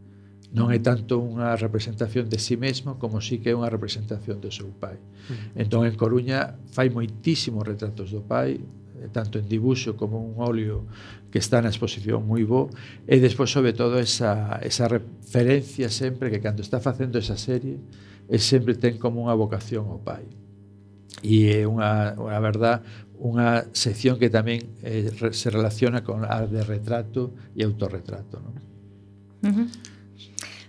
non 0.54 0.70
é 0.70 0.78
mm. 0.78 0.86
tanto 0.86 1.18
unha 1.18 1.58
representación 1.58 2.30
de 2.30 2.38
si 2.38 2.54
sí 2.54 2.56
mesmo 2.56 2.94
como 3.02 3.18
si 3.18 3.36
sí 3.36 3.42
que 3.42 3.50
é 3.50 3.58
unha 3.58 3.68
representación 3.68 4.38
do 4.38 4.54
seu 4.54 4.70
pai. 4.70 4.96
Uh 4.96 5.34
-huh. 5.34 5.62
Entón 5.62 5.82
en 5.84 5.98
Coruña 5.98 6.54
fai 6.70 6.88
moitísimos 6.94 7.66
retratos 7.66 8.14
do 8.14 8.22
pai, 8.22 8.62
eh, 9.02 9.08
tanto 9.10 9.38
en 9.38 9.50
dibuxo 9.50 9.96
como 9.98 10.22
un 10.22 10.38
óleo 10.38 10.86
que 11.30 11.38
está 11.38 11.58
na 11.58 11.68
exposición 11.68 12.22
moi 12.22 12.46
bo 12.46 12.70
e 13.10 13.18
despois 13.18 13.50
sobre 13.50 13.74
todo 13.74 13.98
esa, 13.98 14.62
esa 14.62 14.86
referencia 14.86 15.90
sempre 15.90 16.30
que 16.30 16.38
cando 16.38 16.62
está 16.62 16.78
facendo 16.78 17.18
esa 17.18 17.34
serie 17.34 17.82
é 18.30 18.38
sempre 18.38 18.78
ten 18.78 19.02
como 19.02 19.26
unha 19.26 19.34
vocación 19.34 19.90
ao 19.90 19.98
pai 19.98 20.22
e 21.26 21.50
é 21.50 21.66
unha, 21.66 22.14
unha 22.14 22.38
verdad 22.38 22.86
unha 23.18 23.66
sección 23.74 24.14
que 24.14 24.30
tamén 24.30 24.62
eh, 24.86 25.10
se 25.10 25.48
relaciona 25.50 26.06
con 26.06 26.22
a 26.22 26.46
de 26.46 26.62
retrato 26.62 27.34
e 27.58 27.66
autorretrato 27.66 28.38
non? 28.38 28.54
Uh 29.42 29.50
-huh. 29.50 29.93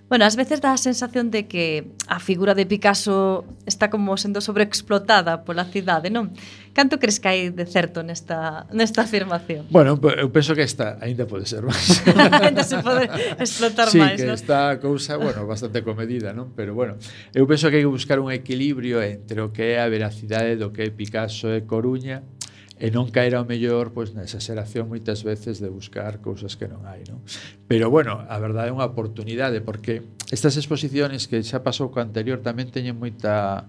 Bueno, 0.08 0.26
ás 0.26 0.38
veces 0.38 0.62
dá 0.62 0.70
a 0.70 0.78
sensación 0.78 1.34
de 1.34 1.50
que 1.50 1.90
a 2.06 2.22
figura 2.22 2.54
de 2.54 2.70
Picasso 2.70 3.44
está 3.66 3.90
como 3.90 4.14
sendo 4.22 4.38
sobreexplotada 4.38 5.42
pola 5.42 5.66
cidade, 5.66 6.14
non? 6.14 6.30
Canto 6.78 7.02
crees 7.02 7.18
que 7.18 7.26
hai 7.26 7.42
de 7.50 7.66
certo 7.66 8.06
nesta, 8.06 8.70
nesta 8.70 9.02
afirmación? 9.02 9.66
Bueno, 9.74 9.98
eu 9.98 10.30
penso 10.30 10.54
que 10.54 10.62
esta 10.62 11.02
aínda 11.02 11.26
pode 11.26 11.50
ser 11.50 11.66
máis. 11.66 12.06
aínda 12.46 12.62
se 12.62 12.78
pode 12.86 13.10
explotar 13.42 13.90
sí, 13.90 13.98
máis, 13.98 14.22
que 14.22 14.30
non? 14.30 14.38
esta 14.38 14.78
cousa, 14.78 15.18
bueno, 15.18 15.42
bastante 15.50 15.82
comedida, 15.82 16.38
non? 16.38 16.54
Pero 16.54 16.78
bueno, 16.78 17.02
eu 17.34 17.50
penso 17.50 17.74
que 17.74 17.82
hai 17.82 17.84
que 17.84 17.90
buscar 17.90 18.22
un 18.22 18.30
equilibrio 18.30 19.02
entre 19.02 19.42
o 19.42 19.50
que 19.50 19.74
é 19.74 19.82
a 19.82 19.90
veracidade 19.90 20.54
do 20.54 20.70
que 20.70 20.86
é 20.86 20.94
Picasso 20.94 21.50
e 21.50 21.66
Coruña 21.66 22.22
e 22.76 22.92
non 22.92 23.08
caer 23.08 23.40
ao 23.40 23.48
mellor 23.48 23.96
pois 23.96 24.12
na 24.12 24.28
exageración 24.28 24.92
moitas 24.92 25.24
veces 25.24 25.64
de 25.64 25.72
buscar 25.72 26.20
cousas 26.20 26.60
que 26.60 26.68
non 26.68 26.84
hai, 26.84 27.08
non? 27.08 27.24
Pero 27.72 27.88
bueno, 27.88 28.20
a 28.28 28.36
verdade 28.36 28.68
é 28.68 28.76
unha 28.76 28.84
oportunidade 28.84 29.64
porque 29.64 30.04
estas 30.28 30.60
exposiciones 30.60 31.32
que 31.32 31.40
xa 31.40 31.64
pasou 31.64 31.88
co 31.88 32.04
anterior 32.04 32.44
tamén 32.44 32.68
teñen 32.68 33.00
moita 33.00 33.64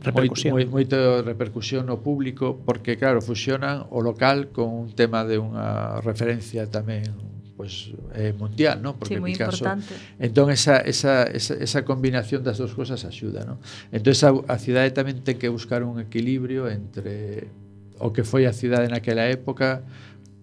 repercusión. 0.00 0.56
Moi, 0.56 0.64
moita 0.64 0.96
moito 0.96 1.28
repercusión 1.28 1.82
no 1.84 2.00
público 2.00 2.56
porque 2.64 2.96
claro, 2.96 3.20
fusionan 3.20 3.84
o 3.92 4.00
local 4.00 4.48
con 4.48 4.72
un 4.72 4.88
tema 4.96 5.28
de 5.28 5.36
unha 5.36 6.00
referencia 6.00 6.64
tamén 6.64 7.12
pois 7.54 7.92
eh, 8.16 8.34
mundial, 8.34 8.82
non? 8.82 8.98
Porque 8.98 9.16
sí, 9.16 9.22
moi 9.22 9.36
caso, 9.36 9.62
importante. 9.62 9.92
Entón 10.18 10.50
esa, 10.50 10.82
esa, 10.82 11.28
esa, 11.30 11.54
esa 11.54 11.80
combinación 11.86 12.42
das 12.42 12.58
dúas 12.58 12.74
cousas 12.74 13.04
axuda, 13.06 13.46
non? 13.46 13.62
Entón 13.94 14.16
a, 14.24 14.30
a 14.50 14.56
cidade 14.58 14.90
tamén 14.90 15.22
ten 15.22 15.38
que 15.38 15.46
buscar 15.46 15.86
un 15.86 16.02
equilibrio 16.02 16.66
entre 16.66 17.52
o 17.98 18.12
que 18.12 18.24
foi 18.24 18.46
a 18.46 18.52
cidade 18.52 18.88
naquela 18.88 19.26
época 19.26 19.84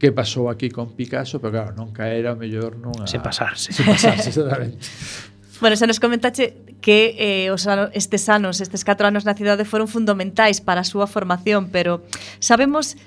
que 0.02 0.12
pasou 0.12 0.50
aquí 0.50 0.70
con 0.70 0.98
Picasso, 0.98 1.40
pero 1.40 1.52
claro, 1.54 1.72
nunca 1.78 2.10
era 2.10 2.34
o 2.34 2.38
mellor 2.38 2.74
nunha... 2.78 3.06
sen 3.06 3.22
pasarse. 3.22 3.70
sen 3.70 3.86
pasarse, 3.86 4.30
exactamente. 4.34 4.80
Bueno, 5.62 5.78
xa 5.78 5.86
nos 5.86 6.02
comentache 6.02 6.58
que 6.82 7.14
eh, 7.22 7.54
os 7.54 7.70
anos, 7.70 7.94
estes 7.94 8.26
anos, 8.34 8.66
estes 8.66 8.82
4 8.82 9.14
anos 9.14 9.30
na 9.30 9.38
cidade 9.38 9.62
foron 9.62 9.86
fundamentais 9.86 10.58
para 10.58 10.82
a 10.82 10.88
súa 10.90 11.06
formación, 11.06 11.70
pero 11.70 12.02
sabemos 12.42 12.98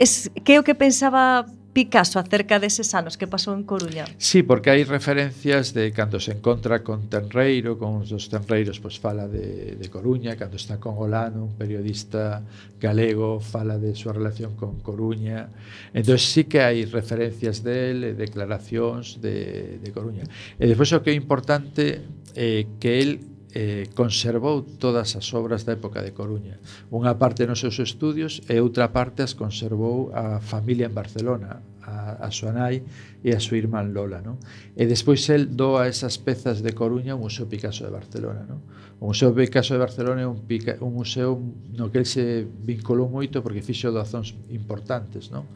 es, 0.00 0.32
que 0.40 0.56
é 0.56 0.58
o 0.58 0.64
que 0.64 0.72
pensaba 0.72 1.44
Picasso 1.78 2.18
acerca 2.18 2.58
deses 2.58 2.90
anos 2.90 3.14
que 3.14 3.30
pasou 3.30 3.54
en 3.54 3.62
Coruña. 3.62 4.02
Sí, 4.18 4.42
porque 4.42 4.66
hai 4.74 4.82
referencias 4.82 5.70
de 5.70 5.94
cando 5.94 6.18
se 6.18 6.34
encontra 6.34 6.82
con 6.82 7.06
Tenreiro, 7.06 7.78
con 7.78 8.02
os 8.02 8.10
dos 8.10 8.26
Tenreiros, 8.26 8.82
pois 8.82 8.98
fala 8.98 9.30
de, 9.30 9.78
de 9.78 9.86
Coruña, 9.86 10.34
cando 10.34 10.58
está 10.58 10.82
con 10.82 10.98
Olano, 10.98 11.46
un 11.46 11.54
periodista 11.54 12.42
galego, 12.82 13.38
fala 13.38 13.78
de 13.78 13.94
súa 13.94 14.10
relación 14.18 14.58
con 14.58 14.82
Coruña. 14.82 15.54
Entón 15.94 16.18
sí 16.18 16.50
que 16.50 16.66
hai 16.66 16.82
referencias 16.82 17.62
del, 17.62 18.18
declaracións 18.18 19.22
de, 19.22 19.78
de 19.78 19.88
Coruña. 19.94 20.26
E 20.58 20.66
despois 20.66 20.90
o 20.90 20.98
que 20.98 21.14
é 21.14 21.16
importante 21.16 22.02
eh, 22.34 22.66
que 22.82 22.98
el 22.98 23.37
eh, 23.58 23.90
conservou 23.98 24.62
todas 24.62 25.18
as 25.18 25.26
obras 25.34 25.66
da 25.66 25.74
época 25.74 25.98
de 25.98 26.14
Coruña. 26.14 26.62
Unha 26.94 27.18
parte 27.18 27.42
nos 27.42 27.58
seus 27.58 27.82
estudios 27.82 28.38
e 28.46 28.62
outra 28.62 28.94
parte 28.94 29.26
as 29.26 29.34
conservou 29.34 30.14
a 30.14 30.38
familia 30.38 30.86
en 30.86 30.94
Barcelona, 30.94 31.58
a, 31.82 32.22
a 32.22 32.30
súa 32.30 32.54
nai 32.54 32.86
e 33.26 33.34
a 33.34 33.42
súa 33.42 33.58
irmã 33.58 33.82
Lola. 33.82 34.22
Non? 34.22 34.38
E 34.78 34.86
despois 34.86 35.26
el 35.34 35.58
doa 35.58 35.90
esas 35.90 36.22
pezas 36.22 36.62
de 36.62 36.70
Coruña 36.70 37.18
ao 37.18 37.22
Museo 37.26 37.50
Picasso 37.50 37.82
de 37.82 37.90
Barcelona. 37.90 38.46
Non? 38.46 38.62
O 39.02 39.10
Museo 39.10 39.34
Picasso 39.34 39.74
de 39.74 39.82
Barcelona 39.82 40.22
é 40.22 40.28
un, 40.30 40.38
pica, 40.46 40.78
un 40.78 40.94
museo 40.94 41.42
no 41.74 41.90
que 41.90 41.98
el 41.98 42.06
se 42.06 42.46
vinculou 42.46 43.10
moito 43.10 43.42
porque 43.42 43.58
fixo 43.58 43.90
doazóns 43.90 44.38
importantes. 44.54 45.34
Non? 45.34 45.50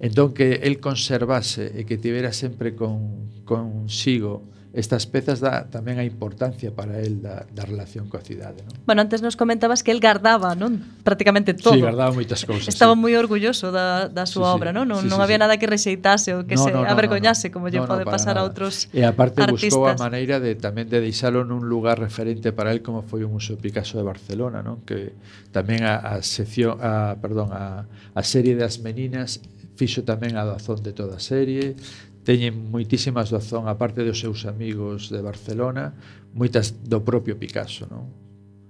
Entón 0.00 0.32
que 0.32 0.64
el 0.64 0.80
conservase 0.80 1.68
e 1.68 1.84
que 1.84 2.00
tivera 2.00 2.32
sempre 2.32 2.72
con, 2.72 3.28
consigo 3.44 4.48
estas 4.72 5.04
pezas 5.04 5.44
dá 5.44 5.68
tamén 5.68 6.00
a 6.00 6.04
importancia 6.04 6.72
para 6.72 6.96
el 6.96 7.20
da, 7.20 7.44
da 7.52 7.68
relación 7.68 8.08
coa 8.08 8.24
cidade. 8.24 8.64
Non? 8.64 8.72
Bueno, 8.88 9.04
antes 9.04 9.20
nos 9.20 9.36
comentabas 9.36 9.84
que 9.84 9.92
el 9.92 10.00
gardaba, 10.00 10.56
non 10.56 10.80
prácticamente 11.04 11.52
todo. 11.52 11.76
Sí, 11.76 11.84
guardaba 11.84 12.08
moitas 12.16 12.40
cousas. 12.48 12.72
Estaba 12.72 12.96
sí. 12.96 13.00
moi 13.04 13.12
orgulloso 13.12 13.68
da, 13.68 14.08
da 14.08 14.24
súa 14.24 14.48
sí, 14.48 14.52
sí. 14.52 14.56
obra, 14.56 14.70
non? 14.72 14.88
Non, 14.88 15.04
sí, 15.04 15.06
sí, 15.06 15.12
non 15.12 15.20
había 15.20 15.36
sí. 15.36 15.44
nada 15.44 15.60
que 15.60 15.68
rexeitase 15.68 16.32
ou 16.32 16.48
que 16.48 16.56
no, 16.56 16.64
se 16.64 16.72
no, 16.72 16.88
avergoñase, 16.88 17.48
no, 17.48 17.50
no, 17.52 17.54
como 17.60 17.64
lle 17.68 17.84
no, 17.84 17.88
pode 17.88 18.08
no, 18.08 18.12
pasar 18.16 18.40
nada. 18.40 18.48
a 18.48 18.48
outros 18.48 18.88
E 18.96 19.04
aparte 19.04 19.44
artistas. 19.44 19.76
buscou 19.76 19.92
a 19.92 19.96
maneira 20.00 20.40
de 20.40 20.56
tamén 20.56 20.88
de 20.88 21.04
deixalo 21.04 21.44
nun 21.44 21.68
lugar 21.68 22.00
referente 22.00 22.56
para 22.56 22.72
el 22.72 22.80
como 22.80 23.04
foi 23.04 23.28
o 23.28 23.28
Museo 23.28 23.60
Picasso 23.60 24.00
de 24.00 24.08
Barcelona, 24.08 24.64
non? 24.64 24.80
Que 24.88 25.12
tamén 25.52 25.84
a, 25.84 26.00
a 26.00 26.24
sección, 26.24 26.80
a, 26.80 27.20
perdón, 27.20 27.52
a, 27.52 27.84
a 27.84 28.22
serie 28.24 28.56
das 28.56 28.80
meninas 28.80 29.44
fixo 29.76 30.04
tamén 30.04 30.40
a 30.40 30.48
doazón 30.48 30.80
de 30.80 30.96
toda 30.96 31.20
a 31.20 31.22
serie, 31.22 31.76
teñen 32.22 32.70
moitísimas 32.70 33.34
razón 33.34 33.66
a 33.66 33.74
parte 33.74 34.06
dos 34.06 34.22
seus 34.22 34.46
amigos 34.46 35.10
de 35.10 35.20
Barcelona, 35.22 35.94
moitas 36.34 36.78
do 36.86 37.02
propio 37.02 37.34
Picasso, 37.38 37.86
non? 37.90 38.22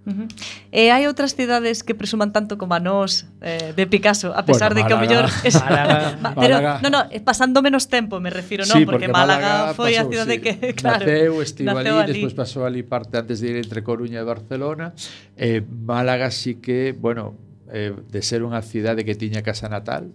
Uh 0.03 0.11
-huh. 0.11 0.29
E 0.75 0.91
hai 0.91 1.07
outras 1.07 1.39
cidades 1.39 1.87
que 1.87 1.95
presuman 1.95 2.35
tanto 2.35 2.59
como 2.59 2.75
a 2.75 2.83
nós 2.83 3.31
eh, 3.39 3.71
de 3.71 3.87
Picasso, 3.87 4.35
a 4.35 4.43
pesar 4.43 4.75
bueno, 4.75 4.83
de 4.83 4.89
que 4.91 4.95
o 4.97 4.99
mellor 4.99 5.31
es... 5.47 5.55
Málaga, 5.55 6.19
Ma, 6.19 6.35
pero 6.43 6.59
Málaga. 6.59 6.83
no, 6.83 6.89
no, 6.91 7.01
eh, 7.13 7.23
pasando 7.23 7.63
menos 7.63 7.87
tempo 7.87 8.19
me 8.19 8.33
refiro, 8.35 8.67
non, 8.67 8.75
sí, 8.75 8.83
porque, 8.83 9.07
porque 9.07 9.15
Málaga, 9.15 9.71
Málaga 9.71 9.79
foi 9.79 9.95
pasou, 9.95 10.03
a 10.03 10.11
cidade 10.11 10.35
sí. 10.35 10.43
que, 10.43 10.53
claro, 10.83 11.07
naceu, 11.07 11.39
estivo 11.39 11.71
naceu 11.71 11.97
ali, 12.03 12.03
ali, 12.03 12.13
despois 12.19 12.35
pasou 12.35 12.67
ali 12.67 12.83
parte 12.83 13.15
antes 13.15 13.39
de 13.39 13.55
ir 13.55 13.57
entre 13.63 13.87
Coruña 13.87 14.19
e 14.19 14.27
Barcelona. 14.27 14.91
Eh, 15.39 15.63
Málaga 15.63 16.35
sí 16.35 16.59
que, 16.59 16.99
bueno, 16.99 17.39
eh, 17.71 17.95
de 17.95 18.21
ser 18.27 18.43
unha 18.43 18.59
cidade 18.59 19.07
que 19.07 19.15
tiña 19.15 19.47
casa 19.47 19.71
natal, 19.71 20.11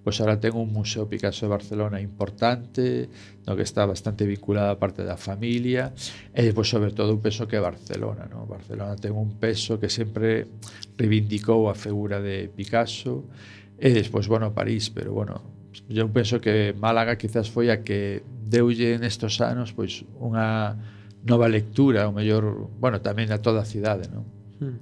pois 0.00 0.16
ahora 0.20 0.40
ten 0.40 0.56
un 0.56 0.72
Museo 0.72 1.04
Picasso 1.04 1.44
de 1.44 1.52
Barcelona 1.52 2.00
importante, 2.00 3.08
no 3.44 3.52
que 3.52 3.64
está 3.64 3.84
bastante 3.84 4.24
vinculada 4.24 4.72
a 4.72 4.80
parte 4.80 5.04
da 5.04 5.20
familia, 5.20 5.92
e 6.32 6.40
despois 6.40 6.72
sobre 6.72 6.96
todo 6.96 7.12
un 7.12 7.20
peso 7.20 7.44
que 7.44 7.56
é 7.56 7.62
Barcelona, 7.62 8.24
no? 8.24 8.48
Barcelona 8.48 8.96
ten 8.96 9.12
un 9.12 9.36
peso 9.36 9.76
que 9.76 9.92
sempre 9.92 10.48
reivindicou 10.96 11.68
a 11.68 11.76
figura 11.76 12.20
de 12.24 12.48
Picasso, 12.48 13.28
e 13.76 13.92
despois, 13.92 14.28
bueno, 14.28 14.52
París, 14.52 14.88
pero 14.88 15.12
bueno, 15.12 15.40
eu 15.88 16.08
penso 16.08 16.40
que 16.40 16.74
Málaga 16.76 17.16
quizás 17.16 17.48
foi 17.48 17.70
a 17.70 17.84
que 17.84 18.24
deulle 18.50 18.98
nestos 18.98 19.38
anos 19.40 19.70
pois 19.70 20.02
unha 20.18 20.74
nova 21.22 21.46
lectura, 21.46 22.08
o 22.08 22.12
mellor, 22.12 22.72
bueno, 22.80 23.04
tamén 23.04 23.30
a 23.30 23.38
toda 23.38 23.62
a 23.62 23.68
cidade, 23.68 24.08
non? 24.08 24.24
Mm 24.60 24.80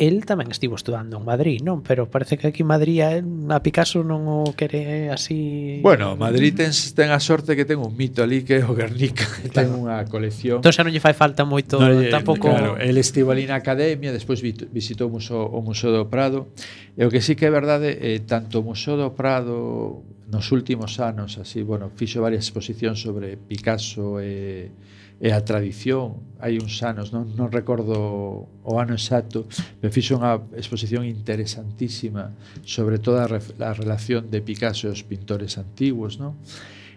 el 0.00 0.24
tamén 0.24 0.48
estivo 0.48 0.80
estudando 0.80 1.20
en 1.20 1.24
Madrid, 1.28 1.60
non? 1.60 1.84
Pero 1.84 2.08
parece 2.08 2.40
que 2.40 2.48
aquí 2.48 2.64
en 2.64 2.72
Madrid 2.72 3.04
a 3.04 3.60
Picasso 3.60 4.00
non 4.00 4.24
o 4.24 4.56
quere 4.56 5.12
así... 5.12 5.78
Bueno, 5.84 6.16
Madrid 6.16 6.56
ten, 6.56 6.72
ten 6.72 7.12
a 7.12 7.20
sorte 7.20 7.52
que 7.52 7.68
ten 7.68 7.76
un 7.76 7.92
mito 7.92 8.24
ali 8.24 8.40
que 8.40 8.58
é 8.58 8.64
o 8.64 8.72
Guernica, 8.72 9.28
que 9.28 9.52
ten 9.52 9.68
unha 9.68 10.00
colección... 10.08 10.64
Entón 10.64 10.72
xa 10.72 10.80
non 10.80 10.96
lle 10.96 11.04
fai 11.04 11.12
falta 11.12 11.44
moito, 11.44 11.76
no, 11.76 11.92
tampouco... 12.08 12.48
Claro, 12.48 12.80
el 12.80 12.96
estivo 12.96 13.28
ali 13.28 13.44
na 13.44 13.60
Academia, 13.60 14.08
despois 14.08 14.40
visitou 14.40 15.12
o 15.12 15.20
Museo, 15.20 15.44
o 15.44 15.60
Museo 15.60 15.92
do 15.92 16.08
Prado, 16.08 16.48
e 16.96 17.04
o 17.04 17.12
que 17.12 17.20
sí 17.20 17.36
que 17.36 17.44
é 17.44 17.52
verdade, 17.52 17.92
eh, 18.00 18.24
tanto 18.24 18.64
o 18.64 18.64
Museo 18.64 18.96
do 18.96 19.12
Prado 19.12 20.00
nos 20.32 20.48
últimos 20.48 20.96
anos, 20.96 21.36
así, 21.36 21.60
bueno, 21.60 21.92
fixo 21.92 22.24
varias 22.24 22.48
exposicións 22.48 22.96
sobre 22.96 23.36
Picasso 23.36 24.16
e... 24.16 24.72
Eh, 24.72 24.99
e 25.20 25.36
a 25.36 25.44
tradición 25.44 26.24
hai 26.40 26.56
uns 26.56 26.80
anos, 26.80 27.12
non, 27.12 27.28
non 27.36 27.52
recordo 27.52 28.48
o 28.64 28.72
ano 28.80 28.96
exacto, 28.96 29.44
me 29.84 29.92
fixo 29.92 30.16
unha 30.16 30.40
exposición 30.56 31.04
interesantísima 31.04 32.32
sobre 32.64 32.96
toda 32.96 33.28
a 33.28 33.72
relación 33.76 34.32
de 34.32 34.40
Picasso 34.40 34.88
e 34.88 34.96
os 34.96 35.04
pintores 35.04 35.60
antiguos, 35.60 36.16
non? 36.16 36.40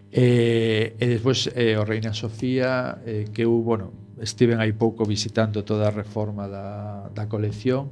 E, 0.08 0.96
e 0.96 1.06
despois 1.12 1.52
eh, 1.52 1.76
o 1.76 1.84
Reina 1.84 2.16
Sofía 2.16 3.04
eh, 3.04 3.28
que 3.36 3.44
eu, 3.44 3.52
bueno, 3.60 3.92
estiven 4.24 4.64
hai 4.64 4.72
pouco 4.72 5.04
visitando 5.04 5.68
toda 5.68 5.92
a 5.92 5.94
reforma 5.94 6.48
da, 6.48 7.12
da 7.12 7.28
colección 7.28 7.92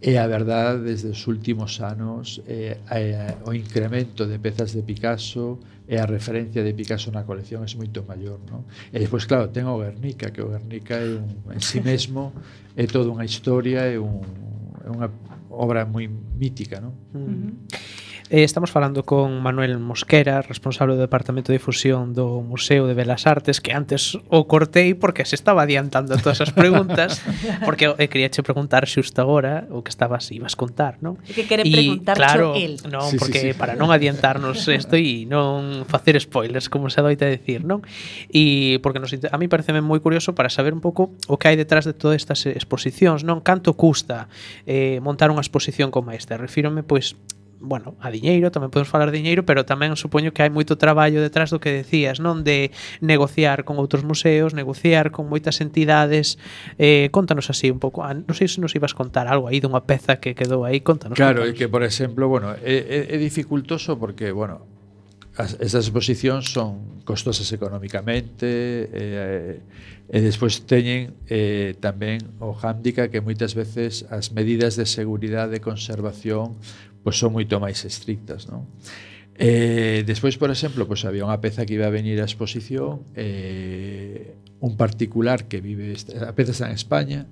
e 0.00 0.16
a 0.16 0.26
verdade 0.26 0.80
desde 0.80 1.12
os 1.12 1.28
últimos 1.28 1.78
anos 1.84 2.40
eh, 2.48 2.80
eh, 2.90 3.36
o 3.44 3.52
incremento 3.52 4.24
de 4.24 4.40
pezas 4.40 4.72
de 4.72 4.80
Picasso 4.80 5.60
e 5.90 5.98
a 5.98 6.06
referencia 6.06 6.62
de 6.62 6.70
Picasso 6.70 7.10
na 7.10 7.26
colección 7.26 7.66
é 7.66 7.70
moito 7.74 8.06
maior, 8.06 8.38
non? 8.46 8.62
E 8.94 8.96
despois, 9.02 9.26
claro, 9.26 9.50
ten 9.50 9.66
o 9.66 9.82
Guernica, 9.82 10.30
que 10.30 10.38
o 10.38 10.54
Guernica 10.54 11.02
é 11.02 11.18
un, 11.18 11.50
en 11.50 11.58
si 11.58 11.76
sí 11.76 11.78
mesmo 11.82 12.30
é 12.78 12.86
toda 12.86 13.10
unha 13.10 13.26
historia, 13.26 13.90
é, 13.90 13.98
un, 13.98 14.22
é 14.86 14.88
unha 14.88 15.10
obra 15.50 15.82
moi 15.82 16.06
mítica, 16.06 16.78
non? 16.78 16.94
Uh 17.10 17.18
-huh. 17.18 17.52
Eh, 18.32 18.44
estamos 18.44 18.70
falando 18.70 19.02
con 19.02 19.42
Manuel 19.42 19.80
Mosquera, 19.80 20.40
responsable 20.40 20.94
do 20.94 21.02
Departamento 21.02 21.50
de 21.50 21.58
Difusión 21.58 22.14
do 22.14 22.46
Museo 22.46 22.86
de 22.86 22.94
Belas 22.94 23.26
Artes, 23.26 23.58
que 23.58 23.74
antes 23.74 24.14
o 24.30 24.46
cortei 24.46 24.94
porque 24.94 25.26
se 25.26 25.34
estaba 25.34 25.66
adiantando 25.66 26.14
todas 26.14 26.38
as 26.38 26.54
preguntas, 26.54 27.26
porque 27.66 27.90
eu 27.90 27.98
eh, 27.98 28.06
quería 28.06 28.30
che 28.30 28.46
preguntar 28.46 28.86
xusto 28.86 29.18
agora 29.18 29.66
o 29.74 29.82
que 29.82 29.90
estabas 29.90 30.30
ibas 30.30 30.54
contar, 30.54 31.02
non? 31.02 31.18
E 31.26 31.34
Que 31.34 31.42
quere 31.42 31.66
preguntar 31.66 32.14
claro, 32.14 32.54
el. 32.54 32.78
Non, 32.86 33.02
sí, 33.10 33.18
porque 33.18 33.42
sí, 33.42 33.50
sí. 33.50 33.58
para 33.58 33.74
non 33.74 33.90
adiantarnos 33.90 34.62
isto 34.70 34.94
e 34.94 35.26
non 35.26 35.82
facer 35.90 36.14
spoilers, 36.22 36.70
como 36.70 36.86
se 36.86 37.02
adoita 37.02 37.26
decir, 37.26 37.66
non? 37.66 37.82
E 38.30 38.78
porque 38.78 39.02
nos, 39.02 39.10
a 39.10 39.36
mí 39.42 39.50
pareceme 39.50 39.82
moi 39.82 39.98
curioso 39.98 40.38
para 40.38 40.54
saber 40.54 40.70
un 40.70 40.78
pouco 40.78 41.18
o 41.26 41.34
que 41.34 41.50
hai 41.50 41.58
detrás 41.58 41.82
de 41.82 41.98
todas 41.98 42.22
estas 42.22 42.46
exposicións, 42.46 43.26
non? 43.26 43.42
Canto 43.42 43.74
custa 43.74 44.30
eh, 44.70 45.02
montar 45.02 45.34
unha 45.34 45.42
exposición 45.42 45.90
como 45.90 46.14
esta? 46.14 46.38
Refírome, 46.38 46.86
pois, 46.86 47.18
bueno, 47.60 47.94
a 48.00 48.08
diñeiro, 48.10 48.48
tamén 48.48 48.72
podemos 48.72 48.88
falar 48.88 49.12
de 49.12 49.20
diñeiro, 49.20 49.44
pero 49.44 49.68
tamén 49.68 49.92
supoño 49.94 50.32
que 50.32 50.40
hai 50.40 50.48
moito 50.48 50.80
traballo 50.80 51.20
detrás 51.20 51.52
do 51.52 51.60
que 51.60 51.70
decías, 51.70 52.18
non? 52.18 52.40
De 52.40 52.72
negociar 53.04 53.68
con 53.68 53.76
outros 53.76 54.02
museos, 54.02 54.56
negociar 54.56 55.12
con 55.12 55.28
moitas 55.28 55.60
entidades. 55.60 56.40
Eh, 56.80 57.12
contanos 57.12 57.52
así 57.52 57.68
un 57.68 57.78
pouco, 57.78 58.00
ah, 58.00 58.16
non 58.16 58.32
sei 58.32 58.48
se 58.48 58.64
nos 58.64 58.72
ibas 58.72 58.96
contar 58.96 59.28
algo 59.28 59.46
aí 59.46 59.60
dunha 59.60 59.84
peza 59.84 60.18
que 60.18 60.32
quedou 60.32 60.64
aí, 60.64 60.80
contanos. 60.80 61.20
Claro, 61.20 61.44
contanos. 61.44 61.52
e 61.52 61.58
que, 61.60 61.68
por 61.68 61.84
exemplo, 61.84 62.26
bueno, 62.26 62.56
é, 62.56 63.12
é, 63.12 63.14
é 63.14 63.16
dificultoso 63.20 64.00
porque, 64.00 64.32
bueno, 64.32 64.64
as, 65.36 65.56
esas 65.60 65.86
exposicións 65.86 66.52
son 66.52 67.00
costosas 67.04 67.52
económicamente 67.52 68.46
e, 68.90 69.60
e 70.10 70.18
despois 70.18 70.66
teñen 70.66 71.14
eh, 71.30 71.78
tamén 71.78 72.20
o 72.42 72.50
hándica 72.50 73.08
que 73.08 73.22
moitas 73.22 73.54
veces 73.54 74.04
as 74.10 74.34
medidas 74.34 74.74
de 74.74 74.84
seguridade 74.84 75.58
e 75.58 75.62
conservación 75.62 76.58
pois 77.02 77.16
son 77.16 77.36
moito 77.36 77.56
máis 77.60 77.82
estrictas, 77.84 78.48
non? 78.48 78.68
Eh, 79.40 80.04
despois, 80.04 80.36
por 80.36 80.52
exemplo, 80.52 80.84
pois 80.84 81.00
había 81.08 81.24
unha 81.24 81.40
peza 81.40 81.64
que 81.64 81.80
iba 81.80 81.88
a 81.88 81.94
venir 81.94 82.20
á 82.20 82.28
exposición, 82.28 83.08
eh, 83.16 84.36
un 84.60 84.76
particular 84.76 85.48
que 85.48 85.64
vive, 85.64 85.96
a 85.96 86.36
peza 86.36 86.52
está 86.52 86.68
en 86.68 86.76
España, 86.76 87.24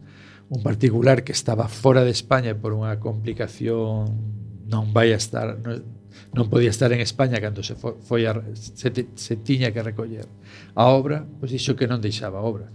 un 0.48 0.64
particular 0.64 1.20
que 1.24 1.32
estaba 1.32 1.68
fora 1.68 2.04
de 2.04 2.10
España 2.10 2.56
por 2.56 2.72
unha 2.72 2.96
complicación 2.96 4.08
non 4.64 4.96
vai 4.96 5.12
a 5.12 5.20
estar, 5.20 5.60
non, 5.60 5.84
non 6.32 6.48
podía 6.48 6.72
estar 6.72 6.88
en 6.96 7.04
España 7.04 7.36
cando 7.44 7.60
se 7.60 7.76
foi 7.76 8.24
a, 8.24 8.32
se, 8.56 8.88
te, 8.88 9.12
se 9.12 9.36
tiña 9.36 9.68
que 9.72 9.84
recoller 9.84 10.24
a 10.72 10.88
obra, 10.88 11.28
pois 11.40 11.52
dixo 11.52 11.76
que 11.76 11.84
non 11.84 12.00
deixaba 12.00 12.40
a 12.40 12.44
obra. 12.48 12.72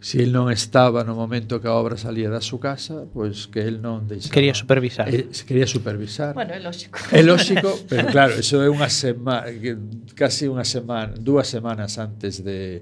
Se 0.00 0.22
el 0.24 0.32
non 0.32 0.48
estaba 0.48 1.04
no 1.04 1.12
momento 1.12 1.60
que 1.60 1.68
a 1.68 1.76
obra 1.76 2.00
salía 2.00 2.32
da 2.32 2.40
súa 2.40 2.72
casa, 2.72 3.04
pois 3.12 3.44
que 3.52 3.60
el 3.60 3.84
non 3.84 4.08
deixaba. 4.08 4.32
Quería 4.32 4.56
supervisar. 4.56 5.12
Eh, 5.12 5.28
quería 5.44 5.68
supervisar. 5.68 6.32
Bueno, 6.32 6.56
é 6.56 6.60
lógico. 6.64 6.96
É 7.12 7.20
lógico, 7.20 7.68
pero 7.84 8.08
claro, 8.08 8.32
eso 8.32 8.64
é 8.64 8.72
unha 8.72 8.88
semana, 8.88 9.52
casi 10.16 10.48
unha 10.48 10.64
semana, 10.64 11.12
dúas 11.20 11.52
semanas 11.52 12.00
antes 12.00 12.40
de, 12.40 12.80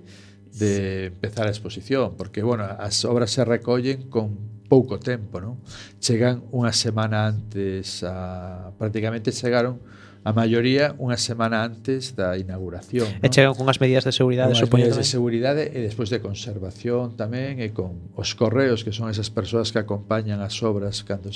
de 0.55 1.11
empezar 1.11 1.47
a 1.47 1.53
exposición, 1.53 2.15
porque, 2.15 2.47
bueno, 2.47 2.63
as 2.63 3.03
obras 3.03 3.35
se 3.35 3.43
recollen 3.43 4.07
con 4.07 4.39
pouco 4.71 5.03
tempo, 5.03 5.43
non? 5.43 5.59
Chegan 5.99 6.47
unha 6.55 6.71
semana 6.71 7.27
antes, 7.27 8.07
a, 8.07 8.71
prácticamente 8.79 9.35
chegaron 9.35 9.83
a 10.27 10.35
maioría 10.35 10.99
unha 10.99 11.15
semana 11.15 11.63
antes 11.63 12.19
da 12.19 12.35
inauguración. 12.35 13.07
E 13.23 13.31
chegan 13.31 13.55
con 13.55 13.71
as 13.71 13.79
medidas 13.79 14.03
de 14.03 14.13
seguridade, 14.13 14.59
supoño. 14.59 14.83
medidas 14.83 14.99
de 14.99 15.07
seguridade 15.07 15.63
e 15.71 15.79
despois 15.79 16.11
de 16.11 16.19
conservación 16.19 17.15
tamén 17.15 17.63
e 17.63 17.71
con 17.71 18.11
os 18.19 18.35
correos 18.35 18.83
que 18.83 18.91
son 18.91 19.07
esas 19.07 19.31
persoas 19.31 19.71
que 19.71 19.79
acompañan 19.79 20.43
as 20.43 20.59
obras 20.67 21.07
cando 21.07 21.31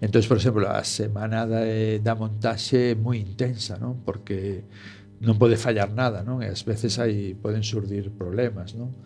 Entón, 0.00 0.22
por 0.28 0.36
exemplo, 0.36 0.68
a 0.68 0.84
semana 0.84 1.46
da, 1.46 1.64
eh, 1.64 1.98
da 1.98 2.14
montaxe 2.14 2.92
é 2.92 2.94
moi 2.94 3.18
intensa, 3.18 3.80
non? 3.80 4.04
Porque 4.04 4.64
non 5.20 5.36
pode 5.36 5.60
fallar 5.60 5.92
nada, 5.92 6.24
non? 6.24 6.40
E 6.40 6.48
ás 6.48 6.64
veces 6.64 6.96
aí 6.96 7.36
poden 7.36 7.60
surdir 7.60 8.08
problemas, 8.08 8.72
non? 8.72 8.96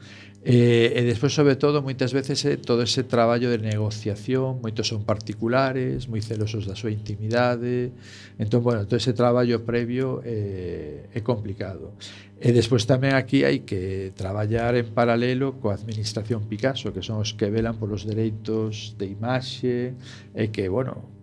E, 0.44 0.92
e 0.92 1.00
despois, 1.08 1.32
sobre 1.32 1.56
todo, 1.56 1.80
moitas 1.80 2.12
veces 2.12 2.44
é 2.44 2.60
todo 2.60 2.84
ese 2.84 3.00
traballo 3.00 3.48
de 3.48 3.56
negociación, 3.56 4.60
moitos 4.60 4.84
son 4.92 5.00
particulares, 5.00 6.04
moi 6.04 6.20
celosos 6.20 6.68
da 6.68 6.76
súa 6.76 6.92
intimidade, 6.92 7.96
entón, 8.36 8.60
bueno, 8.60 8.84
todo 8.84 9.00
ese 9.00 9.16
traballo 9.16 9.64
previo 9.64 10.20
é, 10.20 11.08
é 11.16 11.20
complicado. 11.24 11.96
E 12.36 12.52
despois 12.52 12.84
tamén 12.84 13.16
aquí 13.16 13.40
hai 13.40 13.64
que 13.64 14.12
traballar 14.12 14.76
en 14.76 14.92
paralelo 14.92 15.56
coa 15.64 15.80
Administración 15.80 16.44
Picasso, 16.44 16.92
que 16.92 17.00
son 17.00 17.24
os 17.24 17.32
que 17.32 17.48
velan 17.48 17.80
polos 17.80 18.04
dereitos 18.04 19.00
de 19.00 19.08
imaxe, 19.08 19.96
e 20.36 20.52
que, 20.52 20.68
bueno, 20.68 21.13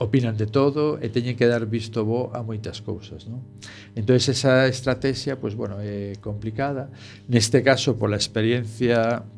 opinan 0.00 0.36
de 0.36 0.48
todo 0.48 0.96
e 0.96 1.12
teñen 1.12 1.36
que 1.36 1.44
dar 1.44 1.68
visto 1.68 2.08
bo 2.08 2.32
a 2.32 2.40
moitas 2.40 2.80
cousas, 2.80 3.28
non? 3.28 3.44
Entón, 3.92 4.16
esa 4.16 4.64
estrategia, 4.64 5.36
pois, 5.36 5.52
bueno, 5.52 5.76
é 5.76 6.16
complicada. 6.24 6.88
Neste 7.28 7.60
caso, 7.60 8.00
pola 8.00 8.16
experiencia 8.16 9.28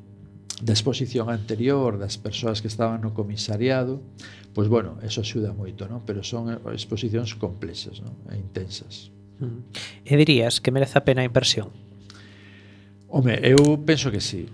da 0.62 0.72
exposición 0.72 1.34
anterior 1.34 1.98
das 1.98 2.14
persoas 2.14 2.62
que 2.62 2.70
estaban 2.70 3.02
no 3.02 3.10
comisariado, 3.10 3.98
pois, 4.54 4.70
bueno, 4.70 5.02
eso 5.02 5.26
axuda 5.26 5.50
moito, 5.50 5.90
non? 5.90 6.06
Pero 6.06 6.22
son 6.22 6.54
exposicións 6.70 7.34
complexas, 7.34 7.98
non? 7.98 8.14
E 8.30 8.38
intensas. 8.38 9.10
Mm. 9.42 9.66
E 10.06 10.14
dirías 10.14 10.62
que 10.62 10.70
merece 10.70 10.94
a 10.94 11.02
pena 11.02 11.26
a 11.26 11.28
inversión? 11.28 11.74
Home, 13.10 13.34
eu 13.42 13.82
penso 13.82 14.14
que 14.14 14.22
sí. 14.22 14.46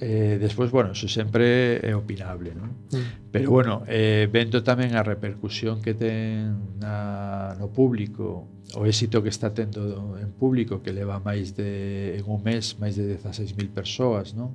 Eh, 0.00 0.38
despois, 0.40 0.70
bueno, 0.70 0.92
eso 0.92 1.08
sempre 1.08 1.82
é 1.82 1.94
opinable, 1.94 2.54
non? 2.54 2.70
Mm. 2.94 3.34
Pero, 3.34 3.50
bueno, 3.50 3.82
eh, 3.90 4.30
vendo 4.30 4.62
tamén 4.62 4.94
a 4.94 5.02
repercusión 5.02 5.82
que 5.82 5.98
ten 5.98 6.78
na, 6.78 7.58
no 7.58 7.66
público 7.74 8.46
o 8.76 8.84
éxito 8.84 9.22
que 9.22 9.32
está 9.32 9.54
tendo 9.54 10.16
en 10.20 10.30
público 10.36 10.82
que 10.84 10.92
leva 10.92 11.18
máis 11.24 11.56
de 11.56 12.20
en 12.20 12.24
un 12.28 12.44
mes 12.44 12.76
máis 12.76 13.00
de 13.00 13.16
16.000 13.16 13.72
persoas 13.72 14.36
non? 14.36 14.52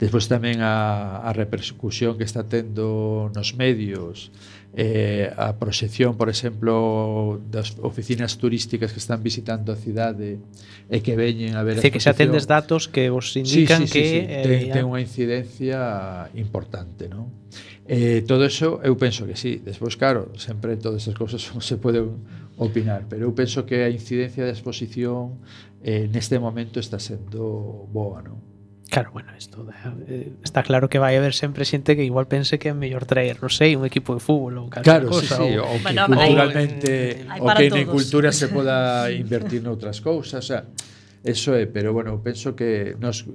despois 0.00 0.24
tamén 0.24 0.64
a, 0.64 1.20
a 1.20 1.30
repercusión 1.36 2.16
que 2.16 2.24
está 2.24 2.48
tendo 2.48 3.28
nos 3.36 3.52
medios 3.52 4.32
eh, 4.74 5.30
a 5.36 5.52
proxección, 5.60 6.16
por 6.16 6.32
exemplo, 6.32 7.40
das 7.52 7.76
oficinas 7.84 8.40
turísticas 8.40 8.92
que 8.92 9.00
están 9.00 9.20
visitando 9.20 9.68
a 9.72 9.76
cidade 9.76 10.40
e 10.88 11.04
que 11.04 11.12
veñen 11.12 11.60
a 11.60 11.62
ver 11.62 11.76
Dice 11.76 11.92
a 11.92 11.94
que 11.94 12.00
xa 12.00 12.16
tendes 12.16 12.48
datos 12.48 12.88
que 12.88 13.12
vos 13.12 13.36
indican 13.36 13.84
sí, 13.84 13.86
sí, 13.86 13.92
sí, 13.92 13.98
que 14.00 14.04
sí. 14.08 14.18
Eh, 14.24 14.72
ten, 14.72 14.80
ten 14.80 14.84
unha 14.88 15.04
incidencia 15.04 16.32
importante, 16.32 17.12
non? 17.12 17.28
Eh, 17.84 18.24
todo 18.24 18.48
eso 18.48 18.80
eu 18.80 18.96
penso 18.96 19.28
que 19.28 19.36
sí, 19.36 19.60
despois 19.60 20.00
claro, 20.00 20.32
sempre 20.40 20.80
todas 20.80 21.04
esas 21.04 21.20
cousas 21.20 21.44
se 21.60 21.76
poden 21.76 22.24
opinar, 22.56 23.04
pero 23.12 23.28
eu 23.28 23.32
penso 23.36 23.68
que 23.68 23.84
a 23.84 23.92
incidencia 23.92 24.40
da 24.48 24.56
exposición 24.56 25.36
eh, 25.84 26.08
neste 26.08 26.40
momento 26.40 26.80
está 26.80 26.96
sendo 26.96 27.84
boa, 27.92 28.24
non? 28.24 28.51
Claro, 28.92 29.10
bueno, 29.10 29.32
isto 29.38 29.66
eh, 30.06 30.32
está 30.44 30.62
claro 30.62 30.90
que 30.90 30.98
vai 30.98 31.16
haber 31.16 31.32
sempre 31.32 31.64
xente 31.64 31.96
que 31.96 32.04
igual 32.04 32.28
pense 32.28 32.60
que 32.60 32.68
é 32.68 32.76
mellor 32.76 33.08
traer, 33.08 33.40
non 33.40 33.48
sei, 33.48 33.72
un 33.72 33.88
equipo 33.88 34.12
de 34.12 34.20
fútbol 34.20 34.60
ou 34.60 34.68
calquera 34.68 35.00
claro, 35.00 35.08
cosa. 35.08 35.40
Sí, 35.40 35.48
sí, 35.48 35.56
ou, 35.56 35.64
o 35.64 35.80
que 35.80 35.96
bueno, 35.96 36.12
culturalmente, 36.12 37.24
hay, 37.24 37.40
hay 37.40 37.40
o 37.40 37.48
que 37.56 37.68
na 37.72 37.88
cultura 37.88 38.28
se 38.36 38.52
poda 38.52 39.08
invertir 39.08 39.64
noutras 39.64 40.04
cousas, 40.04 40.44
o 40.44 40.46
sea, 40.46 40.68
Eso 41.24 41.54
é, 41.54 41.66
pero 41.66 41.92
bueno, 41.92 42.20
penso 42.20 42.56
que 42.56 42.96
nos, 42.98 43.30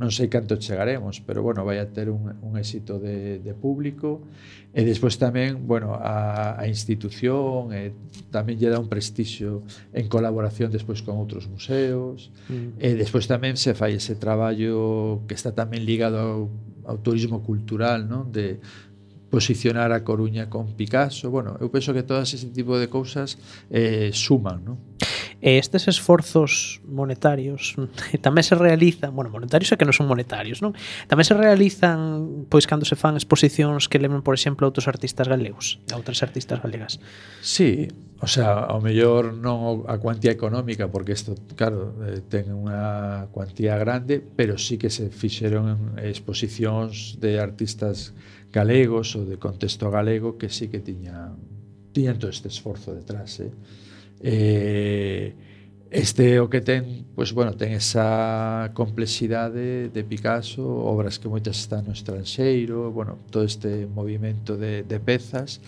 non 0.00 0.08
sei 0.08 0.32
canto 0.32 0.56
chegaremos, 0.56 1.20
pero 1.20 1.44
bueno, 1.44 1.68
vai 1.68 1.76
a 1.76 1.92
ter 1.92 2.08
un, 2.08 2.32
un 2.40 2.56
éxito 2.56 2.96
de, 2.96 3.44
de 3.44 3.52
público 3.52 4.24
e 4.72 4.88
despois 4.88 5.20
tamén, 5.20 5.68
bueno, 5.68 5.92
a, 6.00 6.56
a 6.56 6.64
institución 6.64 7.76
e 7.76 7.92
tamén 8.32 8.56
lle 8.56 8.72
dá 8.72 8.80
un 8.80 8.88
prestixio 8.88 9.68
en 9.92 10.08
colaboración 10.08 10.72
despois 10.72 11.04
con 11.04 11.20
outros 11.20 11.44
museos 11.44 12.32
mm. 12.48 12.80
e 12.80 12.96
despois 12.96 13.28
tamén 13.28 13.60
se 13.60 13.76
fai 13.76 14.00
ese 14.00 14.16
traballo 14.16 15.20
que 15.28 15.36
está 15.36 15.52
tamén 15.52 15.84
ligado 15.84 16.16
ao, 16.16 16.40
ao 16.88 16.96
turismo 17.04 17.44
cultural, 17.44 18.08
non? 18.08 18.32
De, 18.32 18.64
posicionar 19.30 19.92
a 19.92 20.04
Coruña 20.04 20.48
con 20.48 20.72
Picasso, 20.78 21.30
bueno, 21.30 21.58
eu 21.60 21.68
penso 21.68 21.92
que 21.92 22.06
todas 22.06 22.32
ese 22.32 22.46
tipo 22.54 22.78
de 22.78 22.86
cousas 22.86 23.36
eh, 23.68 24.10
suman, 24.14 24.62
non? 24.64 24.76
E 25.44 25.60
estes 25.60 25.84
esforzos 25.84 26.80
monetarios 26.88 27.76
tamén 28.26 28.44
se 28.44 28.56
realizan, 28.56 29.12
bueno, 29.12 29.28
monetarios 29.28 29.68
é 29.72 29.76
que 29.76 29.84
non 29.84 29.92
son 29.92 30.08
monetarios, 30.08 30.64
non? 30.64 30.72
Tamén 31.06 31.28
se 31.28 31.36
realizan 31.36 32.48
pois 32.48 32.64
cando 32.64 32.88
se 32.88 32.96
fan 32.96 33.20
exposicións 33.20 33.86
que 33.86 34.00
lembran, 34.00 34.24
por 34.24 34.32
exemplo, 34.32 34.64
a 34.64 34.72
outros 34.72 34.88
artistas 34.88 35.28
galegos, 35.28 35.76
a 35.92 36.00
outras 36.00 36.24
artistas 36.24 36.58
galegas. 36.64 36.96
Sí, 37.44 37.92
o 38.18 38.26
sea, 38.26 38.64
ao 38.64 38.80
mellor 38.80 39.36
non 39.36 39.84
a 39.84 40.00
cuantía 40.00 40.32
económica, 40.32 40.88
porque 40.88 41.12
isto, 41.12 41.36
claro, 41.52 41.92
eh, 42.08 42.24
ten 42.24 42.48
unha 42.48 43.28
cuantía 43.28 43.76
grande, 43.76 44.24
pero 44.24 44.56
sí 44.56 44.80
que 44.80 44.88
se 44.88 45.12
fixeron 45.12 46.00
exposicións 46.00 47.20
de 47.20 47.36
artistas 47.36 48.16
galegos 48.48 49.12
ou 49.20 49.28
de 49.28 49.36
contexto 49.36 49.92
galego 49.92 50.40
que 50.40 50.48
sí 50.48 50.72
que 50.72 50.80
tiñan 50.80 51.36
tiñan 51.92 52.16
todo 52.16 52.32
este 52.32 52.48
esforzo 52.48 52.96
detrás, 52.96 53.40
eh? 53.40 53.52
Eh, 54.20 55.34
este 55.90 56.40
o 56.40 56.50
que 56.50 56.60
ten, 56.60 57.06
pois 57.14 57.32
bueno, 57.32 57.54
ten 57.54 57.72
esa 57.72 58.70
complexidade 58.74 59.88
de 59.88 60.02
Picasso, 60.04 60.66
obras 60.66 61.16
que 61.22 61.30
moitas 61.30 61.56
están 61.56 61.86
no 61.86 61.94
estranxeiro, 61.94 62.90
bueno, 62.90 63.16
todo 63.30 63.46
este 63.46 63.86
movimento 63.86 64.58
de, 64.58 64.82
de 64.82 64.98
pezas, 64.98 65.62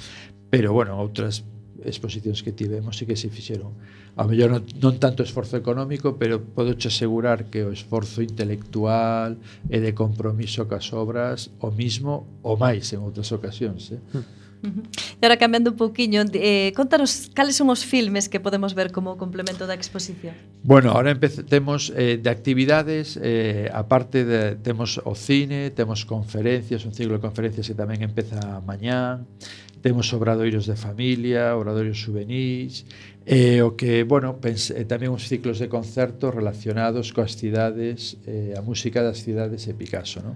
pero 0.51 0.75
bueno, 0.75 0.99
outras 0.99 1.47
exposicións 1.87 2.43
que 2.43 2.51
tivemos 2.51 2.99
e 2.99 3.07
que 3.07 3.15
se 3.15 3.31
fixeron. 3.31 3.71
A 4.19 4.27
mellor 4.27 4.51
non, 4.51 4.63
non 4.83 4.99
tanto 4.99 5.23
esforzo 5.23 5.55
económico, 5.55 6.19
pero 6.19 6.43
podo 6.43 6.75
che 6.75 6.91
asegurar 6.91 7.47
que 7.47 7.63
o 7.63 7.71
esforzo 7.71 8.19
intelectual 8.19 9.39
e 9.71 9.79
de 9.79 9.95
compromiso 9.95 10.67
cas 10.67 10.91
obras 10.91 11.55
o 11.63 11.71
mismo 11.71 12.27
ou 12.43 12.59
máis 12.59 12.91
en 12.91 13.07
outras 13.07 13.31
ocasións. 13.31 13.95
Eh? 13.95 14.03
Hmm. 14.11 14.38
E 14.59 15.23
agora 15.23 15.39
cambiando 15.39 15.71
un 15.71 15.79
pouquiño, 15.79 16.27
eh, 16.35 16.75
contanos 16.75 17.31
cales 17.31 17.55
son 17.55 17.71
os 17.71 17.87
filmes 17.87 18.27
que 18.27 18.43
podemos 18.43 18.75
ver 18.75 18.91
como 18.91 19.15
complemento 19.15 19.71
da 19.71 19.79
exposición? 19.79 20.35
Bueno, 20.67 20.91
ahora 20.95 21.15
empecemos 21.15 21.95
eh, 21.95 22.19
de 22.19 22.31
actividades, 22.31 23.19
eh, 23.23 23.71
aparte 23.71 24.27
de, 24.27 24.59
temos 24.59 24.99
o 25.03 25.15
cine, 25.15 25.71
temos 25.71 26.03
conferencias, 26.03 26.83
un 26.83 26.95
ciclo 26.95 27.15
de 27.15 27.23
conferencias 27.23 27.71
que 27.71 27.77
tamén 27.79 28.03
empeza 28.03 28.59
mañán, 28.67 29.31
temos 29.79 30.11
obradoiros 30.11 30.67
de 30.67 30.75
familia, 30.75 31.55
obradoiros 31.55 32.03
juvenis, 32.03 32.83
e 33.29 33.59
eh, 33.59 33.63
o 33.63 33.77
que, 33.77 34.03
bueno, 34.09 34.41
pense, 34.41 34.73
eh, 34.73 34.89
tamén 34.89 35.13
uns 35.13 35.29
ciclos 35.29 35.61
de 35.61 35.69
concertos 35.69 36.33
relacionados 36.33 37.13
coas 37.13 37.37
cidades, 37.37 38.17
eh, 38.25 38.57
a 38.57 38.65
música 38.65 39.05
das 39.05 39.21
cidades 39.21 39.69
e 39.69 39.77
Picasso, 39.77 40.25
non? 40.25 40.35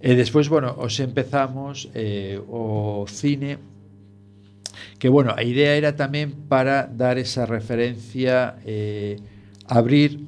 E 0.00 0.12
despois, 0.12 0.48
bueno, 0.52 0.76
os 0.76 1.00
empezamos 1.00 1.88
eh, 1.96 2.36
o 2.48 3.08
cine 3.08 3.56
que, 4.98 5.08
bueno, 5.08 5.32
a 5.36 5.42
idea 5.44 5.76
era 5.76 5.96
tamén 5.96 6.48
para 6.48 6.88
dar 6.88 7.16
esa 7.16 7.48
referencia 7.48 8.60
eh, 8.64 9.16
abrir 9.68 10.20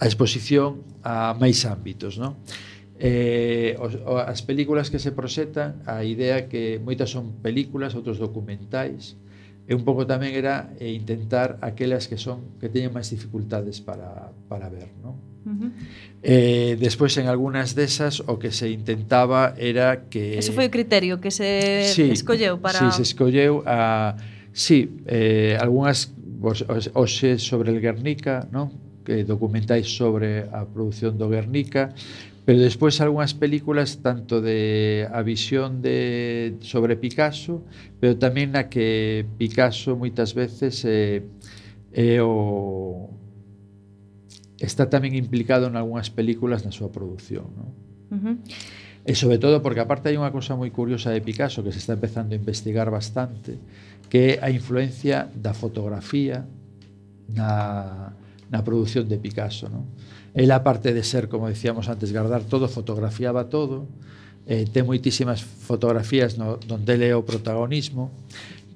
a 0.00 0.08
exposición 0.08 0.84
a 1.04 1.32
máis 1.36 1.64
ámbitos, 1.64 2.16
non? 2.20 2.36
Eh, 3.02 3.74
os, 3.82 3.98
as 4.04 4.40
películas 4.46 4.92
que 4.92 5.02
se 5.02 5.10
proxetan, 5.10 5.82
a 5.88 6.06
idea 6.06 6.46
que 6.46 6.78
moitas 6.78 7.10
son 7.10 7.40
películas, 7.42 7.96
outros 7.98 8.20
documentais, 8.20 9.18
e 9.66 9.72
un 9.74 9.82
pouco 9.86 10.04
tamén 10.04 10.34
era 10.34 10.74
eh, 10.78 10.90
intentar 10.90 11.58
aquelas 11.62 12.10
que 12.10 12.18
son 12.18 12.58
que 12.58 12.66
teñen 12.66 12.90
máis 12.90 13.10
dificultades 13.10 13.78
para, 13.78 14.34
para 14.50 14.66
ver, 14.68 14.90
non? 14.98 15.18
Uh 15.42 15.50
-huh. 15.58 15.70
eh, 16.22 16.78
despois 16.78 17.14
en 17.18 17.26
algunhas 17.26 17.74
desas 17.74 18.22
o 18.22 18.38
que 18.38 18.54
se 18.54 18.70
intentaba 18.70 19.58
era 19.58 20.06
que 20.06 20.38
Eso 20.38 20.54
foi 20.54 20.70
o 20.70 20.72
criterio 20.72 21.18
que 21.18 21.34
se 21.34 21.90
sí, 21.90 22.14
escolleu 22.14 22.62
para 22.62 22.78
Si, 22.78 22.86
sí, 22.90 23.02
se 23.02 23.04
escolleu 23.10 23.62
a 23.66 24.14
Sí, 24.52 25.00
eh, 25.06 25.56
algunhas 25.58 26.12
hoxe 26.92 27.38
sobre 27.38 27.72
el 27.72 27.80
Guernica, 27.80 28.46
non? 28.52 28.68
que 29.02 29.24
documentais 29.24 29.88
sobre 29.88 30.46
a 30.52 30.62
produción 30.62 31.18
do 31.18 31.26
Guernica, 31.26 31.90
Pero 32.44 32.58
despois 32.58 32.98
algunhas 32.98 33.38
películas 33.38 34.02
tanto 34.02 34.42
de 34.42 35.06
a 35.14 35.22
visión 35.22 35.78
de 35.78 36.58
sobre 36.58 36.98
Picasso, 36.98 37.62
pero 38.02 38.18
tamén 38.18 38.58
na 38.58 38.66
que 38.66 39.22
Picasso 39.38 39.94
moitas 39.94 40.34
veces 40.34 40.82
é, 40.82 41.22
eh, 41.94 42.18
é 42.18 42.22
o 42.22 43.14
está 44.58 44.90
tamén 44.90 45.14
implicado 45.14 45.70
en 45.70 45.78
algunhas 45.78 46.10
películas 46.10 46.66
na 46.66 46.74
súa 46.74 46.90
produción, 46.90 47.46
non? 47.54 47.70
Uh 48.10 48.18
-huh. 48.18 48.36
E 49.06 49.14
sobre 49.14 49.38
todo 49.38 49.62
porque 49.62 49.78
aparte 49.78 50.10
hai 50.10 50.18
unha 50.18 50.34
cosa 50.34 50.58
moi 50.58 50.70
curiosa 50.74 51.14
de 51.14 51.22
Picasso 51.22 51.62
que 51.62 51.70
se 51.70 51.78
está 51.78 51.94
empezando 51.94 52.34
a 52.34 52.38
investigar 52.38 52.90
bastante, 52.90 53.58
que 54.10 54.34
é 54.34 54.42
a 54.42 54.50
influencia 54.50 55.30
da 55.30 55.54
fotografía 55.54 56.42
na 57.30 58.18
na 58.50 58.60
produción 58.66 59.06
de 59.06 59.16
Picasso, 59.22 59.70
non? 59.70 59.86
El 60.34 60.50
aparte 60.50 60.94
de 60.94 61.04
ser, 61.04 61.28
como 61.28 61.48
decíamos 61.48 61.88
antes, 61.88 62.12
guardar 62.12 62.44
todo, 62.44 62.68
fotografiaba 62.68 63.48
todo. 63.48 63.86
Eh, 64.46 64.66
ten 64.66 64.82
moitísimas 64.88 65.44
fotografías 65.44 66.34
no, 66.34 66.58
donde 66.58 66.98
ele 66.98 67.06
é 67.06 67.14
o 67.14 67.22
protagonismo, 67.22 68.10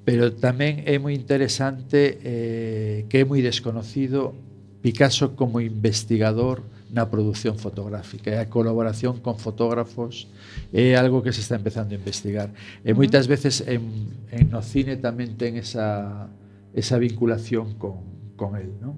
pero 0.06 0.30
tamén 0.30 0.86
é 0.86 0.94
moi 1.02 1.10
interesante 1.10 2.22
eh, 2.22 3.02
que 3.10 3.18
é 3.18 3.24
moi 3.26 3.42
desconocido 3.42 4.30
Picasso 4.78 5.34
como 5.34 5.58
investigador 5.58 6.62
na 6.94 7.10
produción 7.10 7.58
fotográfica 7.58 8.30
e 8.30 8.38
a 8.38 8.46
colaboración 8.46 9.18
con 9.18 9.42
fotógrafos 9.42 10.30
é 10.70 10.94
algo 10.94 11.18
que 11.26 11.34
se 11.34 11.42
está 11.42 11.58
empezando 11.58 11.90
a 11.90 11.98
investigar. 11.98 12.54
E 12.86 12.94
moitas 12.94 13.26
veces 13.26 13.66
en, 13.66 14.14
en 14.30 14.46
no 14.54 14.62
cine 14.62 14.94
tamén 14.94 15.34
ten 15.34 15.58
esa, 15.58 16.30
esa 16.70 16.96
vinculación 17.02 17.74
con, 17.74 18.06
con 18.38 18.54
el, 18.54 18.70
non? 18.78 18.94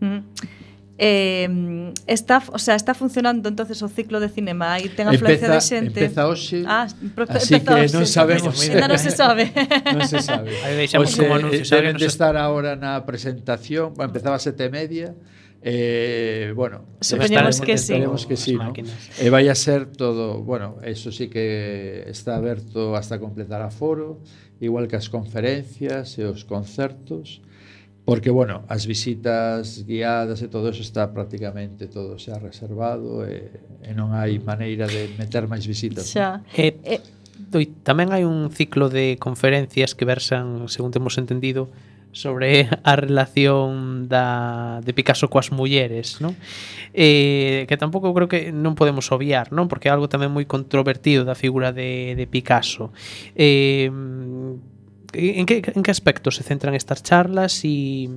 Mm 0.00 0.24
eh, 1.02 1.92
está, 2.06 2.42
o 2.52 2.58
sea, 2.58 2.74
está 2.74 2.92
funcionando 2.92 3.48
entonces 3.48 3.80
o 3.80 3.88
ciclo 3.88 4.20
de 4.20 4.28
cinema 4.28 4.76
e 4.76 4.92
ten 4.92 5.08
afluencia 5.08 5.48
empeza, 5.48 5.56
de 5.56 5.60
xente. 5.64 6.00
Empeza 6.04 6.28
hoxe. 6.28 6.60
Ah, 6.68 6.84
así 6.84 7.56
empeza 7.56 7.64
que 7.64 7.88
hoxe, 7.88 7.96
non 7.96 8.04
sabemos. 8.04 8.52
Ainda 8.68 8.84
non 8.84 9.00
se 9.00 9.08
sabe. 9.08 9.48
non 9.96 10.04
se 10.04 10.20
sabe. 10.20 10.52
Aí 10.60 10.76
deixamos 10.76 11.08
hoxe, 11.08 11.24
como 11.24 11.40
anuncio. 11.40 11.64
Eh, 11.64 11.72
deben 11.72 11.96
de 11.96 12.04
estar 12.04 12.36
agora 12.36 12.76
na 12.76 13.00
presentación, 13.08 13.96
empezaba 13.96 14.36
a 14.36 14.44
sete 14.44 14.68
e 14.68 14.70
media, 14.70 15.08
Eh, 15.62 16.54
bueno, 16.56 16.86
supoñemos 17.02 17.60
que 17.60 17.76
sí. 17.76 17.92
que 18.26 18.36
sí, 18.36 18.54
¿no? 18.54 18.72
eh, 18.72 19.28
vai 19.28 19.44
a 19.52 19.54
ser 19.54 19.84
todo, 19.84 20.40
bueno, 20.40 20.80
eso 20.80 21.12
sí 21.12 21.28
que 21.28 22.08
está 22.08 22.36
aberto 22.36 22.96
hasta 22.96 23.20
completar 23.20 23.60
aforo, 23.60 24.24
igual 24.58 24.88
que 24.88 24.96
as 24.96 25.12
conferencias 25.12 26.16
e 26.16 26.24
os 26.24 26.48
concertos. 26.48 27.44
Porque, 28.10 28.30
bueno, 28.30 28.64
as 28.66 28.90
visitas 28.90 29.86
guiadas 29.86 30.42
e 30.42 30.50
todo 30.50 30.66
eso 30.66 30.82
está 30.82 31.14
prácticamente 31.14 31.86
todo 31.86 32.18
xa 32.18 32.42
reservado 32.42 33.22
e, 33.22 33.54
e 33.86 33.94
non 33.94 34.10
hai 34.10 34.42
maneira 34.42 34.90
de 34.90 35.14
meter 35.14 35.46
máis 35.46 35.62
visitas. 35.62 36.10
Xa. 36.10 36.42
Né? 36.42 36.74
Eh, 36.74 36.98
eh, 36.98 37.02
doi, 37.38 37.70
tamén 37.86 38.10
hai 38.10 38.26
un 38.26 38.50
ciclo 38.50 38.90
de 38.90 39.14
conferencias 39.14 39.94
que 39.94 40.02
versan, 40.02 40.66
según 40.66 40.90
temos 40.90 41.22
entendido, 41.22 41.70
sobre 42.10 42.66
a 42.82 42.98
relación 42.98 44.10
da, 44.10 44.82
de 44.82 44.90
Picasso 44.90 45.30
coas 45.30 45.54
mulleres 45.54 46.18
non? 46.18 46.34
Eh, 46.90 47.62
que 47.70 47.78
tampouco 47.78 48.10
creo 48.10 48.26
que 48.26 48.50
non 48.50 48.74
podemos 48.74 49.06
obviar 49.14 49.54
non 49.54 49.70
porque 49.70 49.86
é 49.86 49.94
algo 49.94 50.10
tamén 50.10 50.34
moi 50.34 50.42
controvertido 50.50 51.22
da 51.22 51.38
figura 51.38 51.70
de, 51.70 52.18
de 52.18 52.26
Picasso 52.26 52.90
eh, 53.38 53.86
en 55.12 55.46
que, 55.46 55.62
en 55.74 55.82
que 55.82 55.90
aspectos 55.90 56.36
se 56.36 56.42
centran 56.42 56.74
estas 56.74 57.02
charlas 57.02 57.64
e 57.64 58.08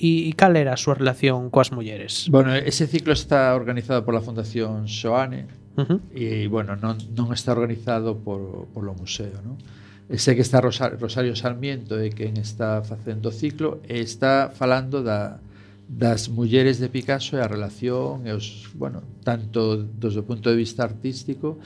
e 0.00 0.32
cal 0.32 0.56
era 0.56 0.72
a 0.72 0.80
súa 0.80 0.96
relación 0.96 1.52
coas 1.52 1.76
mulleres? 1.76 2.24
Bueno, 2.32 2.56
ese 2.56 2.88
ciclo 2.88 3.12
está 3.12 3.52
organizado 3.52 4.00
por 4.00 4.16
la 4.16 4.24
Fundación 4.24 4.88
Xoane 4.88 5.44
uh 5.76 5.84
-huh. 5.84 6.00
e, 6.16 6.48
bueno, 6.48 6.72
non, 6.80 6.96
non 7.12 7.36
está 7.36 7.52
organizado 7.52 8.16
por, 8.16 8.72
polo 8.72 8.96
museo, 8.96 9.44
non? 9.44 9.60
E 10.08 10.16
sei 10.16 10.34
que 10.34 10.42
está 10.42 10.64
Rosario, 10.64 10.96
Rosario 10.96 11.36
Sarmiento 11.36 12.00
e 12.00 12.10
quen 12.16 12.40
está 12.40 12.80
facendo 12.80 13.28
o 13.28 13.34
ciclo 13.36 13.84
e 13.84 14.00
está 14.00 14.48
falando 14.48 15.04
da, 15.04 15.38
das 15.86 16.32
mulleres 16.32 16.80
de 16.80 16.88
Picasso 16.88 17.36
e 17.36 17.44
a 17.44 17.50
relación 17.50 18.24
e 18.24 18.32
os, 18.32 18.72
bueno, 18.72 19.02
tanto 19.22 19.76
desde 19.78 20.22
o 20.22 20.26
punto 20.26 20.48
de 20.48 20.56
vista 20.56 20.80
artístico 20.82 21.60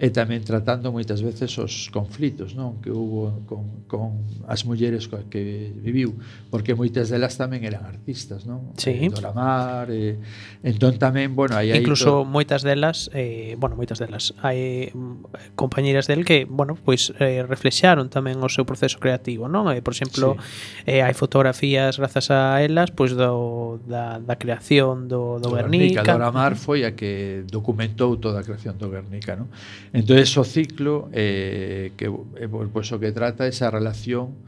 e 0.00 0.08
tamén 0.08 0.40
tratando 0.40 0.88
moitas 0.88 1.20
veces 1.20 1.52
os 1.60 1.92
conflitos 1.92 2.56
non 2.56 2.80
que 2.80 2.88
hubo 2.88 3.44
con, 3.44 3.84
con 3.84 4.24
as 4.48 4.64
mulleres 4.64 5.04
coas 5.12 5.28
que 5.28 5.76
viviu 5.76 6.16
porque 6.48 6.72
moitas 6.72 7.12
delas 7.12 7.36
tamén 7.36 7.68
eran 7.68 7.84
artistas 7.84 8.48
non 8.48 8.72
sí. 8.80 8.96
Eh, 8.96 9.12
Dora 9.12 9.36
Mar 9.36 9.92
e... 9.92 10.16
entón 10.64 10.96
tamén 10.96 11.36
bueno 11.36 11.52
aí 11.52 11.76
incluso 11.76 12.24
to... 12.24 12.28
moitas 12.28 12.64
delas 12.64 13.12
eh, 13.12 13.60
bueno 13.60 13.76
moitas 13.76 14.00
delas 14.00 14.32
hai 14.40 14.88
mm, 14.88 15.52
compañeiras 15.52 16.08
del 16.08 16.24
que 16.24 16.48
bueno 16.48 16.80
pois 16.80 17.12
eh, 17.20 17.44
reflexaron 17.44 18.08
tamén 18.08 18.40
o 18.40 18.48
seu 18.48 18.64
proceso 18.64 18.96
creativo 18.96 19.52
non 19.52 19.68
eh, 19.68 19.84
por 19.84 19.92
exemplo 19.92 20.40
sí. 20.40 20.96
eh, 20.96 21.04
hai 21.04 21.12
fotografías 21.12 22.00
grazas 22.00 22.32
a 22.32 22.64
elas 22.64 22.88
pois 22.88 23.12
do, 23.12 23.84
da, 23.84 24.16
da 24.16 24.40
creación 24.40 25.12
do, 25.12 25.36
do, 25.36 25.52
do 25.52 25.60
Guernica. 25.60 26.00
Guernica 26.00 26.08
Dora 26.08 26.32
Mar 26.32 26.56
foi 26.56 26.88
a 26.88 26.96
que 26.96 27.44
documentou 27.52 28.16
toda 28.16 28.40
a 28.40 28.44
creación 28.48 28.80
do 28.80 28.88
Guernica 28.88 29.36
non 29.36 29.52
Entón, 29.92 30.18
o 30.18 30.44
ciclo 30.44 31.10
eh, 31.12 31.92
que, 31.96 32.06
eh, 32.06 32.48
pois, 32.72 32.92
o 32.92 33.00
que 33.02 33.10
trata 33.10 33.50
esa 33.50 33.70
relación 33.70 34.38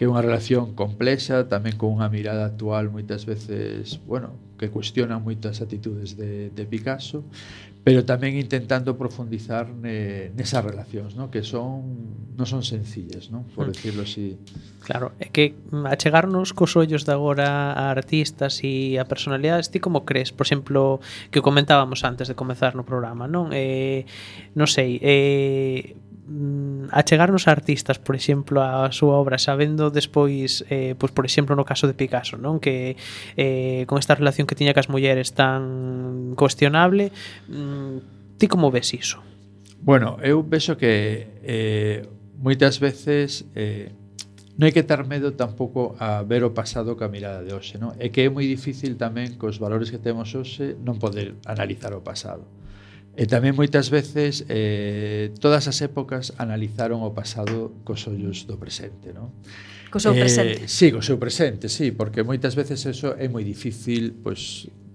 que 0.00 0.08
é 0.08 0.08
unha 0.08 0.24
relación 0.24 0.72
complexa, 0.72 1.44
tamén 1.44 1.76
con 1.76 1.92
unha 1.92 2.08
mirada 2.08 2.48
actual 2.48 2.88
moitas 2.88 3.28
veces, 3.28 4.00
bueno, 4.08 4.32
que 4.56 4.72
cuestiona 4.72 5.20
moitas 5.20 5.60
atitudes 5.60 6.16
de, 6.16 6.48
de 6.56 6.64
Picasso, 6.64 7.20
pero 7.84 8.08
tamén 8.08 8.40
intentando 8.40 8.96
profundizar 8.96 9.68
ne, 9.68 10.32
nesas 10.32 10.64
relacións, 10.64 11.20
no? 11.20 11.28
que 11.28 11.44
son 11.44 11.84
non 12.32 12.48
son 12.48 12.64
sencillas, 12.64 13.28
no? 13.28 13.44
por 13.52 13.68
mm. 13.68 13.72
decirlo 13.76 14.08
así. 14.08 14.40
Claro, 14.80 15.12
é 15.20 15.28
que 15.28 15.52
achegarnos 15.84 16.56
cos 16.56 16.80
ollos 16.80 17.04
de 17.04 17.12
agora 17.12 17.76
a 17.76 17.92
artistas 17.92 18.64
e 18.64 18.96
a 18.96 19.04
personalidades, 19.04 19.68
ti 19.68 19.84
como 19.84 20.08
crees? 20.08 20.32
Por 20.32 20.48
exemplo, 20.48 21.04
que 21.28 21.44
comentábamos 21.44 22.08
antes 22.08 22.24
de 22.24 22.32
comezar 22.32 22.72
no 22.72 22.88
programa, 22.88 23.28
non? 23.28 23.52
Eh, 23.52 24.08
non 24.56 24.64
sei, 24.64 24.96
eh, 25.04 25.92
mm, 26.30 26.94
achegarnos 26.94 27.48
a 27.48 27.50
artistas, 27.50 27.98
por 27.98 28.14
exemplo, 28.14 28.62
a 28.62 28.94
súa 28.94 29.18
obra, 29.18 29.36
sabendo 29.36 29.90
despois, 29.90 30.62
eh, 30.70 30.94
pois, 30.94 31.10
por 31.10 31.26
exemplo, 31.26 31.58
no 31.58 31.66
caso 31.66 31.90
de 31.90 31.98
Picasso, 31.98 32.38
non 32.38 32.62
que 32.62 32.94
eh, 33.34 33.82
con 33.90 33.98
esta 33.98 34.14
relación 34.14 34.46
que 34.46 34.54
tiña 34.54 34.70
cas 34.70 34.86
mulleres 34.86 35.34
tan 35.34 36.38
cuestionable, 36.38 37.10
mm, 37.50 38.38
ti 38.38 38.46
como 38.46 38.70
ves 38.70 38.94
iso? 38.94 39.18
Bueno, 39.82 40.22
eu 40.22 40.46
vexo 40.46 40.78
que 40.78 41.26
eh, 41.42 42.06
moitas 42.38 42.78
veces 42.78 43.48
eh, 43.58 43.90
non 44.60 44.68
hai 44.68 44.76
que 44.76 44.84
ter 44.84 45.00
medo 45.08 45.32
tampouco 45.32 45.96
a 45.96 46.20
ver 46.20 46.44
o 46.44 46.52
pasado 46.52 46.92
ca 46.92 47.08
mirada 47.08 47.40
de 47.40 47.56
hoxe, 47.56 47.80
non? 47.80 47.96
É 47.96 48.12
que 48.12 48.24
é 48.24 48.28
moi 48.28 48.44
difícil 48.44 49.00
tamén 49.00 49.40
cos 49.40 49.56
valores 49.56 49.88
que 49.88 49.96
temos 49.96 50.28
hoxe 50.36 50.76
non 50.84 51.00
poder 51.00 51.40
analizar 51.48 51.96
o 51.96 52.04
pasado. 52.04 52.44
E 53.20 53.28
tamén 53.28 53.52
moitas 53.52 53.92
veces 53.92 54.48
eh, 54.48 55.28
todas 55.44 55.68
as 55.68 55.84
épocas 55.84 56.32
analizaron 56.40 57.04
o 57.04 57.12
pasado 57.12 57.68
cos 57.84 58.08
ollos 58.08 58.48
do 58.48 58.56
presente, 58.56 59.12
non? 59.12 59.28
Co 59.92 60.00
seu 60.00 60.16
eh, 60.16 60.24
presente. 60.24 60.64
Eh, 60.64 60.72
sí, 60.72 60.88
co 60.88 61.04
seu 61.04 61.20
presente, 61.20 61.68
sí, 61.68 61.92
porque 61.92 62.24
moitas 62.24 62.56
veces 62.56 62.80
eso 62.88 63.12
é 63.20 63.28
moi 63.28 63.44
difícil, 63.44 64.16
pois, 64.24 64.72
pues, 64.72 64.89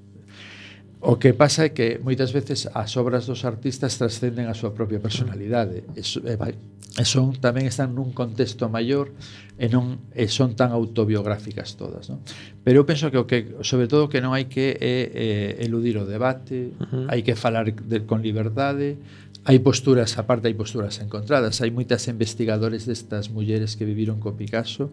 O 1.07 1.17
que 1.17 1.37
pasa 1.37 1.65
é 1.65 1.69
que 1.69 2.01
moitas 2.01 2.33
veces 2.33 2.65
as 2.73 2.97
obras 2.97 3.29
dos 3.29 3.45
artistas 3.45 3.93
trascenden 3.93 4.49
a 4.49 4.57
súa 4.57 4.73
propia 4.73 4.97
personalidade 4.97 5.85
e 5.93 7.05
son 7.05 7.37
tamén 7.37 7.69
están 7.69 7.93
nun 7.93 8.09
contexto 8.09 8.73
maior 8.73 9.13
e 9.61 9.69
non 9.69 10.01
e 10.17 10.25
son 10.33 10.57
tan 10.57 10.73
autobiográficas 10.73 11.77
todas, 11.77 12.09
non? 12.09 12.25
Pero 12.65 12.81
eu 12.81 12.85
penso 12.89 13.13
que 13.13 13.21
o 13.21 13.29
que 13.29 13.53
sobre 13.61 13.85
todo 13.85 14.09
que 14.09 14.17
non 14.17 14.33
hai 14.33 14.49
que 14.49 14.81
é, 14.81 15.13
é 15.13 15.29
eludir 15.61 16.01
o 16.01 16.09
debate, 16.09 16.73
uh 16.73 17.05
-huh. 17.05 17.05
hai 17.13 17.21
que 17.21 17.37
falar 17.37 17.69
de, 17.69 18.01
con 18.09 18.25
liberdade, 18.25 18.97
hai 19.45 19.61
posturas, 19.61 20.17
aparte 20.17 20.49
hai 20.49 20.57
posturas 20.57 20.97
encontradas, 21.05 21.61
hai 21.61 21.69
moitas 21.69 22.09
investigadores 22.09 22.89
destas 22.89 23.29
mulleres 23.29 23.77
que 23.77 23.85
viviron 23.85 24.17
co 24.17 24.33
Picasso 24.33 24.89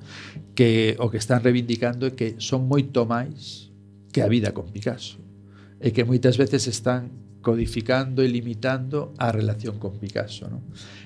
que 0.53 0.93
o 1.01 1.09
que 1.09 1.17
están 1.17 1.41
reivindicando 1.41 2.05
é 2.05 2.13
que 2.13 2.37
son 2.37 2.69
moito 2.69 3.09
máis 3.09 3.73
que 4.13 4.21
a 4.21 4.29
vida 4.29 4.53
con 4.53 4.69
Picasso 4.69 5.22
e 5.83 5.91
que 5.91 6.07
moitas 6.07 6.39
veces 6.39 6.71
están 6.71 7.11
codificando 7.43 8.23
e 8.23 8.31
limitando 8.31 9.13
a 9.19 9.35
relación 9.35 9.83
con 9.83 9.99
Picasso. 9.99 10.47
Non? 10.47 10.63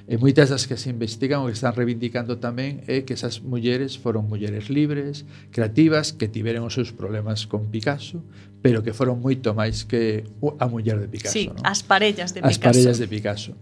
E 0.06 0.14
moitas 0.22 0.54
das 0.54 0.70
que 0.70 0.78
se 0.78 0.86
investigan 0.86 1.42
o 1.42 1.50
que 1.50 1.58
están 1.58 1.74
reivindicando 1.74 2.38
tamén 2.38 2.86
é 2.86 3.02
que 3.02 3.18
esas 3.18 3.42
mulleres 3.42 3.98
foron 3.98 4.30
mulleres 4.30 4.70
libres, 4.70 5.26
creativas, 5.50 6.14
que 6.14 6.30
tiveron 6.30 6.62
os 6.62 6.78
seus 6.78 6.94
problemas 6.94 7.50
con 7.50 7.74
Picasso, 7.74 8.22
pero 8.62 8.86
que 8.86 8.94
foron 8.94 9.18
moito 9.18 9.50
máis 9.50 9.82
que 9.82 10.22
a 10.62 10.70
muller 10.70 11.02
de 11.02 11.10
Picasso. 11.10 11.34
Sí, 11.34 11.50
¿no? 11.50 11.58
as 11.66 11.82
parellas 11.82 12.30
de 12.30 12.38
as 12.38 12.54
Picasso. 12.54 12.54
As 12.54 12.58
parellas 12.62 12.96
de 13.02 13.06
Picasso. 13.10 13.52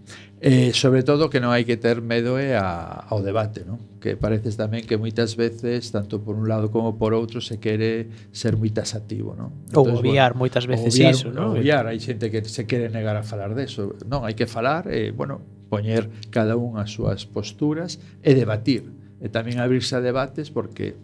Eh, 0.44 0.76
sobre 0.76 1.00
todo 1.00 1.32
que 1.32 1.40
non 1.40 1.48
hai 1.48 1.64
que 1.64 1.80
ter 1.80 2.04
medo 2.04 2.36
é 2.36 2.52
eh, 2.52 2.60
a, 2.60 3.08
ao 3.08 3.24
debate, 3.24 3.64
¿no? 3.64 3.80
que 3.96 4.12
parece 4.20 4.52
tamén 4.52 4.84
que 4.84 5.00
moitas 5.00 5.40
veces, 5.40 5.88
tanto 5.96 6.20
por 6.20 6.36
un 6.36 6.44
lado 6.44 6.68
como 6.68 7.00
por 7.00 7.16
outro, 7.16 7.40
se 7.40 7.56
quere 7.56 8.12
ser 8.36 8.60
moi 8.60 8.68
tasativo. 8.68 9.32
¿no? 9.32 9.48
Entonces, 9.72 9.96
ou 9.96 10.04
obviar 10.04 10.36
bueno, 10.36 10.44
moitas 10.44 10.68
veces 10.68 10.92
obviar, 10.92 11.16
iso. 11.16 11.32
¿no? 11.32 11.56
Obviar, 11.56 11.88
hai 11.88 11.96
xente 11.96 12.28
que 12.28 12.44
se 12.44 12.68
quere 12.68 12.92
negar 12.92 13.16
a 13.16 13.24
falar 13.24 13.56
deso. 13.56 13.96
Non, 14.04 14.28
hai 14.28 14.36
que 14.36 14.44
falar, 14.44 14.92
eh, 14.92 15.08
bueno, 15.08 15.53
poñer 15.68 16.10
cada 16.30 16.56
un 16.56 16.76
as 16.76 16.92
súas 16.92 17.24
posturas 17.24 17.98
e 18.22 18.34
debatir 18.36 18.88
e 19.20 19.32
tamén 19.32 19.58
abrirse 19.58 19.96
a 19.96 20.04
debates 20.04 20.52
porque 20.52 20.96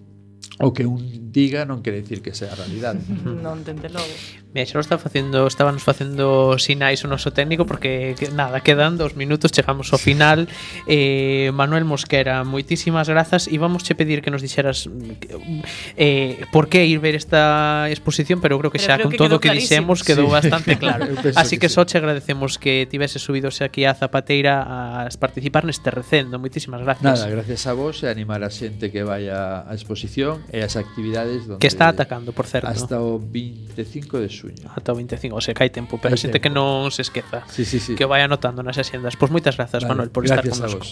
o 0.61 0.73
que 0.73 0.85
un 0.85 1.21
diga 1.33 1.65
non 1.65 1.81
quere 1.81 2.03
dicir 2.03 2.21
que 2.21 2.35
sea 2.35 2.53
a 2.53 2.59
realidade. 2.59 3.01
non, 3.25 3.63
dende 3.63 3.89
logo. 3.89 4.11
Mira, 4.51 4.67
xa 4.67 4.83
está 4.83 4.99
facendo, 4.99 5.47
estábamos 5.47 5.87
facendo 5.87 6.59
sinais 6.59 7.07
o 7.07 7.09
noso 7.09 7.31
técnico 7.31 7.65
porque 7.65 8.19
que, 8.19 8.35
nada, 8.35 8.61
quedan 8.67 8.99
dos 8.99 9.15
minutos, 9.15 9.55
chegamos 9.55 9.95
ao 9.95 9.99
final. 10.03 10.51
Eh, 10.91 11.55
Manuel 11.55 11.87
Mosquera, 11.87 12.43
moitísimas 12.43 13.07
grazas 13.07 13.47
e 13.47 13.57
vamos 13.63 13.87
che 13.87 13.95
pedir 13.95 14.21
que 14.21 14.35
nos 14.35 14.43
dixeras 14.43 14.91
mm, 14.91 15.63
eh, 15.97 16.45
por 16.51 16.67
que 16.67 16.83
ir 16.83 16.99
ver 16.99 17.15
esta 17.15 17.87
exposición, 17.89 18.43
pero 18.43 18.59
creo 18.59 18.75
que 18.75 18.83
pero 18.83 18.91
xa 18.91 18.99
creo 18.99 19.07
con 19.07 19.13
que 19.15 19.23
todo 19.23 19.39
o 19.39 19.41
que 19.41 19.55
clarísimo. 19.55 19.95
dixemos 19.95 20.03
quedou 20.03 20.27
sí. 20.27 20.35
bastante 20.35 20.75
claro. 20.83 21.07
Así 21.39 21.57
que, 21.57 21.67
que 21.67 21.69
só 21.71 21.87
sí. 21.87 21.95
che 21.95 22.03
agradecemos 22.03 22.59
que 22.59 22.91
tivese 22.91 23.23
subidose 23.23 23.63
aquí 23.63 23.87
a 23.87 23.95
Zapateira 23.95 24.67
a 24.67 25.09
participar 25.15 25.63
neste 25.63 25.95
recendo. 25.95 26.43
Moitísimas 26.43 26.83
gracias. 26.83 27.23
Nada, 27.23 27.31
gracias 27.31 27.71
a 27.71 27.73
vos 27.73 28.03
e 28.03 28.11
animar 28.11 28.43
a 28.43 28.51
xente 28.51 28.91
que 28.91 29.07
vaya 29.07 29.63
á 29.63 29.73
exposición 29.79 30.43
e 30.51 30.67
as 30.67 30.75
actividades 30.75 31.47
donde 31.47 31.63
que 31.63 31.71
está 31.71 31.87
atacando, 31.87 32.35
por 32.35 32.51
certo. 32.51 32.67
Hasta 32.67 32.99
o 32.99 33.23
25 33.23 34.19
de 34.19 34.29
suño. 34.29 34.67
Ata 34.75 34.93
o 34.93 34.99
25, 34.99 35.39
o 35.39 35.41
sea, 35.41 35.55
que 35.55 35.63
hai 35.63 35.71
tempo, 35.71 36.03
pero 36.03 36.11
hai 36.11 36.19
xente 36.19 36.43
tempo. 36.43 36.43
que 36.43 36.51
non 36.51 36.91
se 36.91 37.07
esqueza, 37.07 37.47
sí, 37.47 37.63
sí, 37.63 37.79
sí. 37.79 37.95
que 37.95 38.03
vai 38.03 38.27
anotando 38.27 38.67
nas 38.67 38.75
axendas. 38.75 39.15
Pois 39.15 39.31
moitas 39.31 39.55
grazas, 39.55 39.87
vale, 39.87 39.95
Manuel, 39.95 40.11
por 40.11 40.27
gracias 40.27 40.59
estar 40.59 40.67
connosco. 40.67 40.91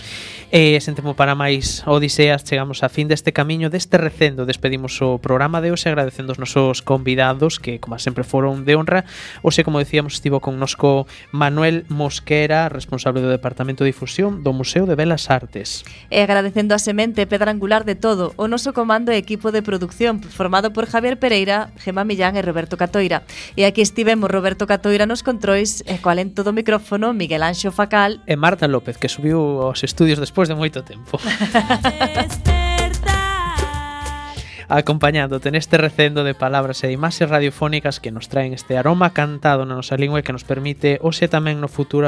Eh, 0.54 0.78
sen 0.78 0.94
tempo 0.94 1.18
para 1.18 1.34
máis 1.34 1.82
Odiseas, 1.90 2.46
chegamos 2.46 2.86
a 2.86 2.88
fin 2.88 3.11
deste 3.11 3.34
camiño, 3.34 3.66
deste 3.66 3.98
recendo, 3.98 4.46
despedimos 4.46 4.94
o 5.02 5.18
programa 5.18 5.59
de 5.59 5.74
hoxe 5.74 5.90
agradecendo 5.90 6.30
os 6.32 6.38
nosos 6.38 6.80
convidados 6.86 7.59
que, 7.59 7.82
como 7.82 7.98
sempre, 7.98 8.22
foron 8.22 8.62
de 8.62 8.78
honra. 8.78 9.02
Hoxe, 9.42 9.66
como 9.66 9.82
decíamos, 9.82 10.14
estivo 10.14 10.38
connosco 10.38 11.11
Manuel 11.34 11.82
Mosquera, 11.90 12.70
responsable 12.70 13.18
do 13.18 13.34
Departamento 13.34 13.82
de 13.82 13.90
Difusión 13.90 14.46
do 14.46 14.54
Museo 14.54 14.86
de 14.86 14.94
Belas 14.94 15.34
Artes. 15.34 15.82
E 16.14 16.22
agradecendo 16.22 16.78
a 16.78 16.80
semente 16.80 17.26
pedra 17.26 17.50
angular 17.50 17.82
de 17.82 17.98
todo, 17.98 18.38
o 18.38 18.46
noso 18.46 18.70
comando 18.70 19.11
e 19.11 19.18
equipo 19.18 19.47
equipo 19.49 19.53
de 19.53 19.62
producción 19.62 20.22
formado 20.22 20.72
por 20.72 20.86
Javier 20.86 21.18
Pereira, 21.18 21.70
Gemma 21.78 22.05
Millán 22.05 22.36
e 22.36 22.42
Roberto 22.42 22.76
Catoira. 22.76 23.22
E 23.57 23.64
aquí 23.64 23.80
estivemos 23.80 24.30
Roberto 24.30 24.66
Catoira 24.66 25.07
nos 25.09 25.24
controis 25.24 25.80
e 25.88 25.96
coal 26.05 26.20
en 26.20 26.36
todo 26.36 26.53
o 26.53 26.57
micrófono 26.57 27.16
Miguel 27.16 27.42
Anxo 27.42 27.72
Facal 27.72 28.20
e 28.28 28.36
Marta 28.36 28.68
López, 28.68 29.01
que 29.01 29.09
subiu 29.09 29.64
aos 29.64 29.80
estudios 29.84 30.20
despois 30.20 30.49
de 30.49 30.57
moito 30.57 30.84
tempo. 30.84 31.16
acompañándote 34.68 35.51
neste 35.51 35.80
recendo 35.80 36.24
de 36.24 36.36
palabras 36.36 36.84
e 36.84 36.92
imaxes 36.92 37.28
radiofónicas 37.28 38.01
que 38.05 38.12
nos 38.12 38.28
traen 38.28 38.53
este 38.53 38.76
aroma 38.76 39.16
cantado 39.16 39.64
na 39.64 39.80
nosa 39.80 39.96
lingua 39.96 40.20
e 40.20 40.26
que 40.28 40.36
nos 40.36 40.44
permite 40.44 41.01
hoxe 41.01 41.24
tamén 41.24 41.57
no 41.57 41.72
futuro 41.72 42.05